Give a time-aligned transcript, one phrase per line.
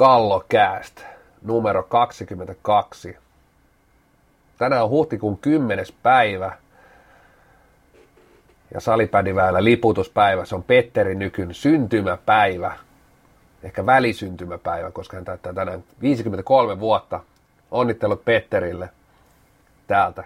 [0.00, 1.04] Kallokääst
[1.42, 3.16] numero 22.
[4.58, 5.86] Tänään on huhtikuun 10.
[6.02, 6.56] päivä
[8.74, 10.44] ja salipädiväillä liputuspäivä.
[10.44, 12.76] Se on Petteri Nykyn syntymäpäivä,
[13.62, 17.20] ehkä välisyntymäpäivä, koska hän täyttää tänään 53 vuotta.
[17.70, 18.88] Onnittelut Petterille
[19.86, 20.24] täältä.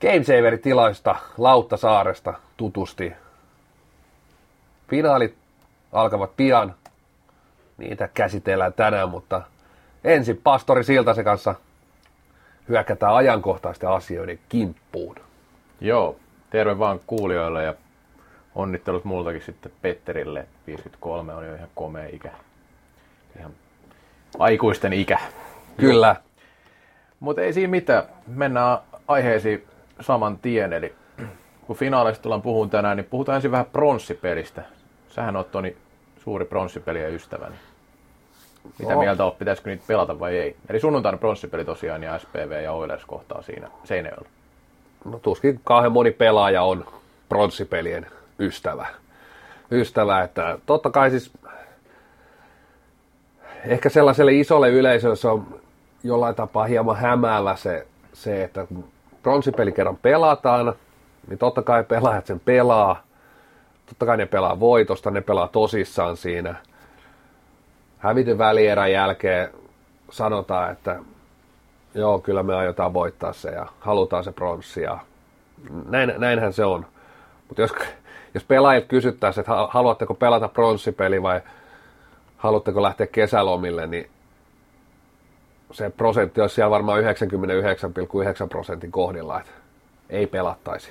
[0.00, 3.12] Gamesaver-tilaista Lauttasaaresta tutusti.
[4.88, 5.34] Finaalit
[5.92, 6.74] alkavat pian.
[7.78, 9.42] Niitä käsitellään tänään, mutta
[10.04, 11.54] ensin pastori Siltasen kanssa
[12.68, 15.16] hyökätään ajankohtaisten asioiden kimppuun.
[15.80, 16.16] Joo,
[16.50, 17.74] terve vaan kuulijoille ja
[18.54, 20.46] onnittelut multakin sitten Petterille.
[20.66, 22.30] 53 on jo ihan komea ikä.
[23.38, 23.52] Ihan
[24.38, 25.18] aikuisten ikä.
[25.76, 26.16] Kyllä.
[27.20, 28.02] Mutta ei siinä mitään.
[28.26, 29.66] Mennään aiheisiin
[30.00, 30.72] saman tien.
[30.72, 30.94] Eli
[31.66, 34.62] kun finaaleista tullaan puhun tänään, niin puhutaan ensin vähän pronssipelistä.
[35.08, 35.76] Sähän oot Toni
[36.24, 37.54] suuri pronssipelien ystäväni.
[38.78, 39.00] Mitä Joo.
[39.02, 40.56] mieltä oot, pitäisikö niitä pelata vai ei?
[40.68, 44.28] Eli sunnuntaina pronssipeli tosiaan ja SPV ja Oilers kohtaa siinä Seinäjoella.
[45.04, 46.84] No tuskin kauhean moni pelaaja on
[47.28, 48.06] pronssipelien
[48.38, 48.86] ystävä.
[49.70, 51.32] Ystävä, että totta kai siis
[53.64, 55.60] ehkä sellaiselle isolle yleisölle se on
[56.04, 58.84] jollain tapaa hieman hämäävä se, se että kun
[59.22, 60.74] pronssipeli kerran pelataan,
[61.28, 63.02] niin totta kai pelaajat sen pelaa.
[63.86, 66.54] Totta kai ne pelaa voitosta, ne pelaa tosissaan siinä.
[67.98, 69.50] Hävityn välierän jälkeen
[70.10, 71.00] sanotaan, että
[71.94, 74.98] joo, kyllä me aiotaan voittaa se ja halutaan se pronssi ja
[75.88, 76.86] näin, näinhän se on.
[77.48, 77.72] Mutta jos,
[78.34, 81.40] jos pelaajat kysyttäisiin, että ha- haluatteko pelata pronssipeli vai
[82.36, 84.10] haluatteko lähteä kesälomille, niin
[85.72, 89.52] se prosentti olisi siellä varmaan 99,9 prosentin kohdilla, että
[90.10, 90.90] ei pelattaisi.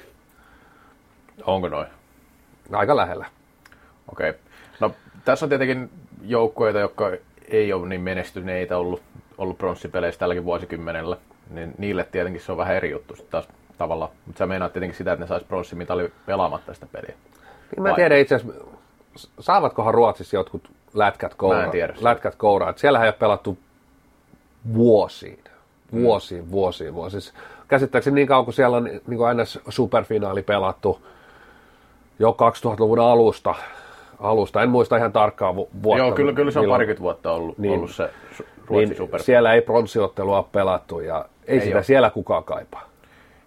[1.46, 1.88] Onko noin?
[2.72, 3.26] Aika lähellä.
[4.12, 4.34] Okei.
[4.80, 4.92] No
[5.26, 5.90] tässä on tietenkin
[6.22, 7.12] joukkueita, jotka
[7.48, 9.02] ei ole niin menestyneitä ollut,
[9.38, 11.18] ollut pronssipeleissä tälläkin vuosikymmenellä.
[11.50, 13.48] Niin niille tietenkin se on vähän eri juttu sitten taas
[13.78, 14.12] tavallaan.
[14.26, 17.14] Mutta sä meinaat tietenkin sitä, että ne sais pronssimitali pelaamatta sitä peliä.
[17.76, 18.64] Niin mä en tiedä itse asiassa,
[19.40, 21.60] saavatkohan Ruotsissa jotkut lätkät kouraa.
[21.60, 22.74] Mä en tiedä lätkät kouraa.
[22.76, 23.58] Siellähän ei ole pelattu
[24.74, 25.40] vuosiin.
[25.92, 27.22] Vuosiin, vuosiin, vuosiin.
[27.22, 27.34] Siis
[27.68, 31.02] Käsittääkseni niin kauan kuin siellä on niin kuin NS Superfinaali pelattu
[32.20, 33.56] jo 2000-luvun alusta,
[34.20, 34.62] alusta.
[34.62, 36.04] En muista ihan tarkkaa vu- vuotta.
[36.04, 37.70] Joo, kyllä, kyllä se on milloin- parikymmentä vuotta ollut, Niin.
[37.70, 37.78] niin.
[37.78, 39.22] ollut se su- Ruotsin niin super.
[39.22, 41.84] siellä ei pronssiottelua pelattu ja ei, Ei sitä oo.
[41.84, 42.84] siellä kukaan kaipaa.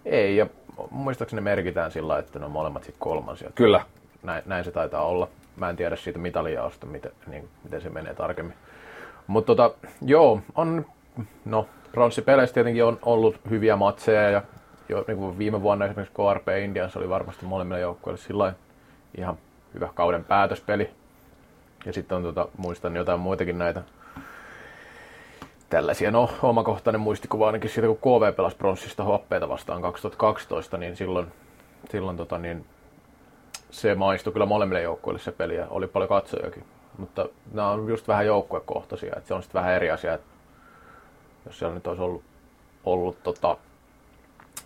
[0.04, 0.47] Ei, ja
[0.91, 3.50] muistaakseni ne merkitään sillä, että ne on molemmat sitten kolmansia.
[3.54, 3.81] Kyllä.
[4.22, 5.28] Näin, näin, se taitaa olla.
[5.56, 8.54] Mä en tiedä siitä mitalijaosta, miten, niin, miten se menee tarkemmin.
[9.26, 10.87] Mutta tota, joo, on,
[11.44, 14.42] no, pronssipeleissä tietenkin on ollut hyviä matseja ja
[14.88, 18.52] jo, niin kuin viime vuonna esimerkiksi KRP Indians oli varmasti molemmille joukkueille sillä
[19.19, 19.38] ihan
[19.75, 20.91] hyvä kauden päätöspeli.
[21.86, 23.82] Ja sitten on tota, muistan jotain muitakin näitä
[25.70, 31.26] tällaisia, no omakohtainen muistikuva ainakin siitä, kun KV pelasi pronssista hoppeita vastaan 2012, niin silloin,
[31.91, 32.66] silloin tota, niin
[33.70, 36.64] se maistui kyllä molemmille joukkueille se peli ja oli paljon katsojakin.
[36.98, 40.26] Mutta nämä on just vähän joukkuekohtaisia, että se on sitten vähän eri asia, että
[41.47, 42.22] jos siellä nyt olisi ollut,
[42.84, 43.56] ollut tota,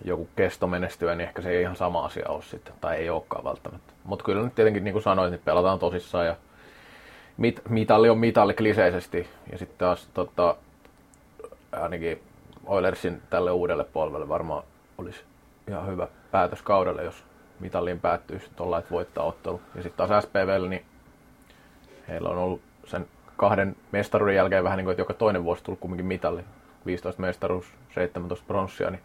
[0.05, 3.44] joku kesto menestyä, niin ehkä se ei ihan sama asia ole sitten, tai ei olekaan
[3.44, 3.93] välttämättä.
[4.05, 6.37] Mutta kyllä nyt tietenkin, niin kuin sanoit, niin pelataan tosissaan ja
[7.37, 9.28] mit, mitalli on mitalli kliseisesti.
[9.53, 10.56] Ja sitten taas tota,
[11.72, 12.22] ainakin
[12.66, 14.62] Oilersin tälle uudelle polvelle varmaan
[14.99, 15.21] olisi
[15.69, 17.25] ihan hyvä päätös kaudelle, jos
[17.60, 19.60] mitalliin päättyisi tuolla, että voittaa ottelu.
[19.75, 20.84] Ja sitten taas SPVllä, niin
[22.09, 23.06] heillä on ollut sen
[23.37, 26.44] kahden mestaruuden jälkeen vähän niin kuin, että joka toinen vuosi tullut kumminkin mitalli.
[26.87, 29.03] 15 mestaruus, 17 pronssia, niin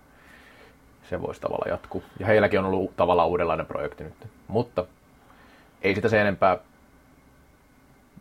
[1.09, 2.03] se voisi tavallaan jatkuu.
[2.19, 4.13] Ja heilläkin on ollut tavallaan uudenlainen projekti nyt.
[4.47, 4.85] Mutta
[5.81, 6.57] ei sitä se enempää.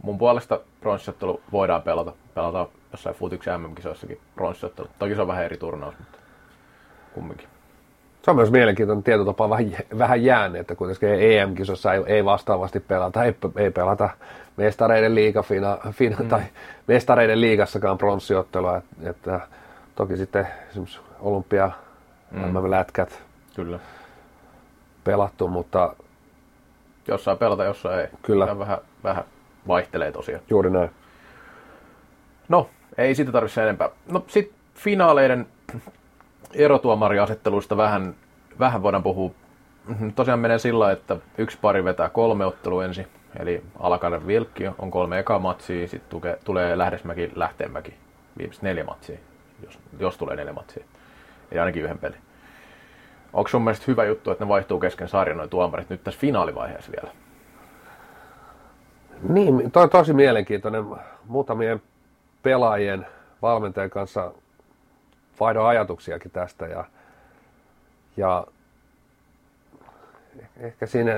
[0.02, 2.12] Mun puolesta pronssiottelu voidaan pelata.
[2.34, 4.88] Pelataan jossain futiksen MM-kisoissakin pronssiottelu.
[4.98, 6.18] Toki se on vähän eri turnaus, mutta
[7.14, 7.48] kumminkin.
[8.22, 13.24] Se on myös mielenkiintoinen tietotapa vähän, vähän jäänyt, että kuitenkin EM-kisossa ei, ei vastaavasti pelata,
[13.24, 14.10] ei, ei pelata
[14.56, 16.28] mestareiden liiga, fina, fina, mm.
[16.28, 16.42] tai
[16.86, 19.40] mestareiden liigassakaan pronssiottelua, että, että
[19.94, 21.70] toki sitten esimerkiksi olympia,
[22.30, 22.70] mm.
[22.70, 23.22] lätkät
[23.56, 23.78] Kyllä.
[25.04, 25.94] pelattu, mutta
[27.08, 28.06] Jossain pelata, jossain ei.
[28.22, 28.46] Kyllä.
[28.46, 29.24] Tämä vähän, vähän
[29.68, 30.42] vaihtelee tosiaan.
[30.50, 30.90] juuri näin.
[32.48, 33.88] No, ei siitä tarvitse enempää.
[34.12, 35.46] No sitten finaaleiden
[36.54, 38.14] erotuomariasetteluista vähän,
[38.58, 39.30] vähän voidaan puhua.
[39.88, 43.06] Mhm, Tosiaan menee sillä että yksi pari vetää kolme ottelua ensin.
[43.38, 47.94] Eli Alakainen Vilkki on kolme eka matsia, sitten tulee Lähdesmäki, Lähteenmäki,
[48.38, 49.18] viimeiset neljä matsia,
[49.64, 50.84] jos, jos tulee neljä matsia.
[51.50, 52.20] Eli ainakin yhden pelin.
[53.32, 56.92] Onko sun mielestä hyvä juttu, että ne vaihtuu kesken sarjan noin tuomarit nyt tässä finaalivaiheessa
[56.92, 57.14] vielä?
[59.28, 60.84] Niin, toi on tosi mielenkiintoinen.
[61.24, 61.82] Muutamien
[62.42, 63.06] pelaajien,
[63.42, 64.32] valmentajien kanssa
[65.40, 66.84] vaihdon ajatuksiakin tästä ja,
[68.16, 68.46] ja
[70.56, 71.12] ehkä siinä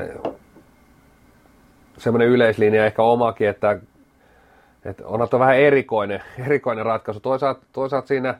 [1.96, 3.78] semmoinen yleislinja ehkä omakin, että,
[4.84, 7.20] että on vähän erikoinen, erikoinen ratkaisu.
[7.20, 8.38] Toisaalta, toisaalta siinä,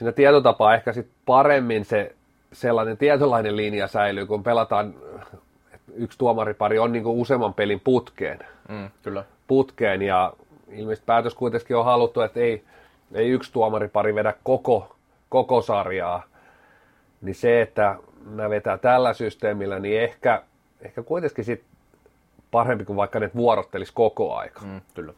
[0.00, 2.14] siinä tietotapaa ehkä sit paremmin se
[2.52, 4.94] sellainen tietynlainen linja säilyy, kun pelataan,
[5.94, 8.38] yksi tuomaripari on niin useamman pelin putkeen.
[8.68, 9.24] Mm, kyllä.
[9.46, 10.32] Putkeen ja
[10.72, 12.64] ilmeisesti päätös kuitenkin on haluttu, että ei,
[13.14, 14.96] ei yksi tuomaripari vedä koko,
[15.28, 16.22] koko sarjaa.
[17.22, 17.96] Niin se, että
[18.30, 20.42] nämä vetää tällä systeemillä, niin ehkä,
[20.82, 21.62] ehkä kuitenkin sit
[22.50, 24.60] parempi kuin vaikka ne vuorottelisi koko aika.
[24.60, 25.12] Mm, kyllä.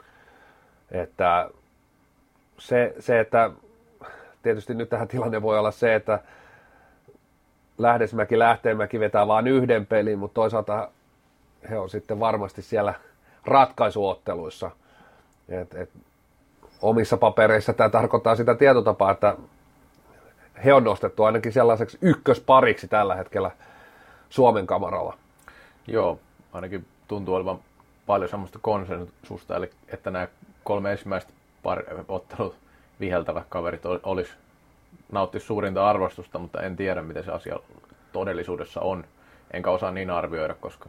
[0.90, 1.50] Että
[2.58, 3.50] se, se, että
[4.42, 6.18] tietysti nyt tähän tilanne voi olla se, että
[7.78, 10.88] Lähdesmäki, Lähteenmäki vetää vain yhden pelin, mutta toisaalta
[11.70, 12.94] he on sitten varmasti siellä
[13.44, 14.70] ratkaisuotteluissa.
[15.48, 15.90] Et, et,
[16.82, 19.36] omissa papereissa tämä tarkoittaa sitä tietotapaa, että
[20.64, 23.50] he on nostettu ainakin sellaiseksi ykköspariksi tällä hetkellä
[24.30, 25.16] Suomen kamaralla.
[25.86, 26.18] Joo,
[26.52, 27.58] ainakin tuntuu olevan
[28.06, 30.28] paljon semmoista konsensusta, eli että nämä
[30.64, 32.61] kolme ensimmäistä par- ottelut
[33.02, 34.32] viheltävät kaverit olisi
[35.12, 37.56] nautti suurinta arvostusta, mutta en tiedä, miten se asia
[38.12, 39.04] todellisuudessa on.
[39.50, 40.88] Enkä osaa niin arvioida, koska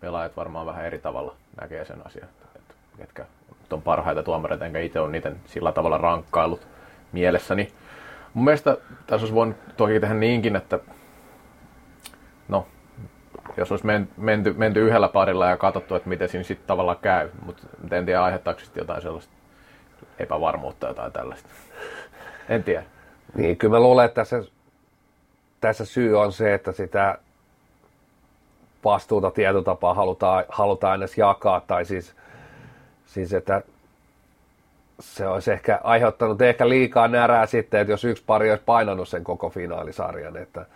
[0.00, 3.26] pelaajat varmaan vähän eri tavalla näkee sen asian, että ketkä
[3.70, 6.66] on parhaita tuomareita, enkä itse ole niiden sillä tavalla rankkailut
[7.12, 7.72] mielessäni.
[8.34, 8.76] Mun mielestä
[9.06, 10.78] tässä olisi voinut toki tehdä niinkin, että
[12.48, 12.66] no,
[13.56, 17.66] jos olisi menty, menty yhdellä parilla ja katsottu, että miten siinä sitten tavallaan käy, mutta
[17.96, 19.39] en tiedä aiheuttaako jotain sellaista
[20.18, 21.48] epävarmuutta tai tällaista.
[22.48, 22.82] En tiedä.
[23.34, 24.42] Niin, kyllä mä luulen, että tässä,
[25.60, 27.18] tässä syy on se, että sitä
[28.84, 32.14] vastuuta tietotapaa halutaan, halutaan edes jakaa, tai siis,
[33.06, 33.62] siis että
[35.00, 39.24] se olisi ehkä aiheuttanut ehkä liikaa närää sitten, että jos yksi pari olisi painanut sen
[39.24, 40.66] koko finaalisarjan, että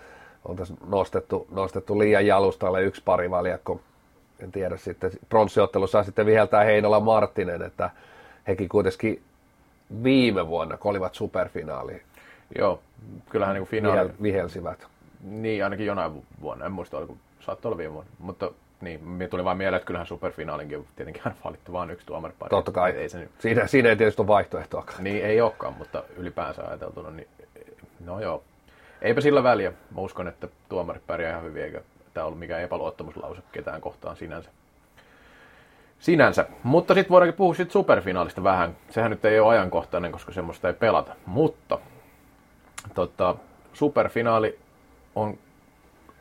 [0.45, 3.81] oltaisiin nostettu, nostettu liian jalustalle yksi pari valjakko.
[4.41, 7.91] En tiedä sitten, pronssiottelussa sitten viheltää Heinola Marttinen, että
[8.49, 9.23] hekin kuitenkin
[10.03, 12.03] viime vuonna, kun olivat superfinaali,
[12.59, 12.81] Joo,
[13.31, 14.01] kyllähän niin finaali...
[14.01, 14.87] Vihel, vihelsivät.
[15.21, 18.51] Niin, ainakin jonain vuonna, en muista, oliko, saattoi olla viime vuonna, mutta
[18.81, 22.51] niin, me tuli vain mieleen, että kyllähän superfinaalinkin tietenkin aina valittu vain yksi tuomaripari.
[22.51, 23.31] Totta kai, ei se nyt...
[23.39, 25.05] siinä, siinä ei tietysti ole vaihtoehtoakaan.
[25.05, 27.29] Niin, ei olekaan, mutta ylipäänsä ajateltuna, niin
[28.05, 28.43] no joo.
[29.03, 29.71] Eipä sillä väliä.
[29.71, 31.81] Mä uskon, että tuomarit pärjää ihan hyvin, eikä
[32.15, 34.51] tämä ollut mikään epäluottamuslause ketään kohtaan sinänsä.
[35.99, 36.47] Sinänsä.
[36.63, 38.77] Mutta sitten voidaankin puhua sit superfinaalista vähän.
[38.91, 41.15] Sehän nyt ei ole ajankohtainen, koska semmoista ei pelata.
[41.27, 41.79] Mutta
[42.95, 43.35] tota,
[43.73, 44.59] superfinaali
[45.15, 45.39] on,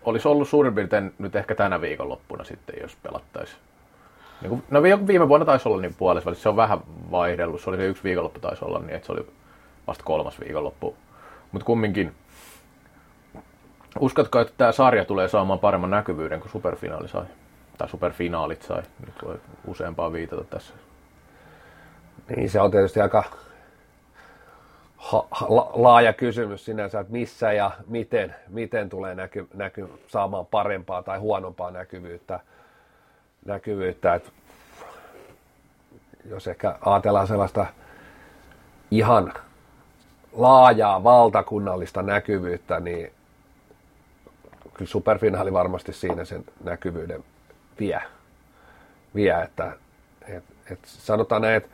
[0.04, 3.60] olisi ollut suurin piirtein nyt ehkä tänä viikonloppuna sitten, jos pelattaisiin.
[4.42, 6.80] Niin kuin, no viime vuonna taisi olla niin puolessa se on vähän
[7.12, 9.28] vaihdellut, se oli se yksi viikonloppu taisi olla niin, että se oli
[9.88, 10.96] vasta kolmas viikonloppu.
[11.52, 12.14] Mutta kumminkin,
[14.00, 17.26] uskotko, että tämä sarja tulee saamaan paremman näkyvyyden kuin superfinaali sai?
[17.78, 20.74] Tai superfinaalit sai, nyt voi useampaa viitata tässä.
[22.36, 23.24] Niin se on tietysti aika
[24.98, 31.04] ha, ha, laaja kysymys sinänsä, että missä ja miten, miten tulee näky, näky, saamaan parempaa
[31.04, 32.40] tai huonompaa näkyvyyttä.
[33.46, 34.32] näkyvyyttä että
[36.26, 37.66] jos ehkä ajatellaan sellaista
[38.92, 39.34] ihan
[40.34, 43.12] laajaa valtakunnallista näkyvyyttä, niin
[44.74, 47.24] kyllä superfinaali varmasti siinä sen näkyvyyden
[47.80, 48.02] vie.
[49.16, 49.72] vie että,
[50.28, 51.70] et, et sanotaan näin, että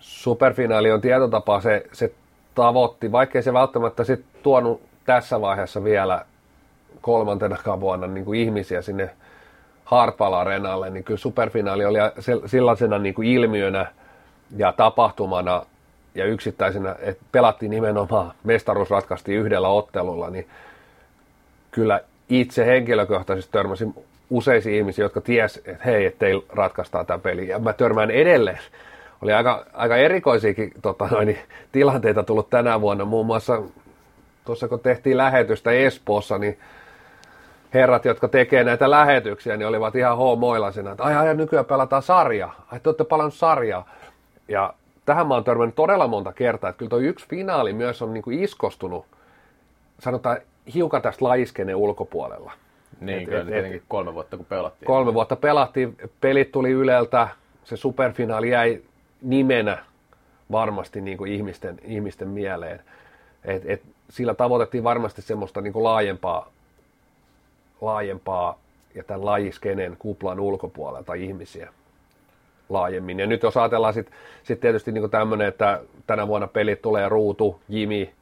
[0.00, 2.12] superfinaali on tietotapa, se, se
[2.54, 6.24] tavoitti, vaikkei se välttämättä sit tuonut tässä vaiheessa vielä
[7.00, 9.10] kolmantenakaan vuonna niin kuin ihmisiä sinne
[9.84, 11.98] Hartwall Arenalle, niin kyllä superfinaali oli
[12.46, 13.92] sellaisena niin kuin ilmiönä
[14.56, 15.62] ja tapahtumana
[16.14, 20.48] ja yksittäisenä, että pelattiin nimenomaan, mestaruus ratkaistiin yhdellä ottelulla, niin
[21.70, 23.94] kyllä itse henkilökohtaisesti törmäsin
[24.30, 27.48] useisiin ihmisiin, jotka ties, että hei, että teillä ratkaistaan tämä peli.
[27.48, 28.58] Ja mä törmään edelleen
[29.22, 31.38] oli aika, aika erikoisiakin tota, noin,
[31.72, 33.04] tilanteita tullut tänä vuonna.
[33.04, 33.62] Muun muassa
[34.44, 36.58] tuossa kun tehtiin lähetystä Espoossa, niin
[37.74, 42.48] herrat, jotka tekee näitä lähetyksiä, niin olivat ihan hoomoilasina, että ai, ai nykyään pelataan sarja.
[42.72, 43.90] Ai, te olette palannut sarjaa.
[44.48, 44.74] Ja
[45.06, 48.22] tähän mä oon törmännyt todella monta kertaa, että kyllä tuo yksi finaali myös on niin
[48.22, 49.06] kuin iskostunut,
[49.98, 50.38] sanotaan
[50.74, 52.52] hiukan tästä lajiskeneen ulkopuolella.
[53.00, 54.86] Niin, et, kyllä et, tietenkin kolme vuotta kun pelattiin.
[54.86, 57.28] Kolme vuotta pelattiin, pelit tuli Yleltä,
[57.64, 58.82] se superfinaali jäi
[59.22, 59.78] nimenä
[60.52, 62.80] varmasti niin kuin ihmisten, ihmisten mieleen.
[63.44, 66.50] Et, et sillä tavoitettiin varmasti semmoista niin kuin laajempaa,
[67.80, 68.58] laajempaa
[68.94, 71.72] ja tämän lajiskenen kuplan ulkopuolelta ihmisiä.
[72.68, 73.20] laajemmin.
[73.20, 77.60] Ja nyt jos ajatellaan sitten sit tietysti niin tämmöinen, että tänä vuonna pelit tulee ruutu,
[77.68, 78.12] Jimi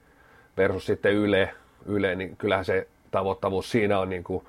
[0.56, 1.50] versus sitten Yle,
[1.87, 4.44] Yle niin kyllähän se tavoittavuus siinä on niin kuin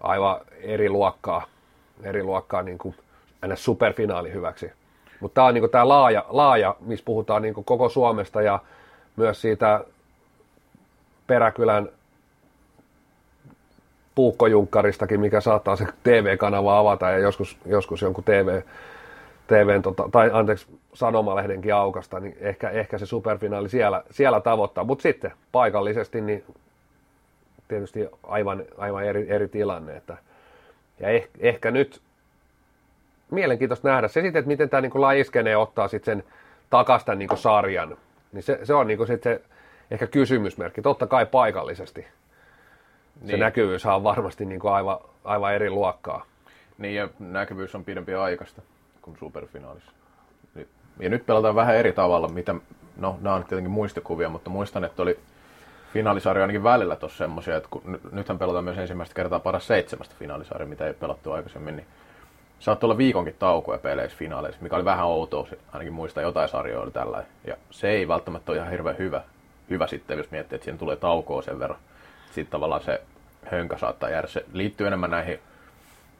[0.00, 1.46] aivan eri luokkaa,
[2.02, 2.94] eri luokkaa niin kuin
[3.54, 4.72] superfinaali hyväksi.
[5.20, 8.58] Mutta tämä on niin tämä laaja, laaja, missä puhutaan niin koko Suomesta ja
[9.16, 9.84] myös siitä
[11.26, 11.88] Peräkylän
[14.14, 18.62] puukkojunkaristakin, mikä saattaa se TV-kanava avata ja joskus, joskus jonkun TV,
[19.46, 24.84] TVn, tota, tai anteeksi, sanomalehdenkin aukasta, niin ehkä, ehkä se superfinaali siellä, siellä tavoittaa.
[24.84, 26.44] Mutta sitten paikallisesti niin
[27.68, 29.96] tietysti aivan, aivan eri, eri tilanne.
[29.96, 30.16] Että,
[31.00, 32.00] ja eh, ehkä nyt
[33.30, 36.32] mielenkiintoista nähdä se sitten, että miten tämä niin lajiskene ottaa sitten sen
[36.70, 37.96] takasta niin sarjan.
[38.32, 39.42] Niin se, se on niin sitten se
[39.90, 42.00] ehkä kysymysmerkki, totta kai paikallisesti.
[43.20, 43.30] Niin.
[43.30, 46.24] Se näkyvyys on varmasti niin kuin aivan, aivan eri luokkaa.
[46.78, 48.62] Niin, ja näkyvyys on pidempi aikaista
[49.02, 49.92] kuin superfinaalissa.
[50.98, 52.54] Ja nyt pelataan vähän eri tavalla, mitä,
[52.96, 55.18] no nämä on tietenkin muistikuvia, mutta muistan, että oli
[55.96, 60.66] finaalisarja ainakin välillä tuossa semmoisia, että kun, nythän pelataan myös ensimmäistä kertaa paras seitsemästä finaalisarja,
[60.66, 61.86] mitä ei pelattu aikaisemmin, niin
[62.58, 66.90] saattoi olla viikonkin taukoja peleissä finaaleissa, mikä oli vähän outoa, ainakin muista jotain sarjoja oli
[66.90, 67.24] tällä.
[67.46, 69.22] Ja se ei välttämättä ole ihan hirveän hyvä,
[69.70, 71.78] hyvä sitten, jos miettii, että siinä tulee taukoa sen verran.
[72.26, 73.02] Sitten tavallaan se
[73.50, 74.26] hönkä saattaa jäädä.
[74.26, 75.38] Se liittyy enemmän näihin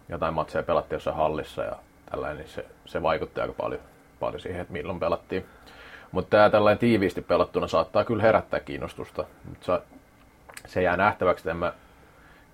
[0.08, 1.76] jotain matseja pelattiin jossain hallissa ja
[2.10, 3.80] tällainen, niin se, se vaikutti aika paljon,
[4.20, 5.46] paljon siihen, että milloin pelattiin.
[6.12, 9.24] Mutta tämä tällainen tiiviisti pelattuna saattaa kyllä herättää kiinnostusta.
[9.48, 9.80] Mutta
[10.66, 11.72] se jää nähtäväksi, että en mä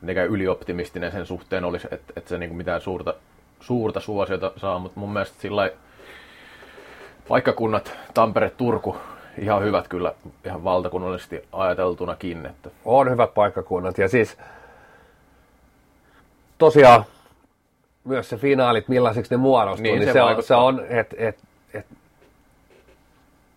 [0.00, 3.14] mitenkään ylioptimistinen sen suhteen olisi, että, että se niinku mitään suurta,
[3.60, 5.70] suurta suosiota saa, mutta mun mielestä sillä
[7.28, 8.96] paikkakunnat, Tampere, Turku,
[9.38, 12.46] ihan hyvät kyllä ihan valtakunnallisesti ajateltunakin.
[12.46, 12.70] Että.
[12.84, 14.38] On hyvät paikkakunnat ja siis
[16.58, 17.04] tosiaan
[18.04, 21.28] myös se finaalit, millaiseksi ne muodostuu, niin, niin se, se, on, se on, että et,
[21.28, 21.38] et,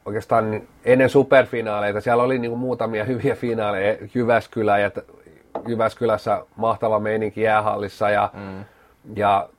[0.05, 4.91] oikeastaan ennen superfinaaleita siellä oli niin kuin muutamia hyviä finaaleja, Jyväskylä ja
[5.67, 8.65] Jyväskylässä mahtava meininki jäähallissa ja, mm.
[9.15, 9.50] ja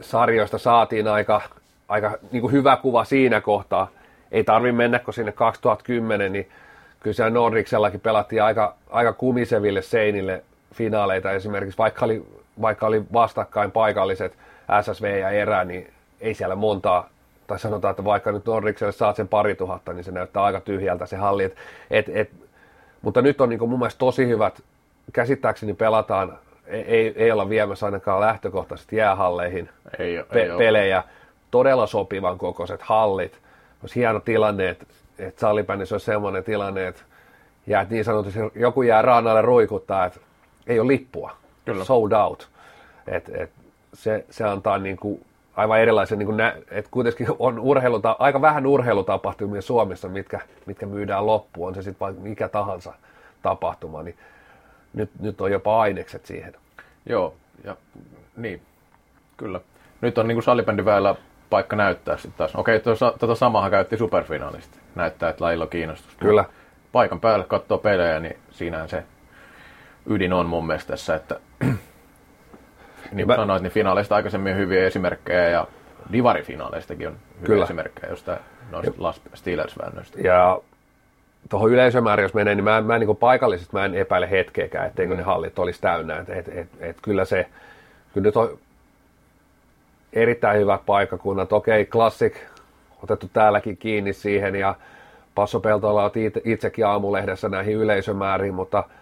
[0.00, 1.40] sarjoista saatiin aika,
[1.88, 3.88] aika niin kuin hyvä kuva siinä kohtaa.
[4.32, 6.48] Ei tarvi mennä, kun sinne 2010, niin
[7.00, 10.44] kyllä siellä Nordiksellakin pelattiin aika, aika kumiseville seinille
[10.74, 12.26] finaaleita esimerkiksi, vaikka oli,
[12.60, 14.32] vaikka oli vastakkain paikalliset
[14.82, 17.08] SSV ja erä, niin ei siellä montaa,
[17.50, 21.06] tai sanotaan, että vaikka nyt Nordikselle saat sen pari tuhatta, niin se näyttää aika tyhjältä
[21.06, 21.44] se halli.
[21.44, 21.56] Et,
[21.90, 22.30] et, et,
[23.02, 24.62] mutta nyt on niin mun mielestä tosi hyvät,
[25.12, 31.04] käsittääkseni pelataan, ei, ei, olla viemässä ainakaan lähtökohtaisesti jäähalleihin ei, pe- ei pelejä, ole.
[31.50, 33.38] todella sopivan kokoiset hallit.
[33.82, 34.86] Olisi hieno tilanne, että,
[35.18, 37.02] että salibändissä olisi sellainen tilanne, että
[37.66, 40.20] jää, niin sanotusti joku jää rannalle ruikuttaa, että
[40.66, 41.84] ei ole lippua, Kyllä.
[41.84, 42.48] sold out.
[43.06, 43.50] Et, et,
[43.94, 45.26] se, se antaa niin kuin
[45.60, 51.26] aivan erilaisen, niin nä, että kuitenkin on urheiluta, aika vähän urheilutapahtumia Suomessa, mitkä, mitkä myydään
[51.26, 52.94] loppuun, on se sitten vaikka mikä tahansa
[53.42, 54.18] tapahtuma, niin
[54.92, 56.54] nyt, nyt on jopa ainekset siihen.
[57.06, 57.76] Joo, ja
[58.36, 58.62] niin,
[59.36, 59.60] kyllä.
[60.00, 61.14] Nyt on niin kuin salibändin väellä
[61.50, 62.56] paikka näyttää sitten taas.
[62.56, 64.78] Okei, tuota, tuota samahan käytti superfinaalista.
[64.94, 66.16] Näyttää, että lajilla on kiinnostus.
[66.16, 66.44] Kyllä.
[66.92, 69.04] Paikan päälle katsoo pelejä, niin siinähän se
[70.06, 71.40] ydin on mun mielestä tässä, että
[73.12, 75.66] niin kuin sanoit, niin finaaleista aikaisemmin hyviä esimerkkejä ja
[76.12, 77.64] divarifinaaleista on hyviä Kyllä.
[77.64, 78.38] esimerkkejä jostain
[78.70, 80.20] noista Steelers-väännöistä.
[80.20, 80.60] Ja
[81.50, 85.18] tuohon yleisömäärin, jos menee, niin mä, mä niin paikallisesti mä en epäile hetkeäkään, etteikö mm.
[85.18, 86.16] ne hallit olisi täynnä.
[86.16, 87.46] Et, et, et, et kyllä se,
[88.14, 88.58] kyllä nyt on
[90.12, 91.52] erittäin hyvät paikkakunnat.
[91.52, 92.36] Okei, Classic
[93.02, 94.74] otettu täälläkin kiinni siihen ja
[95.34, 96.10] Passo Peltola on
[96.44, 98.84] itsekin aamulehdessä näihin yleisömääriin, mutta–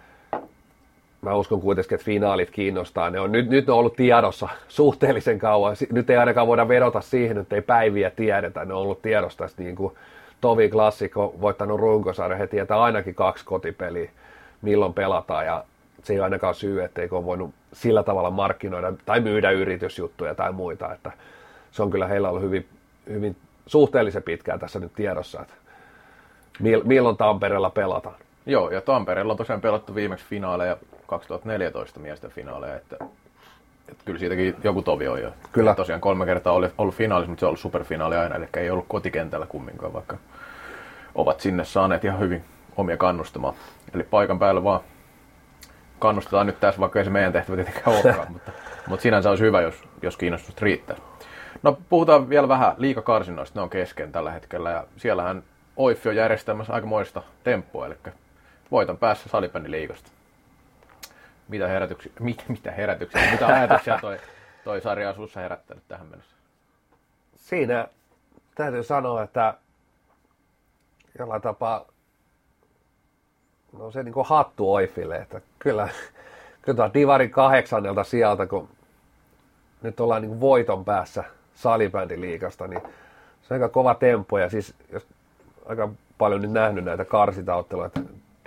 [1.23, 3.11] mä uskon kuitenkin, että finaalit kiinnostaa.
[3.11, 5.77] Ne on, nyt, nyt ne on ollut tiedossa suhteellisen kauan.
[5.93, 8.65] Nyt ei ainakaan voida vedota siihen, että ei päiviä tiedetä.
[8.65, 9.95] Ne on ollut tiedossa tästä niin kuin
[10.41, 12.37] Tovi Klassikko voittanut runkosarja.
[12.39, 14.11] He tietää ainakin kaksi kotipeliä,
[14.63, 15.47] milloin pelataan.
[15.47, 15.65] Ja
[16.03, 20.53] se ei ole ainakaan syy, etteikö ole voinut sillä tavalla markkinoida tai myydä yritysjuttuja tai
[20.53, 20.93] muita.
[20.93, 21.13] Että
[21.71, 22.69] se on kyllä heillä ollut hyvin,
[23.09, 25.55] hyvin suhteellisen pitkään tässä nyt tiedossa, että
[26.85, 28.17] milloin Tampereella pelataan.
[28.49, 30.76] Joo, ja Tampereella on tosiaan pelattu viimeksi finaaleja
[31.07, 32.97] 2014 miesten finaaleja, että,
[33.88, 35.33] että kyllä siitäkin joku tovi on jo.
[35.52, 35.75] Kyllä.
[35.75, 38.85] Tosiaan kolme kertaa oli ollut finaalissa, mutta se on ollut superfinaali aina, eli ei ollut
[38.88, 40.17] kotikentällä kumminkaan, vaikka
[41.14, 42.45] ovat sinne saaneet ihan hyvin
[42.76, 43.55] omia kannustamaan.
[43.95, 44.81] Eli paikan päällä vaan
[45.99, 48.52] kannustetaan nyt tässä, vaikka ei se meidän tehtävä tietenkään olekaan, mutta,
[48.87, 50.97] mutta sinänsä olisi hyvä, jos, jos kiinnostusta riittää.
[51.62, 55.43] No puhutaan vielä vähän liikakarsinnoista, ne on kesken tällä hetkellä ja siellähän
[55.76, 57.95] OIF on järjestämässä aikamoista temppua, eli
[58.71, 60.11] voiton päässä salibändiliigasta
[61.49, 64.19] mitä herätyksiä, mit, mitä herätyksiä, mitä ajatuksia toi,
[64.65, 66.39] toi sarja on herättänyt tähän mennessä?
[67.49, 67.89] siinä
[68.55, 69.55] täytyy sanoa, että
[71.19, 71.85] jollain tapaa
[73.79, 75.89] no se niin kuin hattu Oifille, että kyllä,
[76.63, 78.69] kyllä Divarin kahdeksannelta sieltä, kun
[79.83, 82.83] nyt ollaan niin voiton päässä salibändiliikasta, niin
[83.43, 84.39] se on aika kova tempo.
[84.39, 85.07] Ja siis jos
[85.67, 87.91] aika paljon nyt nähnyt näitä karsitaotteluja,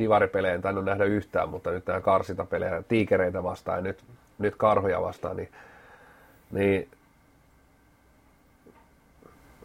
[0.03, 4.03] divaripelejä en tainnut nähdä yhtään, mutta nyt nämä karsitapelejä, tiikereitä vastaan ja nyt,
[4.39, 5.49] nyt karhuja vastaan, niin,
[6.51, 6.87] niin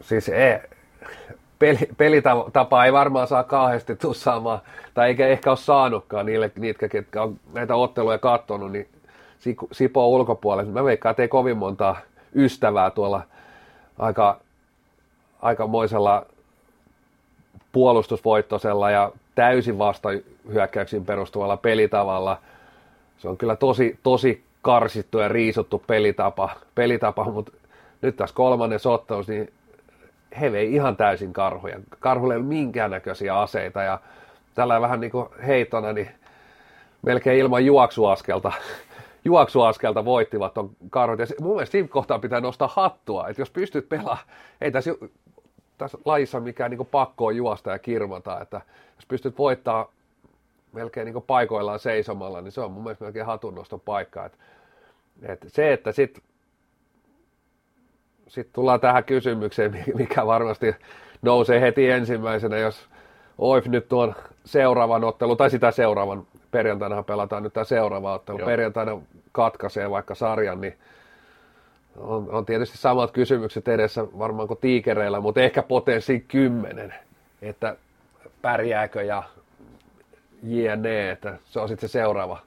[0.01, 0.59] siis ei,
[1.59, 4.59] peli, pelitapa ei varmaan saa kauheasti tussaamaan,
[4.93, 8.89] tai eikä ehkä ole saanutkaan niille, niitä, ketkä on näitä otteluja katsonut, niin
[9.71, 10.71] Sipo ulkopuolella.
[10.71, 11.95] Mä veikkaan, että ei kovin monta
[12.35, 13.21] ystävää tuolla
[13.99, 14.39] aika,
[15.41, 16.25] aikamoisella
[17.71, 20.09] puolustusvoittoisella ja täysin vasta
[20.53, 22.37] hyökkäyksiin perustuvalla pelitavalla.
[23.17, 27.51] Se on kyllä tosi, tosi karsittu ja riisuttu pelitapa, pelitapa mutta
[28.01, 29.53] nyt tässä kolmannen ottelussa, niin
[30.41, 31.79] he vei ihan täysin karhuja.
[31.99, 33.99] Karhulle ei ole minkäännäköisiä aseita ja
[34.55, 36.09] tällä vähän niin kuin heitona, niin
[37.01, 38.51] melkein ilman juoksuaskelta,
[39.25, 41.19] juoksuaskelta voittivat on karhut.
[41.19, 44.27] Ja mun mielestä siinä kohtaa pitää nostaa hattua, että jos pystyt pelaamaan,
[44.61, 44.91] ei tässä,
[45.77, 48.61] tässä lajissa mikään niin pakko on juosta ja kirmata, että
[48.95, 49.91] jos pystyt voittaa
[50.71, 54.25] melkein niin paikoillaan seisomalla, niin se on mun mielestä melkein hatunnoston paikka.
[54.25, 54.37] Että,
[55.23, 56.23] että se, että sitten
[58.27, 60.75] sitten tullaan tähän kysymykseen, mikä varmasti
[61.21, 62.89] nousee heti ensimmäisenä, jos
[63.37, 64.15] OIF nyt tuon
[64.45, 68.45] seuraavan ottelu, tai sitä seuraavan, perjantaina pelataan nyt tämä seuraava ottelu, Joo.
[68.45, 70.77] perjantaina katkaisee vaikka sarjan, niin
[71.97, 76.93] on, on tietysti samat kysymykset edessä varmaan kuin tiikereillä, mutta ehkä potenssi kymmenen,
[77.41, 77.75] että
[78.41, 79.23] pärjääkö ja
[80.43, 82.39] jne, että se on sitten se seuraava,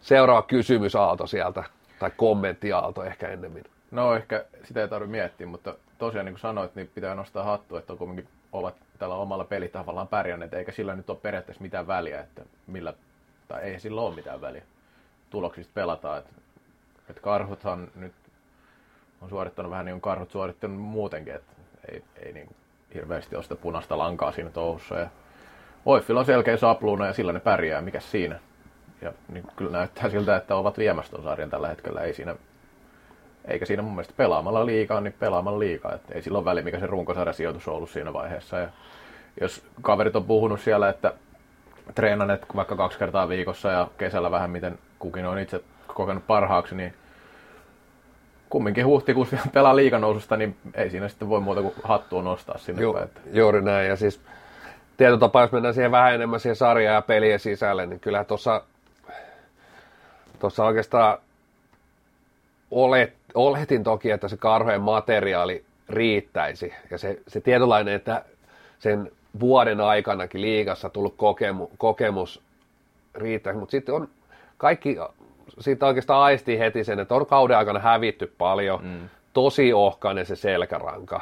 [0.00, 1.64] seuraava kysymysaalto sieltä,
[1.98, 3.64] tai kommenttiaalto ehkä ennemmin.
[3.90, 7.76] No ehkä sitä ei tarvitse miettiä, mutta tosiaan niin kuin sanoit, niin pitää nostaa hattu,
[7.76, 12.20] että on kuitenkin ovat tällä omalla pelitavallaan pärjänneet, eikä sillä nyt ole periaatteessa mitään väliä,
[12.20, 12.94] että millä,
[13.48, 14.62] tai ei sillä ole mitään väliä.
[15.30, 16.32] Tuloksista pelataan, että,
[17.10, 18.12] että karhuthan nyt
[19.26, 21.52] on suorittanut vähän niin kuin karhut suorittanut muutenkin, että
[21.92, 22.56] ei, ei niin kuin
[22.94, 24.98] hirveästi ole sitä punaista lankaa siinä touhussa.
[24.98, 25.08] Ja
[25.84, 28.38] Oiffilla on selkeä sapluuna ja sillä ne pärjää, mikä siinä.
[29.02, 32.00] Ja niin kyllä näyttää siltä, että ovat viemässä tuon sarjan tällä hetkellä.
[32.00, 32.36] Ei siinä
[33.44, 35.94] eikä siinä mun mielestä pelaamalla liikaa, niin pelaamalla liikaa.
[35.94, 38.58] Et ei silloin väli, mikä se runkosarja sijoitus on ollut siinä vaiheessa.
[38.58, 38.68] Ja
[39.40, 41.14] jos kaverit on puhunut siellä, että
[41.94, 46.94] treenanet vaikka kaksi kertaa viikossa ja kesällä vähän miten kukin on itse kokenut parhaaksi, niin
[48.50, 52.92] kumminkin huhtikuussa pelaa liikanoususta, niin ei siinä sitten voi muuta kuin hattua nostaa sinne Ju,
[52.92, 53.08] päin.
[53.32, 54.20] Juuri näin, ja siis
[54.96, 58.62] tietyllä tapaa, jos mennään siihen vähän enemmän siihen sarjaan ja pelien sisälle, niin kyllä tuossa
[60.38, 61.18] tuossa oikeastaan
[62.70, 66.74] olet, oletin toki, että se karhojen materiaali riittäisi.
[66.90, 68.24] Ja se, se tietynlainen, että
[68.78, 72.42] sen vuoden aikanakin liigassa tullut kokemu, kokemus
[73.14, 73.58] riittäisi.
[73.58, 74.08] Mutta sitten on
[74.58, 74.96] kaikki,
[75.58, 78.80] siitä oikeastaan aistii heti sen, että on kauden aikana hävitty paljon.
[78.82, 79.08] Mm.
[79.32, 81.20] Tosi ohkainen se selkäranka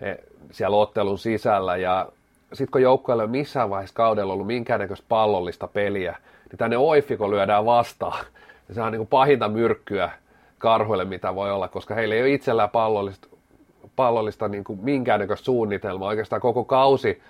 [0.00, 0.14] e,
[0.50, 1.76] siellä ottelun sisällä.
[1.76, 2.08] Ja
[2.52, 6.16] sitten kun joukkueella ei ole missään vaiheessa kaudella ollut minkäännäköistä pallollista peliä,
[6.50, 8.24] niin tänne oiffiko lyödään vastaan.
[8.68, 10.10] Ja se on niin kuin pahinta myrkkyä
[10.58, 13.28] karhuille, mitä voi olla, koska heillä ei ole itsellään pallollista,
[13.96, 16.08] pallollista niin kuin minkäännäköistä suunnitelmaa.
[16.08, 17.22] Oikeastaan koko kausi,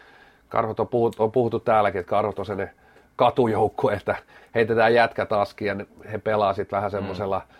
[0.48, 2.74] karhut on puhuttu, on puhuttu täälläkin, että karhut on sellainen
[3.24, 4.16] katujoukku, että
[4.54, 5.76] heitetään jätkät aski ja
[6.12, 7.54] he pelaa sitten vähän semmoisella mm.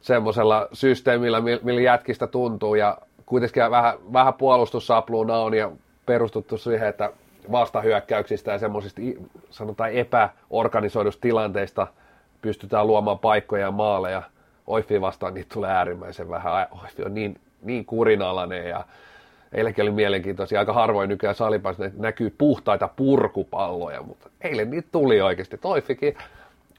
[0.00, 5.70] semmoisella systeemillä, millä jätkistä tuntuu ja kuitenkin vähän, vähän puolustussapluuna on ja
[6.06, 7.12] perustuttu siihen, että
[7.52, 9.00] vastahyökkäyksistä ja semmoisista
[9.50, 11.86] sanotaan epäorganisoidusta tilanteista
[12.42, 14.22] pystytään luomaan paikkoja ja maaleja–
[14.70, 16.66] Oifi vastaan niitä tulee äärimmäisen vähän.
[16.82, 18.84] Oifi on niin, niin kurinalainen ja
[19.52, 20.58] eilenkin oli mielenkiintoisia.
[20.58, 25.58] Aika harvoin nykyään salipäässä näkyy puhtaita purkupalloja, mutta eilen niitä tuli oikeasti.
[25.58, 26.16] Toifikin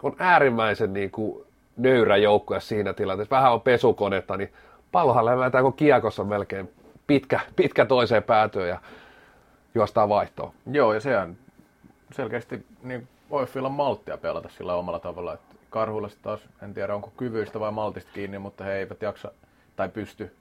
[0.03, 1.45] on äärimmäisen niin kuin
[1.77, 3.35] nöyrä joukkue siinä tilanteessa.
[3.35, 4.53] Vähän on pesukonetta, niin
[4.91, 6.69] pallohan levätään kuin kiekossa melkein
[7.07, 8.79] pitkä, pitkä toiseen päätyyn ja
[9.75, 10.51] juostaa vaihtoon.
[10.71, 11.37] Joo, ja sehän
[12.13, 17.59] selkeästi niin Oifilla malttia pelata sillä omalla tavalla, että Karhuilla taas, en tiedä onko kyvyistä
[17.59, 19.31] vai maltista kiinni, mutta he eivät jaksa
[19.75, 20.35] tai pysty,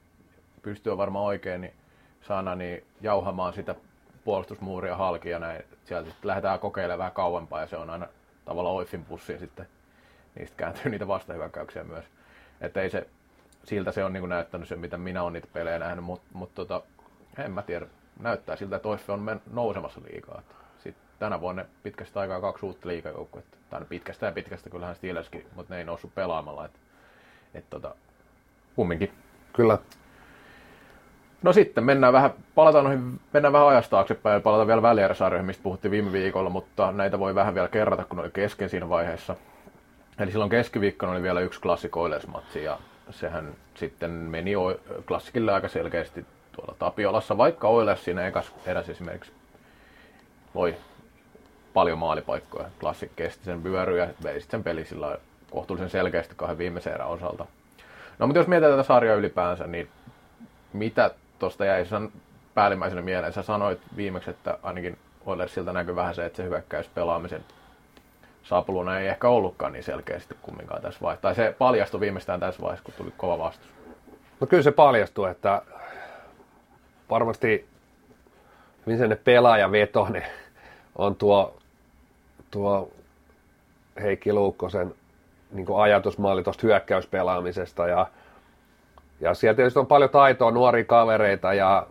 [0.61, 1.73] pystyä varmaan oikein, niin
[2.21, 3.75] saana niin jauhamaan sitä
[4.23, 5.63] puolustusmuuria halki ja näin.
[5.85, 8.07] Sieltä sitten lähdetään kokeilemaan vähän kauempaa ja se on aina
[8.45, 9.67] tavallaan Oiffin pussiin sitten.
[10.35, 12.05] Niistä kääntyy niitä vastahyökkäyksiä myös.
[12.61, 13.07] Että ei se,
[13.63, 16.81] siltä se on niin näyttänyt se, mitä minä olen niitä pelejä nähnyt, mutta mut tota,
[17.37, 17.85] en mä tiedä.
[18.19, 20.37] Näyttää siltä, että Oiffi on nousemassa liikaa.
[20.39, 23.57] Että tänä vuonna pitkästä aikaa kaksi uutta liikajoukkuetta.
[23.69, 26.65] Tai pitkästä ja pitkästä kyllähän Steelerskin, mutta ne ei noussut pelaamalla.
[26.65, 26.71] Et,
[27.53, 27.95] et tota,
[28.75, 29.11] kumminkin.
[29.53, 29.77] Kyllä.
[31.43, 35.63] No sitten mennään vähän, palataan noihin, mennään vähän ajasta taaksepäin ja palataan vielä välieräsarjoihin, mistä
[35.63, 39.35] puhuttiin viime viikolla, mutta näitä voi vähän vielä kerrata, kun ne oli kesken siinä vaiheessa.
[40.19, 42.77] Eli silloin keskiviikkona oli vielä yksi Classic Oilers-matsi ja
[43.09, 44.53] sehän sitten meni
[45.07, 49.31] klassikille aika selkeästi tuolla Tapiolassa, vaikka Oilers siinä ekas eräs esimerkiksi
[50.55, 50.75] voi
[51.73, 52.69] paljon maalipaikkoja.
[52.79, 55.17] Classic kesti sen vyöry ja vei sen peli sillä
[55.51, 57.45] kohtuullisen selkeästi kahden viimeisen erän osalta.
[58.19, 59.89] No mutta jos mietitään tätä sarjaa ylipäänsä, niin
[60.73, 62.11] mitä tuosta jäi sen
[62.53, 63.33] päällimmäisenä mieleen?
[63.33, 67.45] Sä sanoit viimeksi, että ainakin Oilersilta näkyy vähän se, että se hyökkäys pelaamisen
[68.43, 71.21] saapuluna ei ehkä ollutkaan niin selkeästi kumminkaan tässä vaiheessa.
[71.21, 73.67] Tai se paljastui viimeistään tässä vaiheessa, kun tuli kova vastus.
[74.39, 75.61] No kyllä se paljastui, että
[77.09, 77.69] varmasti
[78.85, 80.31] hyvin sellainen pelaajavetone
[80.95, 81.57] on tuo,
[82.51, 82.91] tuo
[84.01, 84.95] Heikki Luukkosen
[85.51, 88.07] niin ajatusmalli tuosta hyökkäyspelaamisesta ja,
[89.21, 91.87] ja siellä tietysti on paljon taitoa, nuoria kavereita ja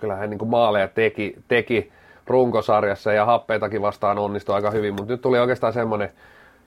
[0.00, 1.92] kyllähän niin maaleja teki, teki
[2.26, 6.12] runkosarjassa ja happeitakin vastaan onnistui aika hyvin, mutta nyt tuli oikeastaan semmoinen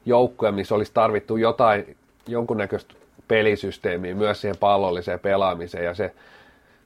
[0.05, 2.93] joukkue, missä olisi tarvittu jotain, jonkunnäköistä
[3.27, 6.13] pelisysteemiä myös siihen pallolliseen pelaamiseen ja se,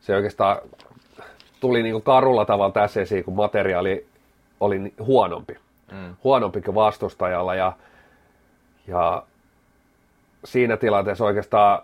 [0.01, 0.57] se oikeastaan
[1.59, 4.05] tuli niin kuin karulla tavalla tässä esiin, kun materiaali
[4.59, 5.57] oli huonompi.
[5.91, 6.15] Mm.
[6.23, 7.73] Huonompi kuin vastustajalla ja,
[8.87, 9.23] ja
[10.45, 11.81] siinä tilanteessa oikeastaan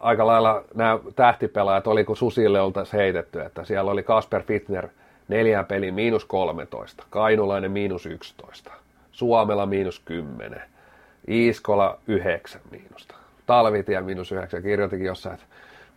[0.00, 4.88] aika lailla nämä tähtipelaajat oli kuin susille oltaisiin heitetty, että siellä oli Kasper Fitner
[5.28, 8.70] neljään peli miinus 13, Kainulainen miinus 11,
[9.12, 10.62] Suomela miinus 10,
[11.28, 13.14] Iiskola 9 miinusta,
[13.46, 15.46] Talvitie miinus 9, kirjoitikin jossain, että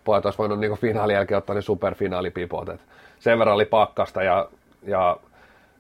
[0.04, 2.86] pojat olisi voinut niin finaalin jälkeen ottaa ne superfinaalipipot, että
[3.20, 4.50] sen verran oli pakkasta ja,
[4.84, 5.18] ja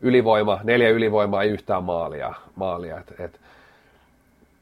[0.01, 3.39] ylivoima, neljä ylivoimaa ei yhtään maalia, maalia et, et,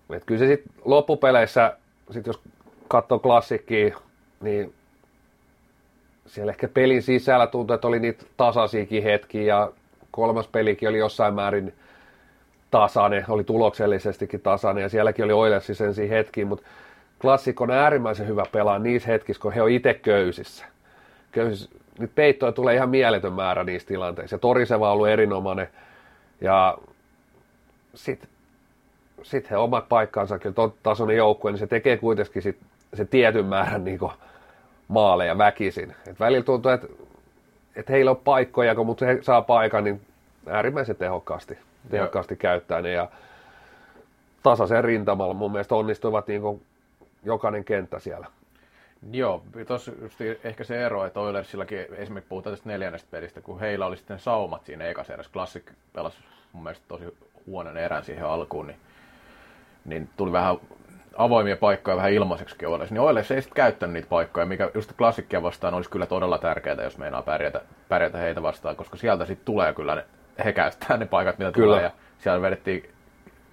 [0.10, 1.78] et kyllä se sitten loppupeleissä,
[2.12, 2.40] sit jos
[2.88, 3.96] katsoo klassikkiä,
[4.42, 4.74] niin
[6.26, 9.72] siellä ehkä pelin sisällä tuntui, että oli niitä tasaisiakin hetkiä ja
[10.12, 11.74] kolmas pelikin oli jossain määrin
[12.72, 16.66] tasainen, oli tuloksellisestikin tasainen ja sielläkin oli Oilersi sen hetkiä, mutta
[17.22, 20.66] klassikko on äärimmäisen hyvä pelaa niissä hetkissä, kun he on itse köysissä.
[21.32, 21.70] Köysissä.
[22.00, 25.68] Nyt peittoja tulee ihan mieletön määrä niissä tilanteissa ja Toriseva on ollut erinomainen
[26.42, 26.78] ja
[27.96, 28.30] sitten
[29.24, 32.58] sit he omat paikkansa, kyllä tuon tasoinen joukkue, niin se tekee kuitenkin sit
[32.96, 34.12] se tietyn määrän niin kuin,
[34.88, 35.96] maaleja väkisin.
[36.08, 36.88] Et välillä tuntuu, että
[37.76, 40.02] et heillä on paikkoja, kun mutta he saa paikan, niin
[40.48, 41.58] äärimmäisen tehokkaasti,
[41.90, 42.92] tehokkaasti käyttää ne.
[42.92, 43.10] Ja
[44.44, 46.62] tasaisen rintamalla mun mielestä onnistuivat niin kuin
[47.24, 48.28] jokainen kenttä siellä.
[49.12, 49.92] Joo, tuossa
[50.44, 54.66] ehkä se ero, että Oilersillakin esimerkiksi puhutaan tästä neljännestä pelistä, kun heillä oli sitten saumat
[54.66, 55.32] siinä ekassa erässä.
[55.32, 56.18] Classic pelasi
[56.54, 58.80] mun mielestä tosi huonon erän siihen alkuun, niin,
[59.86, 60.58] niin tuli vähän
[61.18, 65.44] avoimia paikkoja vähän ilmaiseksi Oilers, niin Oilers ei sitten käyttänyt niitä paikkoja, mikä just klassikkia
[65.44, 69.74] vastaan olisi kyllä todella tärkeää, jos meinaa pärjätä, pärjätä heitä vastaan, koska sieltä sitten tulee
[69.74, 70.06] kyllä ne,
[70.46, 71.66] he käyttää ne paikat, mitä kyllä.
[71.66, 72.90] tulee, ja siellä vedettiin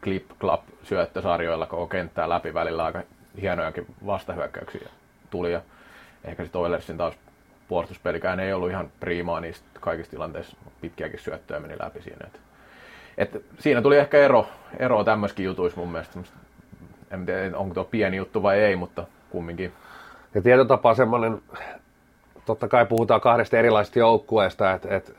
[0.02, 3.02] clip clap syöttösarjoilla koko kenttää läpi välillä aika
[3.40, 4.88] hienojakin vastahyökkäyksiä
[5.30, 5.60] tuli, ja
[6.24, 7.14] ehkä sitten Oilersin taas
[7.68, 12.26] puolustuspelikään ei ollut ihan priimaa niistä kaikissa tilanteissa, pitkiäkin syöttöjä meni läpi siinä.
[12.26, 12.40] Et,
[13.18, 14.48] et siinä tuli ehkä ero,
[14.78, 16.18] ero tämmöiskin jutuissa mun mielestä,
[17.12, 19.72] en tiedä, onko tuo pieni juttu vai ei, mutta kumminkin.
[20.34, 21.42] Ja tietyllä tapaa semmoinen,
[22.46, 25.12] totta kai puhutaan kahdesta erilaisesta joukkueesta, että, että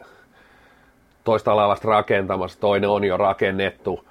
[1.23, 4.08] toista ollaan vasta rakentamassa, toinen on jo rakennettu.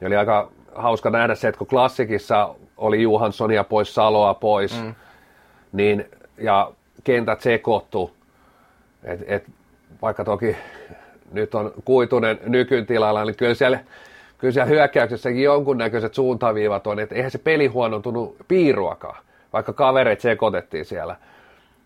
[0.00, 4.94] Ja oli aika hauska nähdä se, että kun klassikissa oli Johanssonia pois, Saloa pois, mm.
[5.72, 6.72] niin, ja
[7.04, 8.16] kentät sekoittu,
[9.04, 9.44] et, et,
[10.02, 10.56] vaikka toki
[11.32, 13.80] nyt on kuitunen nykytilalla, niin kyllä siellä
[14.40, 19.22] kyllä siellä hyökkäyksessäkin jonkunnäköiset suuntaviivat on, että eihän se peli huonontunut piiruakaan,
[19.52, 21.16] vaikka kavereet sekoitettiin siellä.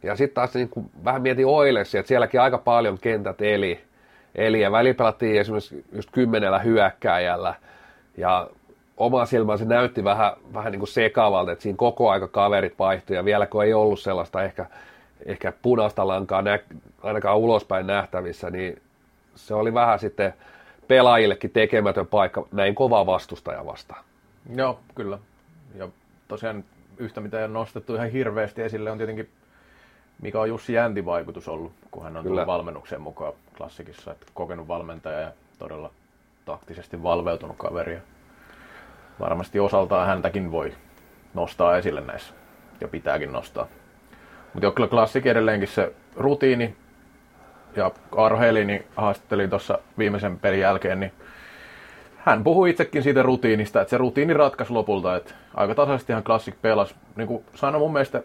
[0.03, 3.81] Ja sitten taas niin kuin vähän mietin Oilersia, että sielläkin aika paljon kentät eli,
[4.35, 7.55] eli ja välipelattiin esimerkiksi just kymmenellä hyökkääjällä,
[8.17, 8.49] ja
[8.97, 13.17] oma silmään se näytti vähän, vähän niin kuin sekavalta, että siinä koko aika kaverit vaihtui,
[13.17, 14.67] ja vielä kun ei ollut sellaista ehkä,
[15.27, 16.59] ehkä punaista lankaa nä,
[17.03, 18.83] ainakaan ulospäin nähtävissä, niin
[19.35, 20.35] se oli vähän sitten
[20.89, 24.05] pelaajillekin tekemätön paikka näin kovaa vastustaja vastaan.
[24.57, 25.19] Joo, kyllä.
[25.75, 25.89] Ja
[26.29, 26.65] tosiaan
[26.99, 29.31] yhtä mitä on nostettu ihan hirveästi esille on tietenkin
[30.23, 32.35] mikä on Jussi Jänti vaikutus ollut, kun hän on Kyllä.
[32.35, 34.13] tullut valmennukseen mukaan klassikissa.
[34.13, 35.91] Että kokenut valmentaja ja todella
[36.45, 37.99] taktisesti valveutunut kaveri.
[39.21, 40.75] Varmasti osaltaan häntäkin voi
[41.35, 42.35] nostaa esille näissä
[42.81, 43.67] ja pitääkin nostaa.
[44.55, 46.77] Mutta kyllä klassik edelleenkin se rutiini,
[47.77, 51.13] ja Aaro Helini haastattelin tuossa viimeisen pelin jälkeen, niin
[52.17, 56.55] hän puhui itsekin siitä rutiinista, että se rutiini ratkaisi lopulta, että aika tasaisesti ihan klassik
[56.63, 56.95] pelas.
[57.17, 58.23] Niin kuin sanoin mun mielestä,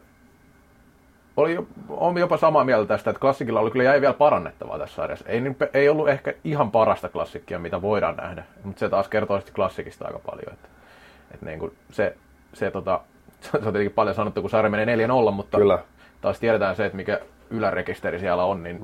[1.37, 5.25] oli, on jopa samaa mieltä tästä, että klassikilla oli kyllä jäi vielä parannettavaa tässä sarjassa.
[5.29, 5.41] Ei,
[5.73, 10.05] ei ollut ehkä ihan parasta klassikkia, mitä voidaan nähdä, mutta se taas kertoo sitten klassikista
[10.05, 10.53] aika paljon.
[10.53, 10.67] Että,
[11.33, 12.15] että niin kuin se,
[12.53, 13.01] se, tota,
[13.41, 15.79] se on tietenkin paljon sanottu, kun sarja menee 4-0, mutta kyllä.
[16.21, 18.81] taas tiedetään se, että mikä ylärekisteri siellä on, niin.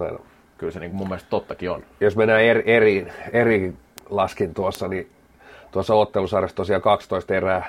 [0.57, 1.83] Kyllä se niin kuin mun mielestä tottakin on.
[1.99, 3.73] Jos mennään eri, eri, eri
[4.09, 5.09] laskin tuossa, niin
[5.71, 7.65] tuossa ottelusarjassa tosiaan 12 erää.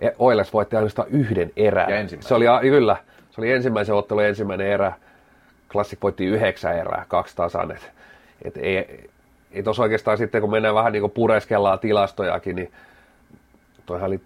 [0.00, 1.88] E- Oilers voitti ainoastaan yhden erää.
[2.20, 2.96] Se oli, kyllä,
[3.30, 4.92] se oli ensimmäisen ottelun ensimmäinen erä.
[5.72, 7.70] Klassik voitti yhdeksän erää, kaksi tasan.
[7.70, 7.90] Et,
[8.44, 9.10] et ei,
[9.52, 12.72] ei tuossa oikeastaan sitten, kun mennään vähän niin kuin pureskellaan tilastojakin, niin
[13.86, 14.20] toihan oli,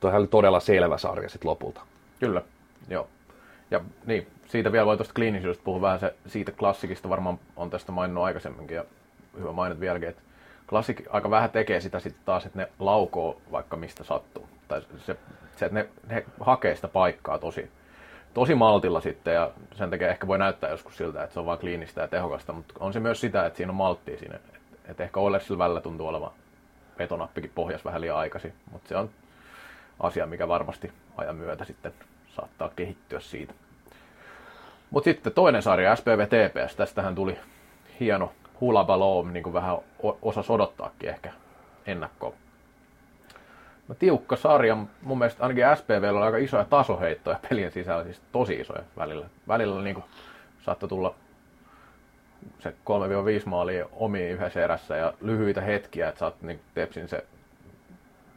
[0.00, 1.80] toihan oli todella selvä sarja sitten lopulta.
[2.20, 2.42] Kyllä,
[2.88, 3.08] joo.
[3.70, 7.92] Ja niin, siitä vielä voi tuosta kliinisyydestä puhua vähän se, siitä klassikista, varmaan on tästä
[7.92, 8.84] maininnut aikaisemminkin ja
[9.38, 10.22] hyvä mainit vieläkin, että
[10.68, 14.48] klassik aika vähän tekee sitä sitten taas, että ne laukoo vaikka mistä sattuu.
[14.68, 15.16] Tai se,
[15.56, 17.70] se että ne, ne hakee sitä paikkaa tosi,
[18.34, 21.58] tosi maltilla sitten ja sen takia ehkä voi näyttää joskus siltä, että se on vain
[21.58, 24.36] kliinistä ja tehokasta, mutta on se myös sitä, että siinä on malttia siinä.
[24.36, 26.30] Että et ehkä Oilersilla välillä tuntuu olevan
[26.98, 29.10] vetonappikin pohjas vähän liian aikaisin, mutta se on
[30.00, 31.92] asia, mikä varmasti ajan myötä sitten
[32.28, 33.54] saattaa kehittyä siitä.
[34.90, 37.38] Mutta sitten toinen sarja, SPV TPS, tästähän tuli
[38.00, 39.78] hieno hulabaloom, niin kuin vähän
[40.22, 41.32] osa odottaakin ehkä
[41.86, 42.34] ennakkoon.
[43.88, 48.54] No, tiukka sarja, mun mielestä ainakin SPV oli aika isoja tasoheittoja pelien sisällä, siis tosi
[48.54, 49.26] isoja välillä.
[49.48, 50.04] Välillä niin kuin
[50.60, 51.14] saattoi tulla
[52.58, 52.72] se 3-5
[53.46, 57.24] maalia omiin yhdessä erässä ja lyhyitä hetkiä, että saat niin Tepsin se,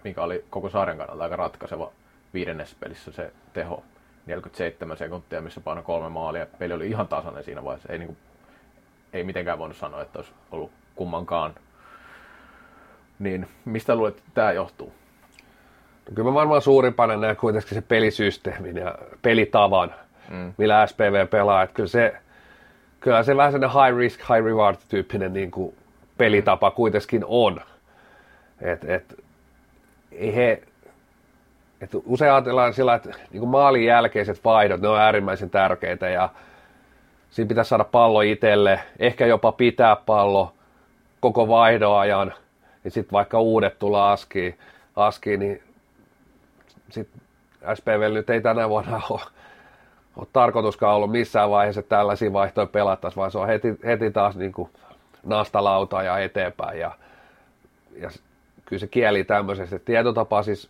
[0.03, 1.91] mikä oli koko sarjan kannalta aika ratkaiseva
[2.33, 3.83] viidennessä pelissä se teho
[4.31, 6.45] 47 sekuntia, missä paino kolme maalia.
[6.59, 7.93] Peli oli ihan tasainen siinä vaiheessa.
[7.93, 8.17] Ei, niin kuin,
[9.13, 11.55] ei mitenkään voinut sanoa, että olisi ollut kummankaan.
[13.19, 14.93] Niin mistä luulet, että tämä johtuu?
[16.09, 19.93] No kyllä mä varmaan suurimpana näen kuitenkin se pelisysteemin ja pelitavan,
[20.29, 20.53] mm.
[20.57, 21.63] millä SPV pelaa.
[21.63, 22.15] Että kyllä se,
[22.99, 25.75] kyllä se vähän sellainen high risk, high reward tyyppinen niin kuin
[26.17, 27.61] pelitapa kuitenkin on.
[28.61, 29.15] Et, et,
[30.11, 30.63] ei he,
[31.81, 36.29] et usein ajatellaan sillä, että niin maalin jälkeiset vaihdot, ne on äärimmäisen tärkeitä ja
[37.29, 40.53] siinä pitäisi saada pallo itselle, ehkä jopa pitää pallo
[41.19, 42.33] koko vaihdoajan,
[42.83, 44.59] ja sitten vaikka uudet tulee askiin,
[44.95, 45.63] askiin niin
[46.89, 47.21] sitten
[47.75, 49.21] SPV nyt ei tänä vuonna ole,
[50.15, 54.35] ole tarkoituskaan ollut missään vaiheessa, että tällaisia vaihtoja pelattaisiin, vaan se on heti, heti taas
[54.35, 54.69] niin kuin
[55.23, 56.79] nastalauta ja eteenpäin.
[56.79, 56.91] Ja,
[57.97, 58.09] ja
[58.65, 59.79] kyllä se kieli tämmöisestä.
[59.79, 60.69] Tietotapa siis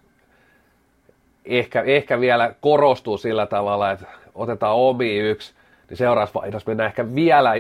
[1.46, 5.54] ehkä, ehkä vielä korostuu sillä tavalla, että otetaan omi yksi,
[5.90, 7.54] niin seuraavassa vaihdossa mennään ehkä vielä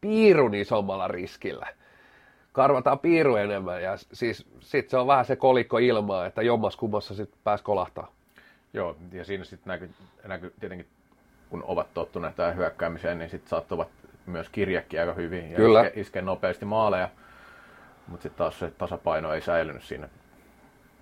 [0.00, 1.66] piirun isommalla riskillä.
[2.52, 7.14] Karvataan piiru enemmän ja siis sit se on vähän se kolikko ilmaa, että jommas kummassa
[7.14, 8.12] sitten pääs kolahtaa.
[8.72, 9.90] Joo, ja siinä sitten näkyy,
[10.26, 10.86] näkyy tietenkin,
[11.50, 13.88] kun ovat tottuneet tähän hyökkäämiseen, niin sitten saattavat
[14.26, 15.82] myös kirjekkiä aika hyvin ja Kyllä.
[15.82, 17.08] Iske, iske nopeasti maaleja.
[18.08, 20.08] Mutta sitten taas se tasapaino ei säilynyt siinä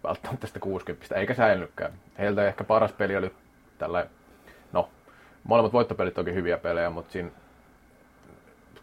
[0.05, 1.93] välttämättä sitä 60, eikä säilynytkään.
[2.19, 3.33] Heiltä ehkä paras peli oli
[3.79, 4.07] tällä,
[4.73, 4.88] no,
[5.45, 7.31] molemmat voittopelit toki hyviä pelejä, mutta siinä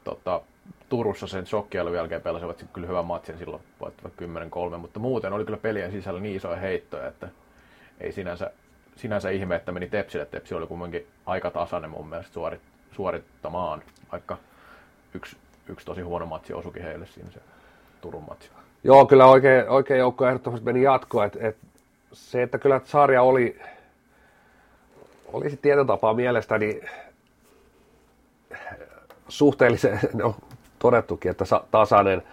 [0.03, 0.41] tota,
[0.89, 4.13] Turussa sen shokkiailun jälkeen pelasivat kyllä hyvän matsin silloin, voittivat
[4.73, 7.29] 10-3, mutta muuten oli kyllä pelien sisällä niin isoja heittoja, että
[7.99, 8.51] ei sinänsä,
[8.95, 10.25] sinänsä ihme, että meni Tepsille.
[10.25, 14.37] Tepsi oli kuitenkin aika tasainen mun mielestä suorit, suorittamaan, vaikka
[15.13, 17.39] yksi, yksi tosi huono matsi osukin heille siinä se
[18.01, 18.49] Turun matsi.
[18.83, 21.25] Joo, kyllä oikein, oikein joukko ehdottomasti meni jatkoa.
[21.25, 21.57] Et, et
[22.13, 23.59] se, että kyllä sarja oli,
[25.33, 26.81] olisi tietotapaa mielestäni
[29.27, 30.35] suhteellisen, no
[30.79, 32.23] todettukin, että tasainen,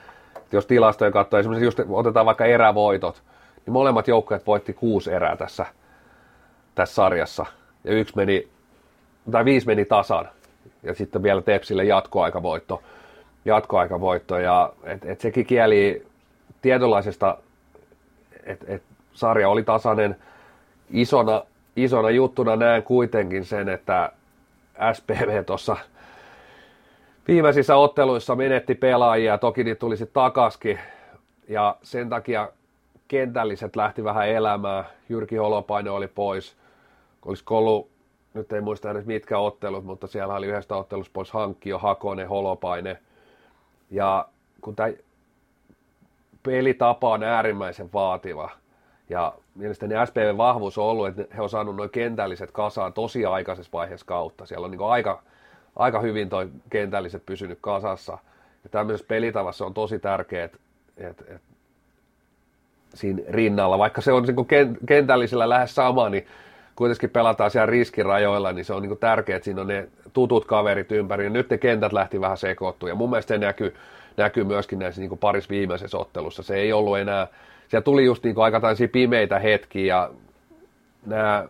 [0.53, 3.23] jos tilastoja katsoo, esimerkiksi just otetaan vaikka erävoitot,
[3.67, 5.67] niin molemmat joukkueet voitti kuusi erää tässä,
[6.75, 7.47] tässä sarjassa.
[7.85, 8.49] Ja yksi meni,
[9.31, 10.29] tai viisi meni tasan.
[10.83, 12.83] Ja sitten vielä Tepsille jatkoaikavoitto.
[13.45, 16.08] jatkoaikavoitto ja et, et sekin kieli
[16.69, 17.39] tietynlaisesta,
[18.45, 20.17] että et sarja oli tasainen.
[20.91, 21.43] Isona,
[21.77, 24.13] isona juttuna näen kuitenkin sen, että
[24.93, 25.77] SPV tuossa
[27.29, 30.79] viimeisissä otteluissa menetti pelaajia, toki niitä tulisi takaskin,
[31.49, 32.49] ja sen takia
[33.09, 34.85] kentälliset lähti vähän elämään.
[35.09, 36.57] Jyrki Holopainen oli pois.
[37.25, 37.89] Olisiko ollut,
[38.35, 42.99] nyt ei muista edes mitkä ottelut, mutta siellä oli yhdestä ottelusta pois Hankkio, Hakonen, Holopainen.
[43.91, 44.29] Ja
[44.61, 44.89] kun tämä
[46.43, 48.51] pelitapa on äärimmäisen vaativa,
[49.09, 53.73] ja mielestäni SPV vahvuus on ollut, että he on saanut noin kentälliset kasaan tosi aikaisessa
[53.73, 54.47] vaiheessa kautta.
[54.47, 55.23] Siellä on niin aika,
[55.77, 58.19] aika hyvin toi kentälliset pysynyt kasassa.
[58.65, 60.59] Ja tämmöisessä pelitavassa on tosi tärkeää, että,
[60.97, 61.49] että, että
[62.95, 66.27] siinä rinnalla, vaikka se on niin kentällisellä lähes sama, niin
[66.77, 70.93] kuitenkin pelataan siellä riskirajoilla, niin se on niin tärkeää, että siinä on ne tutut kaverit
[70.93, 71.25] ympäri.
[71.25, 72.89] Ja nyt ne kentät lähti vähän sekoittua.
[72.89, 73.75] Ja mun mielestä se näkyy,
[74.19, 76.43] näkyy myöskin näissä niin parissa viimeisessä ottelussa.
[76.43, 77.27] Se ei ollut enää,
[77.69, 78.61] siellä tuli just niin kuin aika
[78.93, 80.11] pimeitä hetkiä ja
[81.07, 81.49] nämä,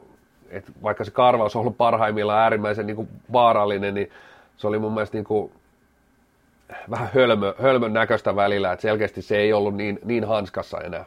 [0.50, 4.10] että vaikka se karvaus on ollut parhaimmillaan äärimmäisen niin vaarallinen, niin
[4.56, 5.52] se oli mun mielestä niin kuin
[6.90, 11.04] vähän hölmö, hölmön näköistä välillä, että selkeästi se ei ollut niin, niin hanskassa enää.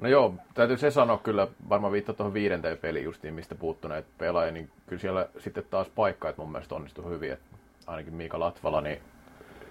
[0.00, 4.08] No joo, täytyy se sanoa kyllä, varmaan viittaa tuohon viidenteen peliin justiin, mistä puuttuu näitä
[4.18, 8.40] pelaajia, niin kyllä siellä sitten taas paikka, että mun mielestä onnistui hyvin, että ainakin Miika
[8.40, 8.98] Latvala, niin,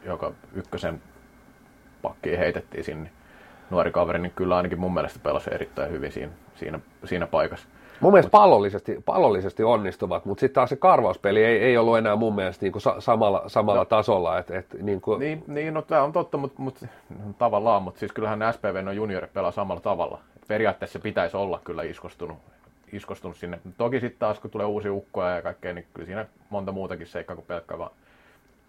[0.05, 1.01] joka ykkösen
[2.01, 3.09] pakkiin heitettiin sinne,
[3.69, 7.67] nuori kaveri, niin kyllä ainakin mun mielestä pelasi erittäin hyvin siinä, siinä, siinä paikassa.
[8.01, 12.35] Mun mielestä pallollisesti, pallollisesti onnistuvat, mutta sitten taas se karvauspeli ei, ei ollut enää mun
[12.35, 14.39] mielestä niin kuin samalla, samalla no, tasolla.
[14.39, 15.19] Et, et, niin, kuin...
[15.19, 16.87] niin, niin, no tämä on totta, mutta, mutta
[17.37, 20.19] tavallaan, mutta siis kyllähän SPV on juniori pelaa samalla tavalla.
[20.35, 22.37] Et periaatteessa pitäisi olla kyllä iskostunut,
[22.93, 23.59] iskostunut sinne.
[23.77, 27.35] Toki sitten taas kun tulee uusi ukkoja ja kaikkea, niin kyllä siinä monta muutakin seikkaa
[27.35, 27.91] kuin pelkkä, vaan,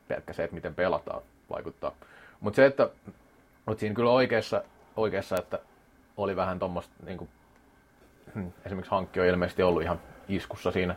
[0.08, 1.92] pelkkä se, että miten pelataan, vaikuttaa.
[2.40, 2.88] Mutta se, että
[3.66, 4.62] mutta siinä kyllä oikeassa,
[4.96, 5.58] oikeassa että
[6.16, 7.28] oli vähän tuommoista niin
[8.34, 8.52] Hmm.
[8.66, 10.94] esimerkiksi Hankki on ilmeisesti ollut ihan iskussa siinä.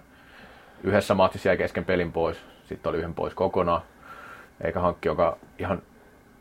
[0.83, 3.81] Yhdessä matsissa jäi kesken pelin pois, sitten oli yhden pois kokonaan.
[4.63, 5.81] Eikä Hankki, joka ihan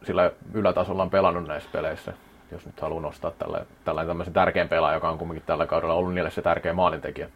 [0.02, 2.12] sillä ylätasolla on pelannut näissä peleissä,
[2.50, 6.14] jos nyt haluaa nostaa tällä, tällainen tämmöisen tärkeän pelaajan, joka on kumminkin tällä kaudella ollut
[6.14, 7.28] niille se tärkeä maalintekijä.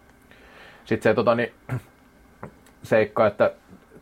[0.85, 1.55] Sitten se tota, niin,
[2.83, 3.53] seikka, että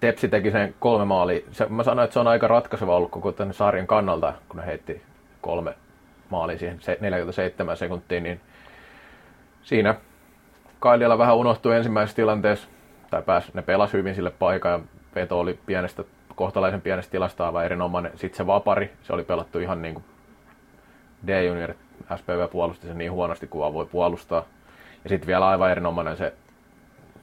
[0.01, 1.41] Tepsi teki sen kolme maalia.
[1.51, 4.67] Se, mä sanoin, että se on aika ratkaiseva ollut koko tämän sarjan kannalta, kun ne
[4.67, 5.03] heitti
[5.41, 5.75] kolme
[6.31, 8.41] maalia siihen 47 sekuntiin, niin
[9.63, 9.95] siinä
[10.81, 12.69] Kailiala vähän unohtui ensimmäisessä tilanteessa,
[13.11, 14.81] tai pääsi, ne pelasi hyvin sille paikan ja
[15.15, 16.05] veto oli pienestä,
[16.35, 18.13] kohtalaisen pienestä tilasta aivan erinomainen.
[18.15, 20.05] Sitten se vapari, se oli pelattu ihan niin kuin
[21.27, 21.75] D-junior,
[22.17, 24.45] SPV puolusti sen niin huonosti kuin voi puolustaa.
[25.05, 26.33] Ja sitten vielä aivan erinomainen se,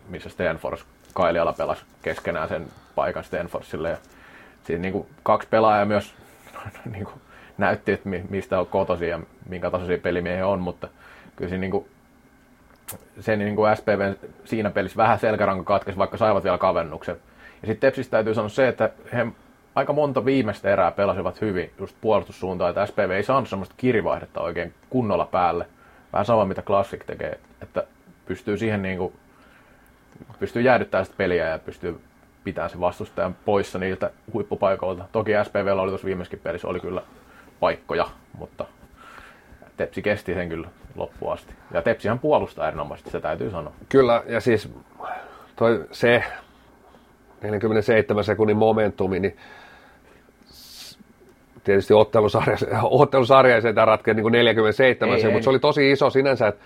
[0.09, 3.89] missä Stenfors Kailiala pelasi keskenään sen paikan Stenforsille.
[3.89, 3.97] Ja
[4.63, 6.15] siinä niin kuin kaksi pelaajaa myös
[6.93, 7.21] niin kuin
[7.57, 10.87] näytti, että mistä on kotosi ja minkä tasoisia pelimiehiä on, mutta
[11.35, 11.87] kyllä siinä niin kuin
[13.19, 14.13] se niin kuin SPV
[14.45, 17.15] siinä pelissä vähän selkäranka katkesi, vaikka saivat vielä kavennuksen.
[17.61, 19.27] Ja sitten Tepsistä täytyy sanoa se, että he
[19.75, 24.73] aika monta viimeistä erää pelasivat hyvin just puolustussuuntaan, että SPV ei saanut semmoista kirivaihdetta oikein
[24.89, 25.67] kunnolla päälle.
[26.13, 27.83] Vähän sama mitä Classic tekee, että
[28.25, 29.13] pystyy siihen niin kuin,
[30.39, 31.99] pystyy jäädyttämään sitä peliä ja pystyy
[32.43, 35.05] pitämään sen vastustajan poissa niiltä huippupaikoilta.
[35.11, 37.01] Toki SPVllä oli tuossa viimeiskin pelissä, oli kyllä
[37.59, 38.65] paikkoja, mutta
[39.77, 41.53] Tepsi kesti sen kyllä loppuun asti.
[41.73, 43.73] Ja Tepsihän puolustaa erinomaisesti, se täytyy sanoa.
[43.89, 44.69] Kyllä, ja siis
[45.55, 46.23] toi, se
[47.41, 49.37] 47 sekunnin momentumi, niin
[51.63, 56.47] tietysti ottelusarja, ottelusarja ei sitä ratkea niin 47 se, mutta se oli tosi iso sinänsä,
[56.47, 56.63] että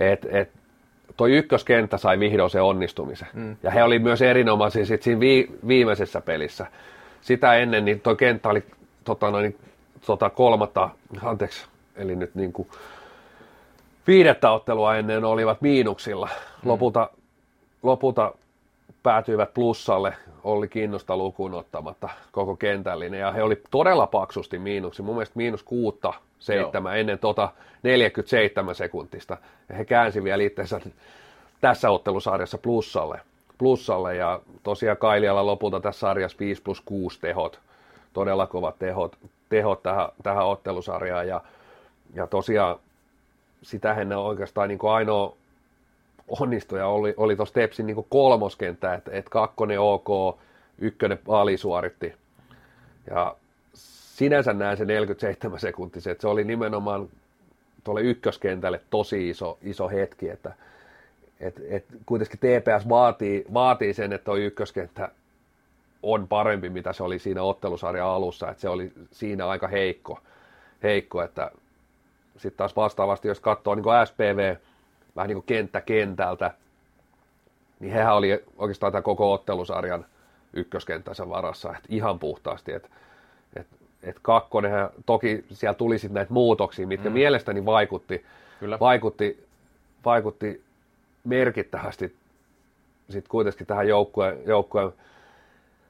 [0.00, 0.50] et, et,
[1.16, 3.28] toi ykköskenttä sai vihdoin se onnistumisen.
[3.32, 3.56] Mm.
[3.62, 6.66] Ja he oli myös erinomaisia sit siinä vi, viimeisessä pelissä.
[7.20, 8.62] Sitä ennen niin toi kenttä oli
[9.04, 9.58] tota, noin,
[10.06, 10.90] tota kolmatta,
[11.22, 11.66] anteeksi,
[11.96, 12.68] eli nyt niin kuin
[14.06, 16.28] viidettä ottelua ennen olivat miinuksilla.
[16.62, 16.70] Mm.
[16.70, 17.10] Lopulta,
[17.82, 18.32] lopulta
[19.02, 20.14] päätyivät plussalle,
[20.46, 25.62] oli kiinnosta lukuun ottamatta koko kentällinen, ja he oli todella paksusti miinuksi, mun mielestä miinus
[25.62, 27.00] kuutta seitsemän Joo.
[27.00, 27.48] ennen tota
[27.82, 29.36] 47 sekuntista,
[29.68, 30.80] ja he käänsi vielä itsensä
[31.60, 33.20] tässä ottelusarjassa plussalle,
[33.58, 34.16] plussalle.
[34.16, 37.60] Ja tosiaan Kailialla lopulta tässä sarjassa 5 plus 6 tehot,
[38.12, 39.16] todella kovat tehot,
[39.48, 41.40] tehot tähän, tähän ottelusarjaan, ja
[42.14, 42.76] ja tosiaan
[43.62, 45.36] sitähän ne oikeastaan niin ainoa
[46.28, 50.38] onnistuja oli, oli tuossa Tepsin niin kolmoskenttä, että, että kakkonen OK,
[50.78, 52.14] ykkönen Ali suoritti.
[53.10, 53.36] Ja
[54.16, 57.08] sinänsä näen se 47 sekuntia, että se oli nimenomaan
[57.84, 60.52] tuolle ykköskentälle tosi iso, iso hetki, että
[61.40, 65.08] et, et kuitenkin TPS vaatii, vaatii sen, että tuo ykköskenttä
[66.02, 70.20] on parempi, mitä se oli siinä ottelusarjan alussa, että se oli siinä aika heikko,
[70.82, 71.50] heikko että
[72.36, 74.56] sitten taas vastaavasti, jos katsoo niin SPV
[75.16, 76.50] vähän niin kuin kenttä kentältä,
[77.80, 80.06] niin hehän oli oikeastaan tämän koko ottelusarjan
[80.52, 82.88] ykköskenttänsä varassa, että ihan puhtaasti, että
[83.56, 83.66] et,
[84.02, 87.12] et kakkonenhan, toki siellä tuli sitten näitä muutoksia, mitkä mm.
[87.12, 88.24] mielestäni vaikutti,
[88.60, 88.78] Kyllä.
[88.80, 89.46] vaikutti,
[90.04, 90.64] vaikutti
[91.24, 92.16] merkittävästi
[93.10, 94.92] sitten kuitenkin tähän joukkueen, joukkueen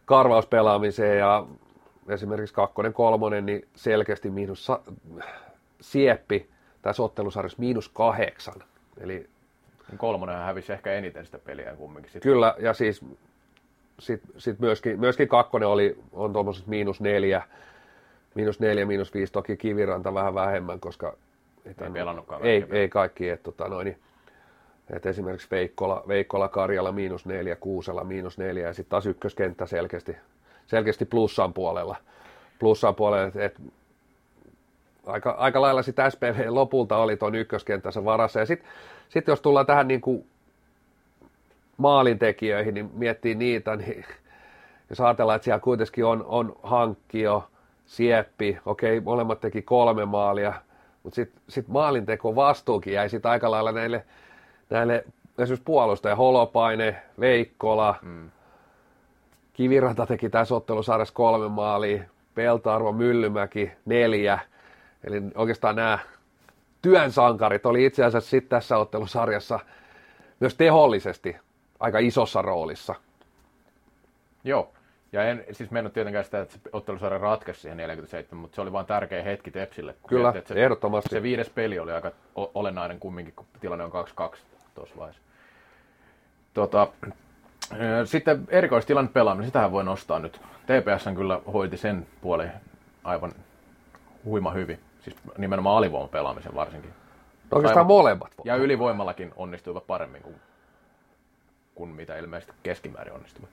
[0.04, 1.46] karvauspelaamiseen ja
[2.08, 4.68] esimerkiksi kakkonen, kolmonen, niin selkeästi miinus
[5.80, 6.50] Sieppi
[6.82, 8.62] tässä ottelusarjassa miinus kahdeksan.
[9.00, 9.26] Eli
[9.96, 12.12] Kolmonen hävisi ehkä eniten sitä peliä kumminkin.
[12.12, 12.32] Sitten.
[12.32, 13.04] Kyllä, ja siis
[13.98, 17.42] sitten sit myöskin, myöskin kakkonen oli, on tuommoisessa miinus neljä,
[18.34, 21.16] miinus neljä, miinus viisi, toki kiviranta vähän vähemmän, koska
[21.64, 21.74] ei,
[22.42, 22.52] ei.
[22.52, 23.98] Ei, ei kaikki, että tota noin, niin,
[24.90, 30.16] Et esimerkiksi Veikkola, Veikkola Karjala miinus neljä, Kuusella miinus neljä ja sitten taas ykköskenttä selkeästi,
[30.66, 31.96] selkeästi plussan puolella.
[32.58, 33.60] Plussan puolella, että et,
[35.06, 38.40] aika, aika lailla sitten SPV lopulta oli tuon ykköskentänsä varassa.
[38.40, 38.68] Ja sitten
[39.08, 40.26] sit jos tullaan tähän niin kuin
[41.76, 44.04] maalintekijöihin, niin miettii niitä, niin
[44.90, 47.48] jos ajatellaan, että siellä kuitenkin on, on hankkio,
[47.86, 50.52] sieppi, okei, molemmat teki kolme maalia,
[51.02, 54.04] mutta sitten sit maalinteko vastuukin jäi sitten aika lailla näille,
[54.70, 55.04] näille
[55.38, 58.30] esimerkiksi puolustaja Holopaine, Veikkola, mm.
[59.52, 62.02] Kiviranta teki tässä ottelusarjassa kolme maalia,
[62.34, 64.38] Peltarvo, Myllymäki neljä,
[65.06, 65.98] eli oikeastaan nämä
[66.82, 69.60] työn sankarit oli itse asiassa sitten tässä ottelusarjassa
[70.40, 71.36] myös tehollisesti
[71.80, 72.94] aika isossa roolissa.
[74.44, 74.72] Joo,
[75.12, 78.72] ja en siis mennyt tietenkään sitä, että se ottelusarja ratkesi siihen 47, mutta se oli
[78.72, 79.94] vain tärkeä hetki Tepsille.
[80.06, 81.10] Kyllä, että se, ehdottomasti.
[81.10, 83.90] Se viides peli oli aika olennainen kumminkin, kun tilanne on
[84.34, 84.38] 2-2
[84.74, 85.22] tuossa vaiheessa.
[86.54, 86.88] Tota,
[88.04, 90.40] sitten erikoistilanne pelaaminen, sitähän voi nostaa nyt.
[90.66, 92.52] TPS kyllä hoiti sen puolen
[93.04, 93.32] aivan
[94.24, 94.80] huima hyvin.
[95.06, 96.90] Siis nimenomaan alivoiman pelaamisen varsinkin.
[97.50, 98.30] No oikeastaan molemmat.
[98.44, 100.34] Ja ylivoimallakin onnistuivat paremmin kuin,
[101.74, 103.50] kuin mitä ilmeisesti keskimäärin onnistuivat.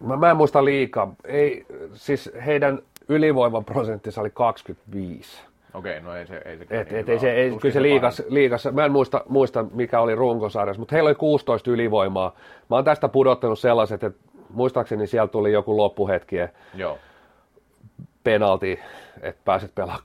[0.00, 1.14] Mä, mä en muista liikaa.
[1.24, 2.78] Ei, siis heidän
[3.08, 5.42] ylivoimaprosenttinsa oli 25.
[5.74, 6.42] Okei, no ei se...
[6.44, 9.64] Ei se, et, et, ei se ei, kyllä se liikas, liikas, mä en muista, muista
[9.72, 12.34] mikä oli runkosarjassa, mutta heillä oli 16 ylivoimaa.
[12.70, 16.36] Mä oon tästä pudottanut sellaiset, että muistaakseni siellä tuli joku loppuhetki.
[16.74, 16.98] Joo.
[18.24, 18.80] Penalti,
[19.22, 20.04] että pääset pelaamaan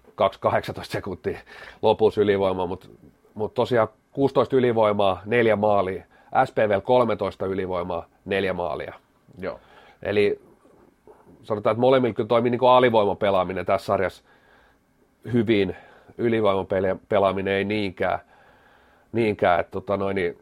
[0.79, 1.39] 2-18 sekuntia
[1.81, 2.87] lopussa ylivoimaa, mutta
[3.33, 6.03] mut tosiaan 16 ylivoimaa, neljä maalia.
[6.45, 8.93] SPV 13 ylivoimaa, neljä maalia.
[9.37, 9.59] Joo.
[10.03, 10.41] Eli
[11.43, 14.23] sanotaan, että molemmilla kyllä toimii niin alivoimapelaaminen tässä sarjassa
[15.33, 15.75] hyvin,
[16.17, 18.19] ylivoimapelaaminen ei niinkään,
[19.11, 20.37] niinkään että tota noin, niin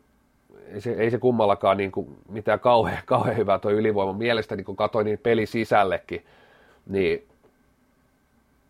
[0.73, 4.13] ei se, ei se kummallakaan niin kuin mitään kauhean, kauhean hyvää tuo ylivoima.
[4.13, 6.25] Mielestäni kun katsoin niin peli sisällekin,
[6.87, 7.27] niin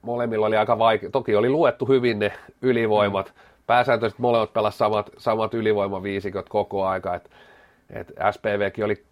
[0.01, 1.09] molemmilla oli aika vaikea.
[1.09, 3.27] Toki oli luettu hyvin ne ylivoimat.
[3.27, 3.41] Mm.
[3.67, 7.15] Pääsääntöisesti molemmat pelasivat samat, samat ylivoimaviisikot koko aika.
[7.15, 7.29] Et,
[7.89, 9.03] et SPVkin oli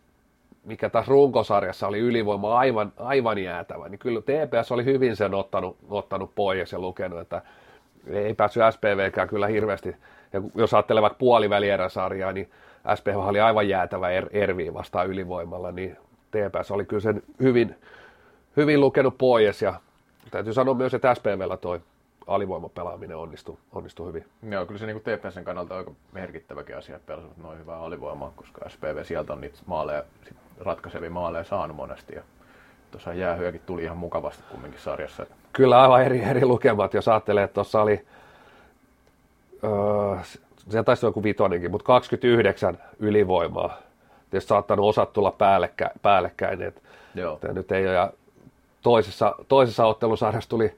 [0.65, 5.77] mikä taas runkosarjassa oli ylivoima aivan, aivan jäätävä, niin kyllä TPS oli hyvin sen ottanut,
[5.89, 7.41] ottanut pois ja lukenut, että
[8.07, 9.95] ei päässyt SPVkään kyllä hirveästi.
[10.33, 12.49] Ja jos ajattelee vaikka puolivälierä-sarjaa, niin
[12.95, 15.97] SPV oli aivan jäätävä er, Erviin vastaan ylivoimalla, niin
[16.31, 17.75] TPS oli kyllä sen hyvin,
[18.57, 19.73] hyvin lukenut pois ja
[20.31, 21.81] täytyy sanoa myös, että SPVllä toi
[22.27, 24.25] alivoimapelaaminen onnistui, onnistui hyvin.
[24.49, 28.69] Joo, kyllä se niin TPSn kannalta aika merkittäväkin asia, että pelasivat noin hyvää alivoimaa, koska
[28.69, 30.03] SPV sieltä on niitä maaleja,
[30.59, 32.15] ratkaisevia maaleja saanut monesti.
[32.15, 32.21] Ja
[32.91, 35.25] tuossa jäähyökin tuli ihan mukavasti kumminkin sarjassa.
[35.53, 38.05] Kyllä aivan eri, eri lukemat, jos ajattelee, että tuossa oli,
[39.63, 40.17] öö,
[40.69, 43.77] se taisi joku vitonenkin, mutta 29 ylivoimaa.
[44.29, 46.81] Tietysti saattanut osat tulla päällekkä, päällekkäin, että
[47.15, 47.39] Joo.
[47.53, 48.13] nyt ei ole.
[48.85, 50.73] Toisessa, toisessa ottelusarjassa tuli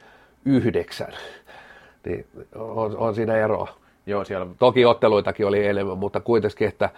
[0.45, 1.13] yhdeksän.
[2.05, 3.67] Niin on, on siinä eroa.
[4.05, 4.47] Joo, siellä...
[4.59, 6.89] Toki otteluitakin oli enemmän, mutta kuitenkin, että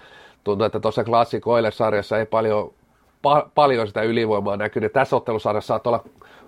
[0.44, 2.74] tuntuu, että tuossa klassikoille sarjassa ei paljon,
[3.22, 4.94] pa, paljon sitä ylivoimaa näkynyt.
[4.94, 6.04] Tässä ottelusarjassa saattaa olla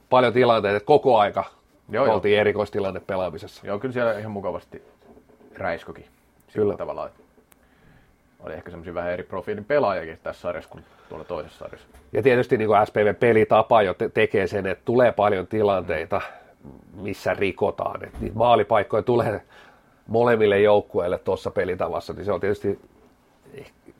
[0.09, 1.43] paljon tilanteita, että koko aika
[1.89, 2.41] joo, oltiin joo.
[2.41, 3.67] erikoistilanne pelaamisessa.
[3.67, 4.83] Joo, kyllä siellä ihan mukavasti
[5.55, 6.05] räiskokin.
[6.53, 6.77] Kyllä.
[6.77, 7.20] Tavallaan, että
[8.43, 11.87] oli ehkä semmoisia vähän eri profiilin pelaajakin tässä sarjassa kuin tuolla toisessa sarjassa.
[12.13, 16.21] Ja tietysti niin SPV-pelitapa jo te- tekee sen, että tulee paljon tilanteita,
[16.93, 18.05] missä rikotaan.
[18.05, 19.41] Et niitä maalipaikkoja tulee
[20.07, 22.79] molemmille joukkueille tuossa pelitavassa, niin se on tietysti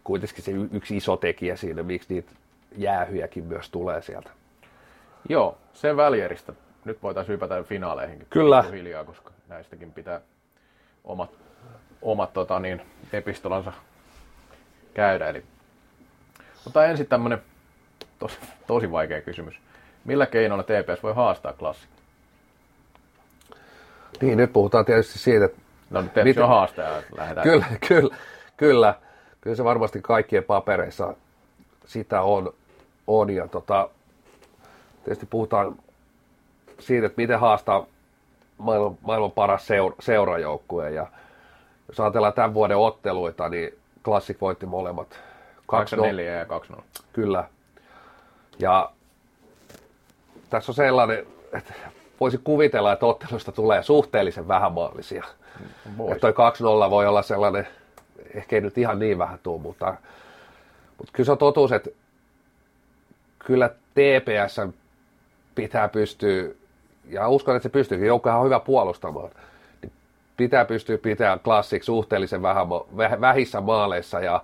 [0.04, 2.32] kuitenkin se yksi iso tekijä siinä, miksi niitä
[2.78, 4.30] jäähyjäkin myös tulee sieltä.
[5.30, 6.54] Joo, sen välieristä.
[6.86, 8.28] Nyt voitaisiin hypätä finaaleihinkin.
[8.30, 8.62] Kyllä.
[8.62, 10.22] Hiljaa, koska näistäkin pitää
[11.04, 11.30] omat,
[12.02, 12.82] omat tota niin,
[13.14, 13.74] epistolansa
[14.94, 15.30] käydä.
[15.30, 15.44] Eli,
[16.66, 17.42] mutta ensin tämmöinen
[18.20, 18.38] tosi,
[18.68, 19.60] tosi vaikea kysymys.
[20.06, 21.96] Millä keinoilla TPS voi haastaa klassikko?
[24.22, 25.62] Niin, nyt puhutaan tietysti siitä, että...
[25.90, 26.44] No nyt miten...
[26.44, 27.44] on haastaja, lähdetään.
[27.44, 28.16] Kyllä, kyllä,
[28.58, 28.96] kyllä.
[29.42, 31.14] Kyllä se varmasti kaikkien papereissa
[31.86, 32.54] sitä on.
[33.08, 33.90] on ja tota,
[35.04, 35.76] tietysti puhutaan
[36.80, 37.86] siitä, että miten haastaa
[38.58, 40.92] maailman, maailman paras seura, seurajoukkue.
[40.92, 41.08] Ja
[41.88, 43.74] jos ajatellaan tämän vuoden otteluita, niin
[44.04, 45.20] Classic voitti molemmat.
[45.72, 46.44] 2-4 ja
[46.78, 46.82] 2-0.
[47.14, 47.44] Kyllä.
[48.60, 48.92] Ja
[50.50, 51.74] tässä on sellainen, että
[52.20, 55.24] voisi kuvitella, että ottelusta tulee suhteellisen vähämaallisia.
[56.12, 56.34] Että toi
[56.88, 57.68] 2-0 voi olla sellainen,
[58.36, 59.96] ehkä ei nyt ihan niin vähän tuu, mutta,
[60.98, 61.90] mutta kyllä se on totuus, että
[63.40, 64.74] kyllä TPS
[65.56, 66.50] pitää pystyä,
[67.10, 69.30] ja uskon, että se pystyy, joukkohan on hyvä puolustamaan,
[70.42, 72.68] pitää pystyä pitämään klassik suhteellisen vähän,
[73.22, 74.44] vähissä maaleissa ja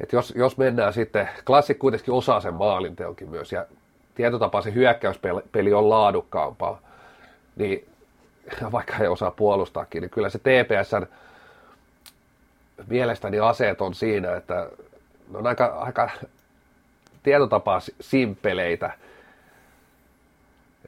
[0.00, 3.66] että jos, jos mennään sitten, klassik kuitenkin osaa sen maalinteonkin myös ja
[4.14, 6.80] tietotapaa se hyökkäyspeli on laadukkaampaa,
[7.56, 7.88] niin
[8.72, 11.06] vaikka ei osaa puolustaakin, niin kyllä se TPSn
[12.86, 14.70] mielestäni aseet on siinä, että
[15.32, 16.10] ne on aika, aika
[17.22, 18.92] tietotapaa simpeleitä.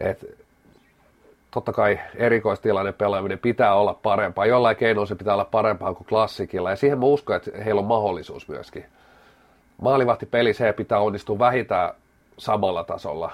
[0.00, 0.43] Et
[1.54, 4.46] totta kai erikoistilanne pelaaminen pitää olla parempaa.
[4.46, 6.70] Jollain keinoin se pitää olla parempaa kuin klassikilla.
[6.70, 8.84] Ja siihen mä uskon, että heillä on mahdollisuus myöskin.
[9.82, 11.94] Maalivahtipeli se pitää onnistua vähintään
[12.38, 13.32] samalla tasolla.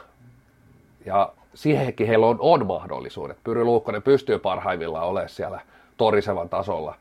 [1.06, 3.38] Ja siihenkin heillä on, on mahdollisuudet.
[3.44, 5.60] Pyry Luukkonen pystyy parhaimmillaan olemaan siellä
[5.96, 6.94] torisevan tasolla.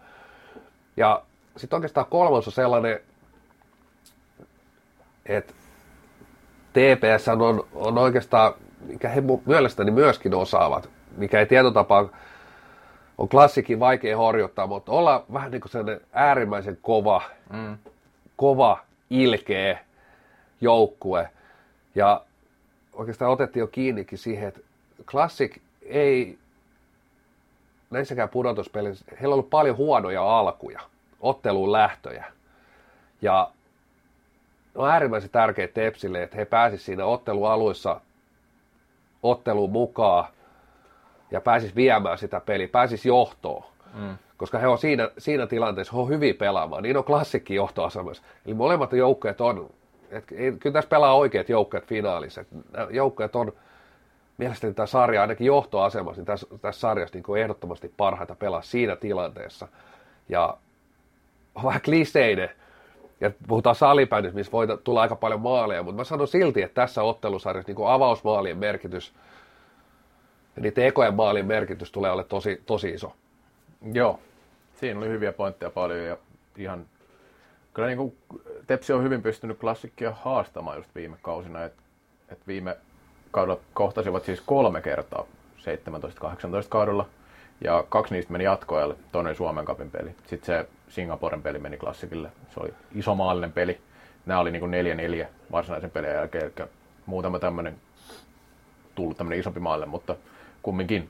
[0.98, 1.22] Ja
[1.58, 3.00] sitten oikeastaan kolmas on sellainen,
[5.26, 5.54] että
[6.74, 8.54] TPS on, on oikeastaan,
[8.86, 10.90] mikä he mielestäni myöskin osaavat,
[11.20, 12.10] mikä ei tietotapaa
[13.20, 17.22] on klassikin vaikea horjuttaa, mutta olla vähän niin kuin sellainen äärimmäisen kova,
[17.54, 17.78] mm.
[18.36, 19.80] kova, ilkeä
[20.62, 21.30] joukkue.
[21.96, 22.22] Ja
[22.94, 24.60] oikeastaan otettiin jo kiinnikin siihen, että
[25.12, 26.38] klassik ei
[27.90, 30.80] näissäkään pudotuspelissä, heillä on ollut paljon huonoja alkuja,
[31.20, 32.26] otteluun lähtöjä.
[33.22, 33.52] Ja
[34.76, 38.02] on äärimmäisen tärkeää Tepsille, että he pääsisivät siinä ottelualuissa
[39.24, 40.28] otteluun mukaan
[41.32, 43.64] ja pääsis viemään sitä peliä, pääsis johtoon.
[43.94, 44.18] Mm.
[44.38, 46.84] Koska he on siinä, siinä tilanteessa, he on hyvin pelaamaan.
[46.84, 48.24] Niin on klassikki johtoasemassa.
[48.46, 49.70] Eli molemmat joukkueet on,
[50.10, 52.46] et, kyllä tässä pelaa oikeat joukkueet finaalissa.
[52.90, 53.54] Joukkueet on
[54.38, 59.68] mielestäni tämä sarja ainakin johtoasemassa, niin tässä, tässä sarjassa niin ehdottomasti parhaita pelaa siinä tilanteessa.
[60.30, 60.58] Ja
[61.56, 62.50] on vähän kliseinen,
[63.22, 67.04] ja puhutaan salipäinnistä, missä voi tulla aika paljon maaleja, mutta mä sanon silti, että tässä
[67.04, 69.14] ottelusarjassa niin avausmaalien merkitys,
[70.60, 73.14] ja niiden ekojen maalien merkitys tulee olla tosi, tosi iso.
[73.94, 74.20] Joo,
[74.76, 76.18] siinä oli hyviä pointteja paljon ja
[76.58, 76.86] ihan,
[77.74, 78.18] kyllä niin kuin
[78.68, 81.82] Tepsi on hyvin pystynyt klassikkia haastamaan just viime kausina, että
[82.30, 82.78] et viime
[83.32, 85.26] kaudella kohtasivat siis kolme kertaa
[85.58, 87.10] 17-18 kaudella
[87.62, 90.16] ja kaksi niistä meni jatkoajalle, toinen Suomen kapin peli.
[90.28, 92.32] Sitten se Singaporen peli meni klassikille.
[92.54, 93.80] Se oli iso maallinen peli.
[94.26, 96.68] Nämä oli niin 4-4 varsinaisen pelin jälkeen, eli
[97.06, 97.76] muutama tämmöinen
[98.96, 100.16] tullut tämmöinen isompi maalle, mutta
[100.64, 101.10] kumminkin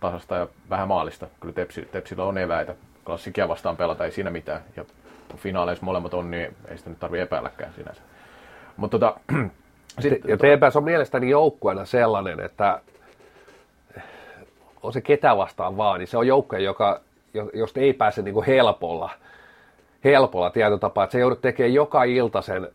[0.00, 1.26] tasasta ja vähän maalista.
[1.40, 2.74] Kyllä Tepsi, Tepsillä on eväitä.
[3.04, 4.60] Klassikia vastaan pelata, ei siinä mitään.
[4.76, 4.84] Ja
[5.36, 8.02] finaaleissa molemmat on, niin ei sitä nyt tarvitse epäilläkään sinänsä.
[8.76, 9.20] Mutta tota,
[10.00, 12.80] sitten, ja TPS on mielestäni joukkueena sellainen, että
[14.82, 17.00] on se ketä vastaan vaan, niin se on joukkue, joka,
[17.54, 19.10] josta ei pääse niin kuin helpolla,
[20.04, 22.68] helpolla tietotapaa, että se joudut tekemään joka ilta sen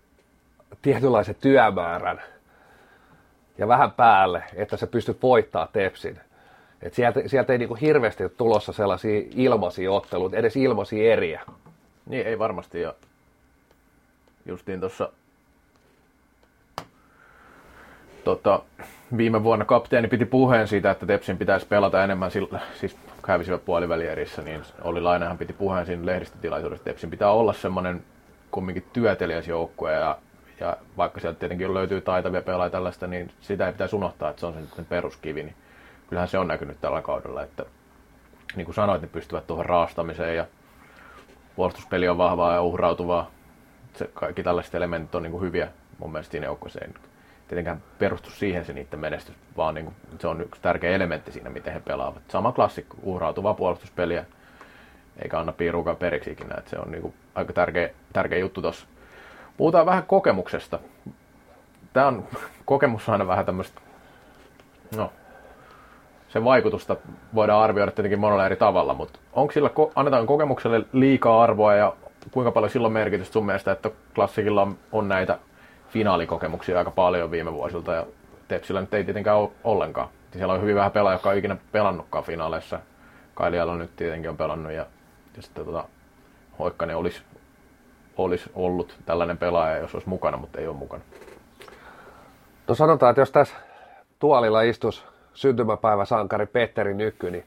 [0.82, 2.22] tietynlaisen työmäärän
[3.58, 6.20] ja vähän päälle, että se pystyt voittaa Tepsin.
[6.82, 11.42] Et sieltä, sieltä ei niin kuin hirveästi ole tulossa sellaisia ilmaisia otteluita, edes ilmaisia eriä.
[12.06, 12.82] Niin, ei varmasti.
[12.82, 12.94] Ja
[14.46, 15.10] justiin tuossa
[18.24, 18.62] tota,
[19.18, 22.98] viime vuonna kapteeni piti puheen siitä, että Tepsin pitäisi pelata enemmän, sillä, siis
[23.28, 28.04] hävisivät puolivälierissä, niin oli Lainehan piti puheen siinä lehdistötilaisuudessa, että Tepsin pitää olla semmoinen
[28.52, 30.18] kumminkin työtelijäs joukkue ja,
[30.60, 34.46] ja vaikka sieltä tietenkin löytyy taitavia pelaajia tällaista, niin sitä ei pitäisi unohtaa, että se
[34.46, 35.56] on sen peruskivi, niin
[36.10, 37.66] kyllähän se on näkynyt tällä kaudella, että
[38.56, 40.46] niin kuin sanoit, ne pystyvät tuohon raastamiseen ja
[41.56, 43.32] puolustuspeli on vahvaa ja uhrautuvaa.
[43.94, 46.80] Se, kaikki tällaiset elementit on niin kuin hyviä mun mielestä siinä joukkueessa
[47.48, 51.50] tietenkään perustu siihen se niiden menestys, vaan niin kuin, se on yksi tärkeä elementti siinä,
[51.50, 52.22] miten he pelaavat.
[52.28, 54.26] Sama klassikko, uhrautuvaa puolustuspeliä,
[55.22, 58.88] eikä anna piiruukaan periksi ikinä, että se on niin kuin, aika tärkeä, tärkeä juttu tuossa.
[59.58, 60.80] Puhutaan vähän kokemuksesta.
[61.94, 62.28] Tämä on,
[62.66, 63.82] kokemus on aina vähän tämmöistä,
[64.96, 65.12] no,
[66.30, 66.96] sen vaikutusta
[67.36, 71.94] voidaan arvioida tietenkin monella eri tavalla, mutta onko sillä, annetaan kokemukselle liikaa arvoa ja
[72.32, 75.40] kuinka paljon silloin merkitystä sun mielestä, että klassikilla on, on näitä
[75.90, 78.06] finaalikokemuksia aika paljon viime vuosilta ja
[78.48, 80.10] Tepsillä nyt ei tietenkään ole ollenkaan.
[80.32, 82.80] Siellä on hyvin vähän pelaajia, jotka on ikinä pelannutkaan finaaleissa.
[83.34, 84.86] Kailialla nyt tietenkin on pelannut ja,
[85.36, 85.84] ja sitten tota,
[86.60, 87.22] Hoikkanen olisi,
[88.18, 91.04] olisi ollut tällainen pelaaja, jos olisi mukana, mutta ei ole mukana.
[92.68, 93.56] No sanotaan, että jos tässä
[94.20, 97.46] tuolilla istus syntymäpäivä sankari Petteri Nykky, niin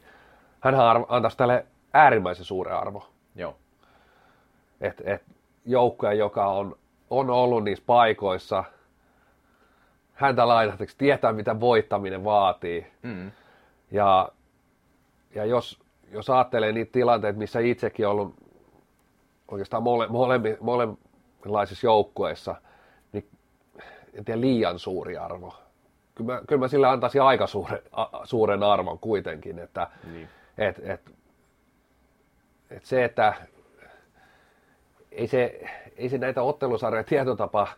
[0.60, 0.74] hän
[1.08, 3.08] antaisi tälle äärimmäisen suuren arvo.
[3.34, 3.56] Joo.
[4.80, 5.22] Et, et
[5.64, 6.76] joukkue, joka on
[7.10, 8.64] on ollut niissä paikoissa,
[10.14, 12.86] häntä lainataksi, tietää mitä voittaminen vaatii.
[13.02, 13.30] Mm.
[13.90, 14.28] Ja,
[15.34, 18.34] ja jos, jos ajattelee niitä tilanteita, missä itsekin on ollut
[19.50, 22.54] oikeastaan mole, mole, molemminlaisissa joukkueissa,
[23.12, 23.28] niin
[24.14, 25.54] en tiedä liian suuri arvo.
[26.14, 30.28] Kyllä mä, kyllä mä sille antaisin aika suuren, a, suuren arvon kuitenkin, että niin.
[30.58, 31.00] et, et,
[32.70, 33.34] että se, että
[35.12, 35.60] ei se,
[35.96, 37.68] ei se näitä ottelusarjoja tietotapa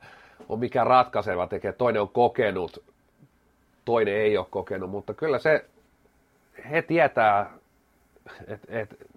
[0.49, 1.73] ole mikään ratkaiseva tekee.
[1.73, 2.85] Toinen on kokenut,
[3.85, 5.65] toinen ei ole kokenut, mutta kyllä se,
[6.71, 7.51] he tietää,
[8.47, 9.13] että et,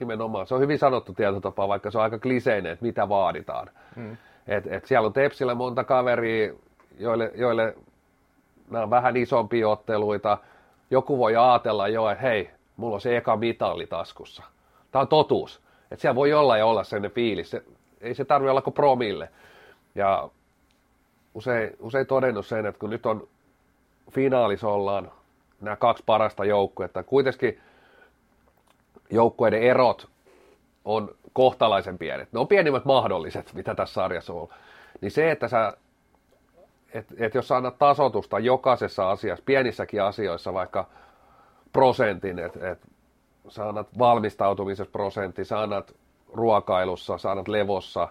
[0.00, 3.70] nimenomaan, se on hyvin sanottu tietotapa, vaikka se on aika kliseinen, että mitä vaaditaan.
[3.96, 4.16] Mm.
[4.46, 6.52] Et, et siellä on Tepsillä monta kaveria,
[6.98, 7.76] joille, joille
[8.70, 10.38] nämä on vähän isompia otteluita.
[10.90, 14.42] Joku voi ajatella jo, että hei, mulla on se eka mitalli taskussa.
[14.90, 15.62] Tämä on totuus.
[15.90, 17.50] Että siellä voi olla ja olla sellainen fiilis.
[17.50, 17.62] Se,
[18.00, 19.28] ei se tarvitse olla kuin promille.
[19.94, 20.30] Ja
[21.34, 23.28] usein, usein todennut sen, että kun nyt on
[24.10, 25.12] finaalis ollaan
[25.60, 27.60] nämä kaksi parasta joukkuetta, kuitenkin
[29.14, 30.08] joukkueiden erot
[30.84, 32.32] on kohtalaisen pienet.
[32.32, 34.48] Ne on pienimmät mahdolliset, mitä tässä sarjassa on.
[35.00, 35.72] Niin se, että sä,
[36.94, 40.88] et, et jos sä annat tasotusta jokaisessa asiassa, pienissäkin asioissa, vaikka
[41.72, 42.78] prosentin, että et,
[43.48, 45.94] sä annat valmistautumisessa prosentti, sä annat
[46.32, 48.08] ruokailussa, sä annat levossa,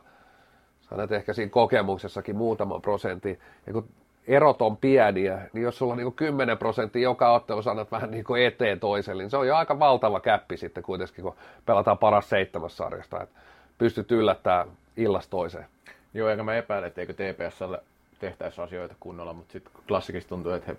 [0.82, 3.40] sä annat ehkä siinä kokemuksessakin muutaman prosentin.
[3.68, 3.90] Ja kun
[4.28, 8.24] erot on pieniä, niin jos sulla on niin 10 prosenttia joka ottelu sanot vähän niin
[8.24, 12.30] kuin eteen toiselle, niin se on jo aika valtava käppi sitten kuitenkin, kun pelataan paras
[12.30, 13.40] seitsemäs sarjasta, että
[13.78, 14.68] pystyt yllättämään
[14.98, 15.66] illasta toiseen.
[16.14, 17.80] Joo, eikä mä epäile, etteikö TPSlle
[18.20, 20.78] tehtäisi asioita kunnolla, mutta sitten klassikista tuntuu, että he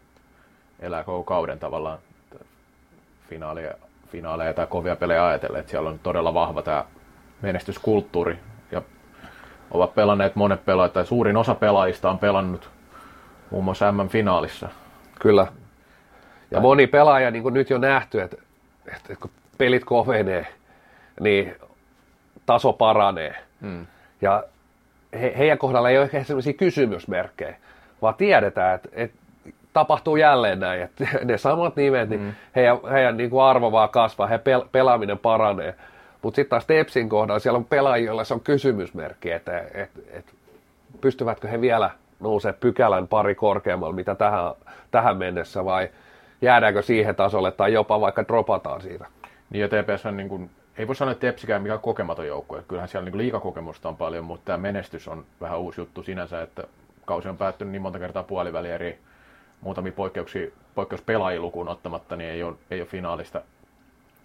[0.80, 1.99] elää koko kauden tavallaan
[3.28, 3.74] finaaleja,
[4.09, 6.84] finaaleja tai kovia pelejä ajatellen, että siellä on todella vahva tämä
[7.42, 8.38] menestyskulttuuri
[8.72, 8.82] ja
[9.70, 12.70] ovat pelanneet monet pelaajat, tai suurin osa pelaajista on pelannut
[13.55, 14.69] muun muassa M-finaalissa.
[15.21, 15.47] Kyllä.
[16.51, 18.37] Ja moni pelaaja, niin kuin nyt jo nähty, että,
[18.95, 20.47] että kun pelit kovenee,
[21.21, 21.55] niin
[22.47, 23.35] taso paranee.
[23.61, 23.87] Hmm.
[24.21, 24.45] Ja
[25.21, 27.57] he, heidän kohdalla ei ole ehkä sellaisia kysymysmerkkejä,
[28.03, 29.19] vaan tiedetään, että, että
[29.73, 32.33] tapahtuu jälleen näin, että ne samat nimet, niin hmm.
[32.57, 35.75] heidän, heidän niin kuin arvo vaan kasvaa, heidän pel, pelaaminen paranee.
[36.23, 40.33] Mutta sitten taas Tepsin kohdalla siellä on pelaajia, joilla se on kysymysmerkki, että, että, että
[41.01, 41.91] pystyvätkö he vielä
[42.21, 44.55] nousee pykälän pari korkeammalle, mitä tähän,
[44.91, 45.89] tähän mennessä, vai
[46.43, 49.07] jäädäänkö siihen tasolle, tai jopa vaikka dropataan siitä.
[49.51, 52.62] Niin ja TPS on niin kuin, ei voi sanoa, että Tepsikään mikä kokematon joukkue.
[52.69, 56.65] Kyllähän siellä niin liikakokemusta on paljon, mutta tämä menestys on vähän uusi juttu sinänsä, että
[57.05, 58.99] kausi on päättynyt niin monta kertaa puoliväli eri
[59.61, 63.43] muutamia poikkeuksia, poikkeuspelaajia lukuun ottamatta, niin ei ole, ei ole finaalista,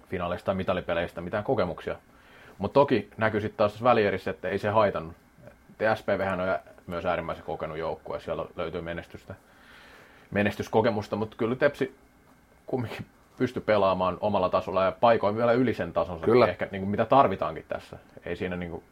[0.09, 1.95] finaalista tai mitalipeleistä mitään kokemuksia.
[2.57, 5.15] Mutta toki näkyy sitten taas välierissä, että ei se haitannut.
[5.95, 6.47] SPVhän on
[6.89, 9.35] myös äärimmäisen kokenut joukkue, siellä löytyy menestystä,
[10.31, 11.95] menestyskokemusta, mutta kyllä Tepsi
[12.65, 13.05] kumminkin
[13.37, 16.47] pysty pelaamaan omalla tasolla ja paikoin vielä yli sen tasonsa, kyllä.
[16.47, 17.97] ehkä niin kuin mitä tarvitaankin tässä.
[18.25, 18.83] Ei siinä niin kuin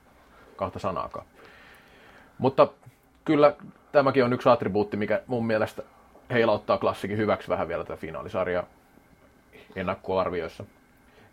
[0.56, 1.26] kahta sanaakaan.
[2.38, 2.68] Mutta
[3.26, 3.56] kyllä
[3.92, 5.84] tämäkin on yksi attribuutti, mikä mun mielestä
[6.30, 8.64] heilauttaa klassikin hyväksi vähän vielä tätä finaalisarjaa
[9.76, 10.64] ennakkoarvioissa.